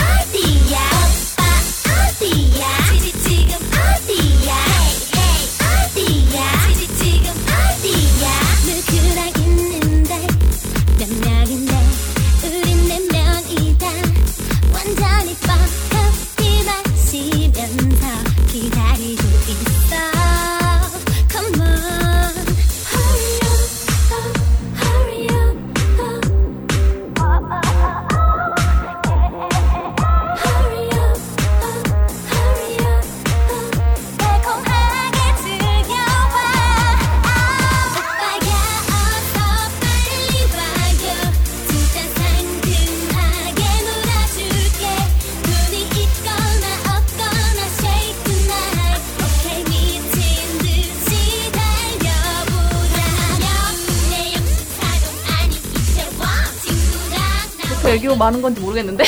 [58.19, 59.05] 많은 건지 모르겠는데.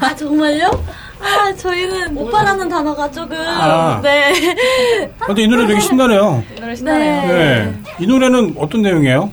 [0.00, 0.70] 아 정말요?
[1.20, 4.00] 아 저희는 오빠라는 단어가 조금 아.
[4.02, 4.32] 네.
[5.26, 6.42] 근데 이 노래 되게 신나네요.
[6.56, 7.28] 이 노래 신나네요.
[7.28, 7.74] 네.
[7.98, 9.32] 이 노래는 어떤 내용이에요?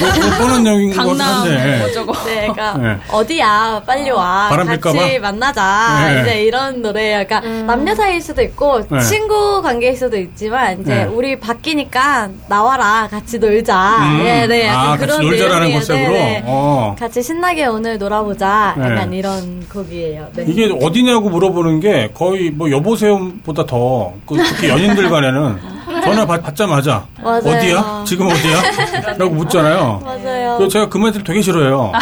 [0.00, 1.82] 뭐, 뭐 뻔한 내용인 것 같긴 강남 한데.
[1.84, 2.12] 어쩌고.
[2.26, 2.96] 네, 그러니까 네.
[3.10, 5.18] 어디야 빨리 와 바람 같이 필까봐?
[5.20, 6.20] 만나자 네.
[6.20, 7.24] 이제 이런 노래예요.
[7.26, 9.00] 그러니까 남녀 사이일 수도 있고 네.
[9.00, 11.04] 친구 관계일 수도 있지만 이제 네.
[11.04, 13.98] 우리 바뀌니까 나와라 같이 놀자.
[13.98, 14.24] 음.
[14.24, 15.72] 네, 네, 약간 아, 같이 그런 놀자라는.
[15.72, 16.12] 컨셉으로?
[16.12, 16.42] 네, 네.
[16.46, 16.96] 어.
[16.98, 18.74] 같이 신나게 오늘 놀아보자.
[18.78, 18.84] 네.
[18.84, 20.28] 약간 이런 곡이에요.
[20.34, 20.44] 네.
[20.46, 25.77] 이게 어디냐고 물어보는 게 거의 뭐 여보세요보다 더, 그 특히 연인들 간에는
[26.10, 27.38] 전화 받, 받자마자 맞아요.
[27.38, 28.04] 어디야?
[28.06, 29.14] 지금 어디야?
[29.18, 30.00] 라고 묻잖아요.
[30.04, 30.56] 맞아요.
[30.58, 31.92] 그래서 제가 그 멘트를 되게 싫어해요.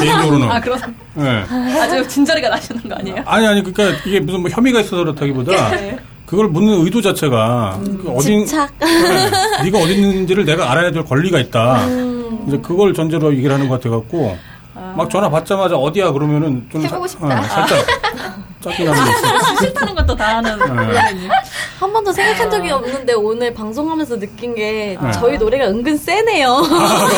[0.00, 0.50] 개인적으로는.
[0.50, 0.78] 아, 그런
[1.14, 1.44] 네.
[1.80, 3.16] 아주 진저리가 나시는 거 아니에요?
[3.26, 5.98] 아니, 아니, 그러니까 이게 무슨 뭐 혐의가 있어서 그렇다기보다 네.
[6.26, 8.70] 그걸 묻는 의도 자체가 그 어딘, 집착.
[8.80, 11.84] 네, 네가 어디 있는지를 내가 알아야 될 권리가 있다.
[11.86, 12.44] 음.
[12.48, 14.36] 이제 그걸 전제로 얘기를 하는 것 같아 갖고
[14.96, 17.38] 막 전화 받자마자 어디야 그러면은 좀 해보고 사- 싶다.
[17.38, 17.78] 어, 살짝
[18.70, 19.56] 짜증나는 게 있어.
[19.60, 21.28] 싫다는 것도 다 하는 그러니.
[21.78, 25.12] 한 번도 생각한 적이 없는데 오늘 방송하면서 느낀 게 네.
[25.12, 26.50] 저희 노래가 은근 세네요.
[26.50, 27.08] 아,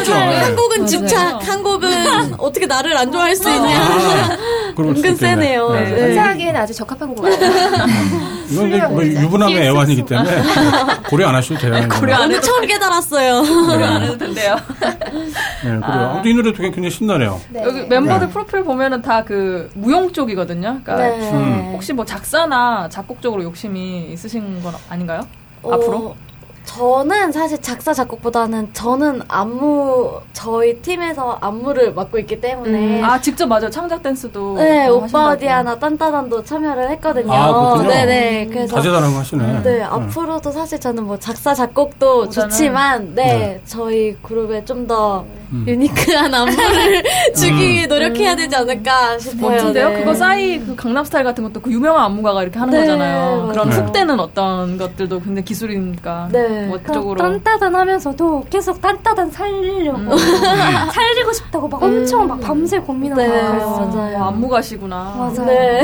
[0.00, 0.12] 있죠.
[0.14, 0.54] 한 네.
[0.54, 3.78] 곡은 집착, 한 곡은 어떻게 나를 안 좋아할 수 있냐.
[3.78, 4.38] 아,
[4.78, 5.16] 은근.
[5.16, 5.70] 세네요.
[5.72, 5.80] 네.
[5.90, 6.02] 네.
[6.08, 7.50] 행사하기에는 아주 적합한 것 같아요.
[8.52, 10.42] 이건 이제 뭐 유부남의 애완이기 때문에
[11.08, 11.88] 고려 안 하셔도 돼요.
[11.98, 13.42] 고려 안 해도 처음 깨달았어요.
[13.42, 14.56] 고려 안 해도 된대요.
[14.80, 14.90] 네,
[15.62, 15.80] 그래요.
[15.84, 17.40] 아무튼 이 노래도 굉장히 신나네요.
[17.50, 17.62] 네.
[17.64, 18.32] 여기 멤버들 네.
[18.32, 20.80] 프로필 보면은 다 그 무용 쪽이거든요.
[20.84, 21.30] 그러니까 네.
[21.32, 21.70] 음.
[21.72, 25.20] 혹시 뭐 작사나 작곡 쪽으로 욕심이 있으신 건 아닌가요?
[25.62, 26.16] 어, 앞으로?
[26.64, 33.68] 저는 사실 작사 작곡보다는 저는 안무 저희 팀에서 안무를 맡고 있기 때문에 아 직접 맞아요.
[33.68, 35.30] 창작 댄스도 네또 오빠.
[35.30, 37.32] 어디야나 딴따단도 참여를 했거든요.
[37.32, 37.82] 아.
[37.82, 39.62] 네네 그래서 다재다능한 거 하시네.
[39.62, 43.60] 네, 앞으로도 사실 저는 뭐 작사, 작곡도 보다는- 좋지만, 네, 네.
[43.66, 45.41] 저희 그룹에 좀더 음.
[45.66, 47.02] 유니크한 안무를
[47.36, 49.52] 주기 위해 노력해야 되지 않을까 싶어요.
[49.52, 49.88] 멋진데요?
[49.90, 49.98] 네.
[49.98, 53.48] 그거 싸이 그 강남스타일 같은 것도 그 유명한 안무가가 이렇게 하는 네, 거잖아요.
[53.52, 53.82] 그런 맞아요.
[53.84, 56.70] 훅되는 어떤 것들도 굉장히 기술이니까 네.
[56.92, 60.16] 쪽으로 딴따단 하면서도 계속 딴따단 살리려고
[60.92, 63.28] 살리고 싶다고 막 엄청 막 밤새 고민하고 네.
[63.42, 64.16] 맞아요.
[64.18, 65.14] 어, 안무가시구나.
[65.16, 65.46] 맞아요.
[65.46, 65.82] 네.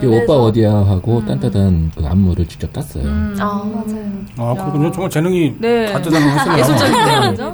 [0.00, 3.04] 그 오빠 어디야 하고 딴따단 그 안무를 직접 땄어요.
[3.04, 3.36] 음.
[3.38, 4.04] 아, 맞아요.
[4.36, 4.90] 아, 그렇군요.
[4.92, 5.86] 정말 재능이 네.
[5.92, 6.58] 다재다능하시네요.
[6.58, 7.44] 예술적인 네.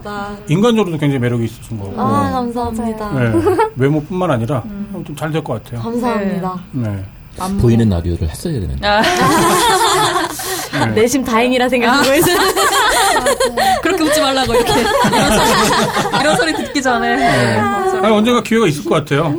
[0.48, 1.94] 인간적으로도 굉장히 매력이 있으신 거고.
[2.01, 3.11] 아, 감사합니다.
[3.12, 3.32] 네.
[3.76, 4.62] 외모뿐만 아니라
[4.94, 5.80] 아무튼 잘 될 것 같아요.
[5.80, 6.61] 감사합니다.
[6.72, 7.05] 네.
[7.38, 7.62] 안무.
[7.62, 8.86] 보이는 라디오를 했어야 되는데.
[8.86, 9.03] 아,
[10.94, 12.36] 내심 다행이라 생각하고 있어요.
[13.82, 14.86] 그렇게 웃지 말라고 이렇게 이런
[15.38, 17.16] 소리, 이런 소리 듣기 전에.
[17.16, 17.57] 네.
[17.59, 19.34] 아니, 언젠가 기회가 있을 것 같아요.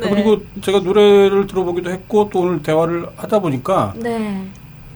[0.00, 4.46] 그리고 제가 노래를 들어보기도 했고 또 오늘 대화를 하다 보니까 네.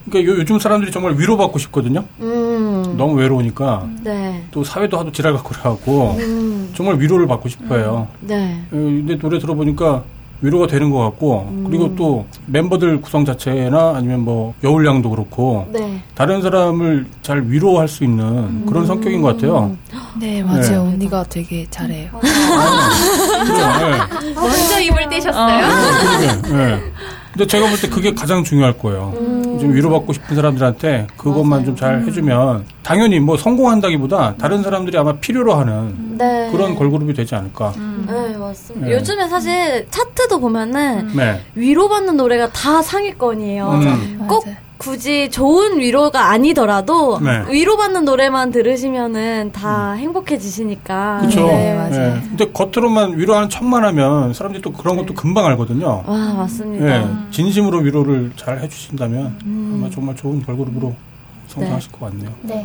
[0.08, 2.04] 그러니까 요, 요즘 사람들이 정말 위로받고 싶거든요.
[2.20, 2.94] 음.
[2.96, 4.44] 너무 외로우니까 네.
[4.50, 6.72] 또 사회도 하도 지랄 갖고 그래갖고 음.
[6.74, 8.08] 정말 위로를 받고 싶어요.
[8.20, 8.60] 네.
[8.70, 10.04] 어, 근데 노래 들어보니까
[10.40, 11.64] 위로가 되는 것 같고 음.
[11.66, 16.02] 그리고 또 멤버들 구성 자체나 아니면 뭐 여울량도 그렇고 네.
[16.14, 18.66] 다른 사람을 잘 위로할 수 있는 음.
[18.68, 19.74] 그런 성격인 것 같아요.
[20.20, 20.60] 네, 맞아요.
[20.60, 20.76] 네.
[20.76, 22.10] 언니가 되게 잘해요.
[22.20, 23.52] 그죠?
[23.54, 24.34] 네.
[24.34, 25.66] 먼저 입을 떼셨어요?
[26.42, 26.80] 그러게, 예.
[27.34, 29.12] 근데 제가 볼 때 그게 가장 중요할 거예요.
[29.60, 35.54] 좀 위로받고 싶은 사람들한테 그것만 좀 잘 해주면 당연히 뭐 성공한다기보다 다른 사람들이 아마 필요로
[35.54, 36.48] 하는 네.
[36.52, 37.72] 그런 걸그룹이 되지 않을까.
[38.06, 38.86] 네, 맞습니다.
[38.86, 38.92] 네.
[38.94, 41.40] 요즘에 사실 차트도 보면은 네.
[41.56, 43.68] 위로받는 노래가 다 상위권이에요.
[43.70, 44.24] 음.
[44.28, 44.56] 꼭 맞아요.
[44.76, 47.44] 굳이 좋은 위로가 아니더라도 네.
[47.48, 51.18] 위로받는 노래만 들으시면은 다 행복해지시니까.
[51.20, 51.46] 그렇죠.
[51.46, 51.74] 네.
[51.74, 52.20] 맞아요.
[52.28, 56.02] 근데 겉으로만 위로하는 척만 하면 사람들이 또 그런 것도 금방 알거든요.
[56.06, 56.84] 와, 맞습니다.
[56.84, 57.08] 네.
[57.30, 60.94] 진심으로 위로를 잘 해주신다면 아마 정말 좋은 걸그룹으로
[61.54, 62.30] 성장하실 것 같네요.
[62.42, 62.64] 네.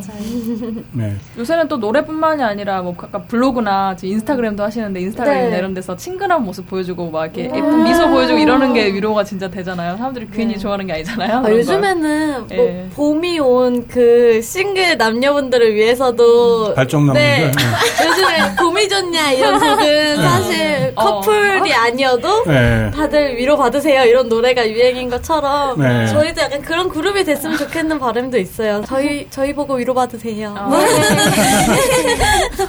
[0.92, 1.16] 네.
[1.38, 5.58] 요새는 또 노래뿐만이 아니라 뭐 각각 블로그나 인스타그램도 하시는데 인스타그램 네.
[5.58, 9.96] 이런 데서 친근한 모습 보여주고 막 이렇게 예쁜 미소 보여주고 이러는 게 위로가 진짜 되잖아요.
[9.96, 11.42] 사람들이 괜히 좋아하는 게 아니잖아요.
[11.46, 11.50] 아.
[11.50, 12.88] 요즘에는 뭐 예.
[12.94, 17.20] 봄이 온 그 싱글 남녀분들을 위해서도 발정남분들.
[17.22, 17.50] 네.
[18.06, 21.20] 요즘에 봄이 좋냐 이런 곡은 사실 어.
[21.20, 22.90] 커플이 아니어도 네.
[22.94, 26.06] 다들 위로 받으세요 이런 노래가 유행인 것처럼 네.
[26.06, 28.79] 저희도 약간 그런 그룹이 됐으면 좋겠는 바람도 있어요.
[28.86, 30.54] 저희 저희 보고 위로 받으세요.
[30.58, 30.70] 어.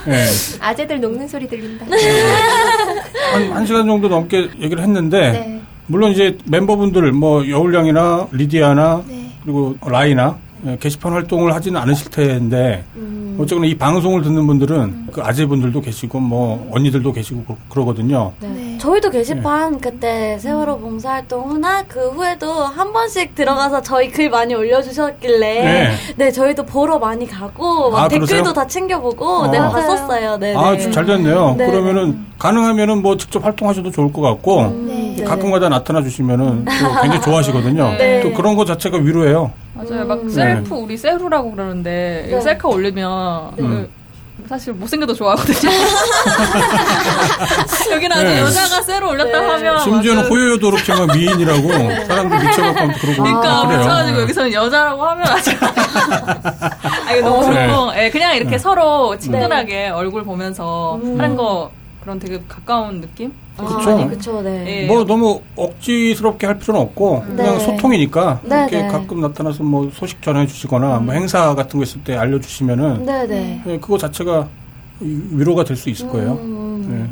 [0.06, 0.26] 네.
[0.60, 1.86] 아재들 녹는 소리 들린다.
[3.32, 5.60] 한, 한 시간 정도 넘게 얘기를 했는데, 네.
[5.86, 9.30] 물론 이제 멤버분들, 뭐, 여울량이나 리디아나, 네.
[9.42, 13.36] 그리고 라이나, 예, 게시판 활동을 하지는 않으실 텐데, 음.
[13.40, 18.32] 어쨌거나 이 방송을 듣는 분들은 그 아재분들도 계시고, 뭐, 언니들도 계시고 그- 그러거든요.
[18.40, 18.78] 네.
[18.78, 25.64] 저희도 게시판 그때 세월호 봉사활동 후나 그 후에도 한 번씩 들어가서 저희 글 많이 올려주셨길래
[25.64, 25.90] 네.
[26.16, 28.52] 네, 저희도 보러 많이 가고 막 아, 댓글도 그러세요?
[28.52, 29.68] 다 챙겨보고 네 아.
[29.70, 30.36] 봤었어요.
[30.38, 30.54] 네.
[30.56, 30.90] 아, 네.
[30.90, 31.54] 잘 됐네요.
[31.58, 31.66] 네.
[31.66, 34.62] 그러면은, 가능하면은 뭐, 직접 활동하셔도 좋을 것 같고,
[35.16, 35.24] 네.
[35.24, 37.94] 가끔가다 나타나 주시면은 또 굉장히 좋아하시거든요.
[37.98, 38.20] 네.
[38.22, 39.52] 또 그런 거 자체가 위로예요.
[39.74, 40.04] 맞아요.
[40.06, 42.40] 막 셀프 우리 세루라고 그러는데 네.
[42.40, 43.88] 셀카 올리면 음.
[44.36, 45.70] 그 사실 못생겨도 좋아하거든요.
[47.92, 48.40] 여기는 아주 네.
[48.40, 49.46] 여자가 세루 올렸다 네.
[49.46, 51.62] 하면 심지어는 완전- 호요요도 그렇게 막 미인이라고
[52.06, 54.20] 사람들 미쳐갖고 그러고 그러니까 네.
[54.20, 55.50] 여기서는 여자라고 하면 아주
[57.06, 57.68] 아 이거 너무 네.
[57.68, 61.70] 좋고 예, 그냥 이렇게 서로 친근하게 얼굴 보면서 하는 거
[62.02, 63.32] 그런 되게 가까운 느낌?
[63.66, 63.90] 그쵸.
[63.90, 64.82] 아, 네, 그쵸, 네.
[64.82, 64.86] 예.
[64.86, 67.64] 뭐 너무 억지스럽게 할 필요는 없고 그냥 네.
[67.64, 68.88] 소통이니까 네, 이렇게 네.
[68.88, 73.26] 가끔 나타나서 뭐 소식 전해 주시거나 뭐 행사 같은 거 있을 때 알려 주시면은 네,
[73.26, 73.62] 네.
[73.66, 74.48] 예, 그거 자체가
[75.00, 76.32] 위- 위로가 될 수 있을 거예요.
[76.34, 77.08] 음,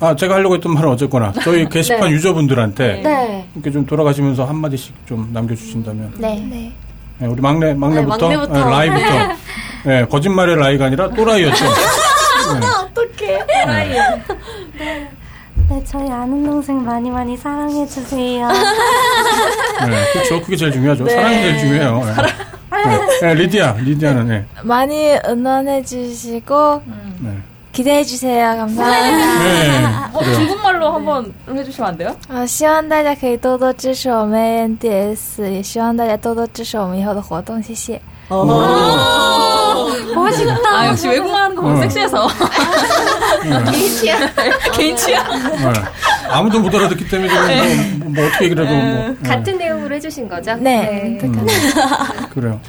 [0.00, 0.06] 예.
[0.06, 2.14] 아 제가 하려고 했던 말은 어쨌거나 저희 게시판 네.
[2.16, 3.48] 유저분들한테 네.
[3.54, 6.40] 이렇게 좀 돌아가시면서 한 마디씩 좀 남겨 주신다면 네.
[6.50, 6.72] 네.
[7.22, 8.58] 예, 우리 막내 막내부터, 네, 막내부터.
[8.58, 9.34] 예, 라이부터
[9.86, 11.64] 예, 거짓말의 라이가 아니라 또라이였죠.
[12.52, 13.38] 어떡해.
[13.46, 15.12] 네,
[15.85, 18.47] 저희 아는 동생 많이 많이 사랑해주세요.
[18.47, 20.41] 네, 그렇죠.
[20.41, 21.03] 그게 제일 중요하죠.
[21.03, 21.13] 네.
[21.13, 22.03] 사랑이 제일 중요해요.
[22.05, 22.13] 네.
[22.85, 24.45] 네, 네, 리디아, 리디아는 네.
[24.63, 26.81] 많이 응원해주시고,
[27.19, 27.37] 네.
[27.73, 28.55] 기대해 주세요.
[28.55, 29.43] 감사합니다.
[29.43, 29.85] 네.
[30.13, 30.35] 어, 그래요.
[30.35, 32.15] 중국말로 한번 해주시면 안 돼요?
[32.29, 38.01] 啊，希望大家可以多多支持我们 NDS，也希望大家多多支持我们以后的活动，谢谢。
[40.14, 40.56] 멋있다.
[40.70, 41.80] 아 역시 외국말 하는 거 보면 어.
[41.82, 42.28] 섹시해서
[43.70, 44.20] 개인 취향.
[44.72, 45.24] 개인 취향.
[45.30, 45.72] 네.
[46.28, 48.84] 아무도 못 알아듣기 때문에 지금 뭐, 뭐 어떻게 얘기를 해도 뭐.
[49.20, 49.28] 네.
[49.28, 50.54] 같은 내용으로 해주신 거죠?
[50.56, 51.18] 네.
[51.22, 51.46] 음,
[52.32, 52.60] 그래요.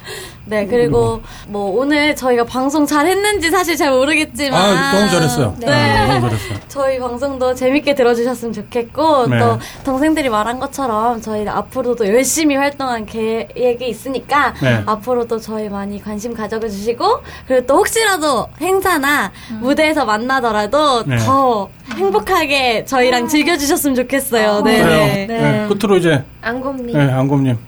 [0.46, 5.56] 네, 그리고 뭐 오늘 저희가 방송 잘 했는지 사실 잘 모르겠지만 아, 너무 잘했어요.
[5.58, 5.66] 네.
[5.66, 6.58] 네, 너무 잘했어요.
[6.68, 9.38] 저희 방송도 재밌게 들어주셨으면 좋겠고 네.
[9.38, 14.82] 또 동생들이 말한 것처럼 저희 앞으로도 열심히 활동한 계획이 있으니까 네.
[14.86, 21.16] 앞으로도 저희 많이 관심 가져주시고 그리고 또 혹시라도 행사나 무대에서 만나더라도 네.
[21.18, 24.62] 더 행복하게 저희랑 즐겨 주셨으면 좋겠어요.
[24.62, 24.82] 네.
[24.82, 25.06] 그래요.
[25.06, 25.26] 네.
[25.26, 25.66] 네.
[25.68, 26.96] 끝으로 이제, 안곰님.
[26.96, 27.58] 네, 안곰님.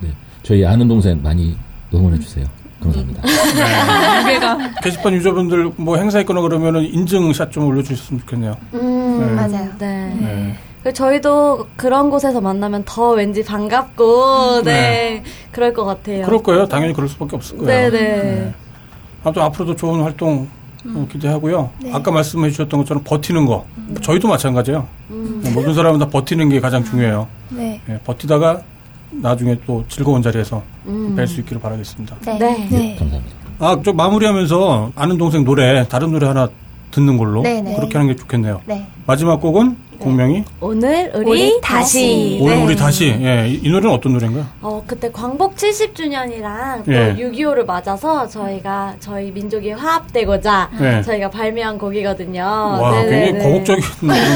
[0.00, 0.08] 네.
[0.42, 1.56] 저희 아는 동생 많이
[1.94, 2.46] 응원해 주세요.
[2.80, 3.22] 감사합니다.
[4.22, 8.56] 무게가 게시판 유저분들 뭐 행사 있거나 그러면은 인증샷 좀 올려주셨으면 좋겠네요.
[8.74, 9.34] 음, 네.
[9.34, 9.70] 맞아요.
[9.78, 10.16] 네.
[10.20, 10.54] 네.
[10.82, 15.22] 그리고 저희도 그런 곳에서 만나면 더 왠지 반갑고, 네, 네.
[15.50, 16.24] 그럴 것 같아요.
[16.24, 16.66] 그럴 거예요.
[16.66, 17.90] 당연히 그럴 수밖에 없을 거예요.
[17.90, 18.54] 네네.
[19.24, 20.48] 아무튼 앞으로도 좋은 활동
[20.86, 21.70] 어, 기대하고요.
[21.92, 23.66] 아까 말씀해 주셨던 것처럼 버티는 거.
[24.02, 24.86] 저희도 마찬가지예요.
[25.42, 27.26] 네, 모든 사람은 다 버티는 게 가장 중요해요.
[27.50, 27.80] 네.
[27.88, 28.62] 예, 버티다가
[29.10, 31.14] 나중에 또 즐거운 자리에서 음.
[31.16, 32.16] 뵐수 있기를 바라겠습니다.
[32.24, 32.38] 네.
[32.38, 32.68] 네.
[32.70, 33.36] 네, 감사합니다.
[33.60, 36.48] 아, 저 마무리하면서 아는 동생 노래, 다른 노래 하나
[36.90, 37.74] 듣는 걸로 네네.
[37.76, 38.62] 그렇게 하는 게 좋겠네요.
[38.66, 38.86] 네.
[39.06, 42.38] 마지막 곡은 공명이 오늘 우리, 우리 다시.
[42.40, 42.64] 오늘 네.
[42.64, 43.06] 우리 다시.
[43.20, 44.46] 예, 이, 이 노래는 어떤 노래인가요?
[44.62, 47.14] 어, 그때 광복 70주년이랑 또 예.
[47.16, 51.02] 6.25를 맞아서 저희가 저희 민족이 화합되고자 네.
[51.02, 52.40] 저희가 발매한 곡이거든요.
[52.42, 53.32] 와, 네네네.
[53.32, 54.28] 굉장히 거국적인 노래네요.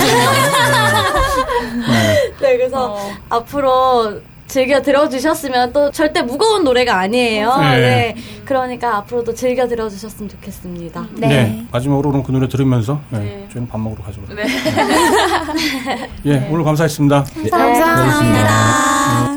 [1.89, 2.33] 네.
[2.43, 2.99] 네, 그래서 어.
[3.29, 4.21] 앞으로
[4.53, 7.57] 즐겨 들어주셨으면 또 절대 무거운 노래가 아니에요.
[7.57, 7.81] 네.
[7.81, 8.17] 네.
[8.45, 11.07] 그러니까 앞으로도 즐겨 들어주셨으면 좋겠습니다.
[11.15, 11.27] 네.
[11.29, 11.67] 네.
[11.73, 13.49] 마지막으로 그럼 그 노래 들으면서 예, 네.
[13.51, 14.21] 저희는 밥 먹으러 가죠.
[14.21, 14.37] 그럼.
[14.37, 16.11] 네.
[16.27, 17.25] 예, 오늘 감사했습니다.
[17.45, 18.03] 네, 감사합니다.
[18.03, 19.32] 고맙습니다.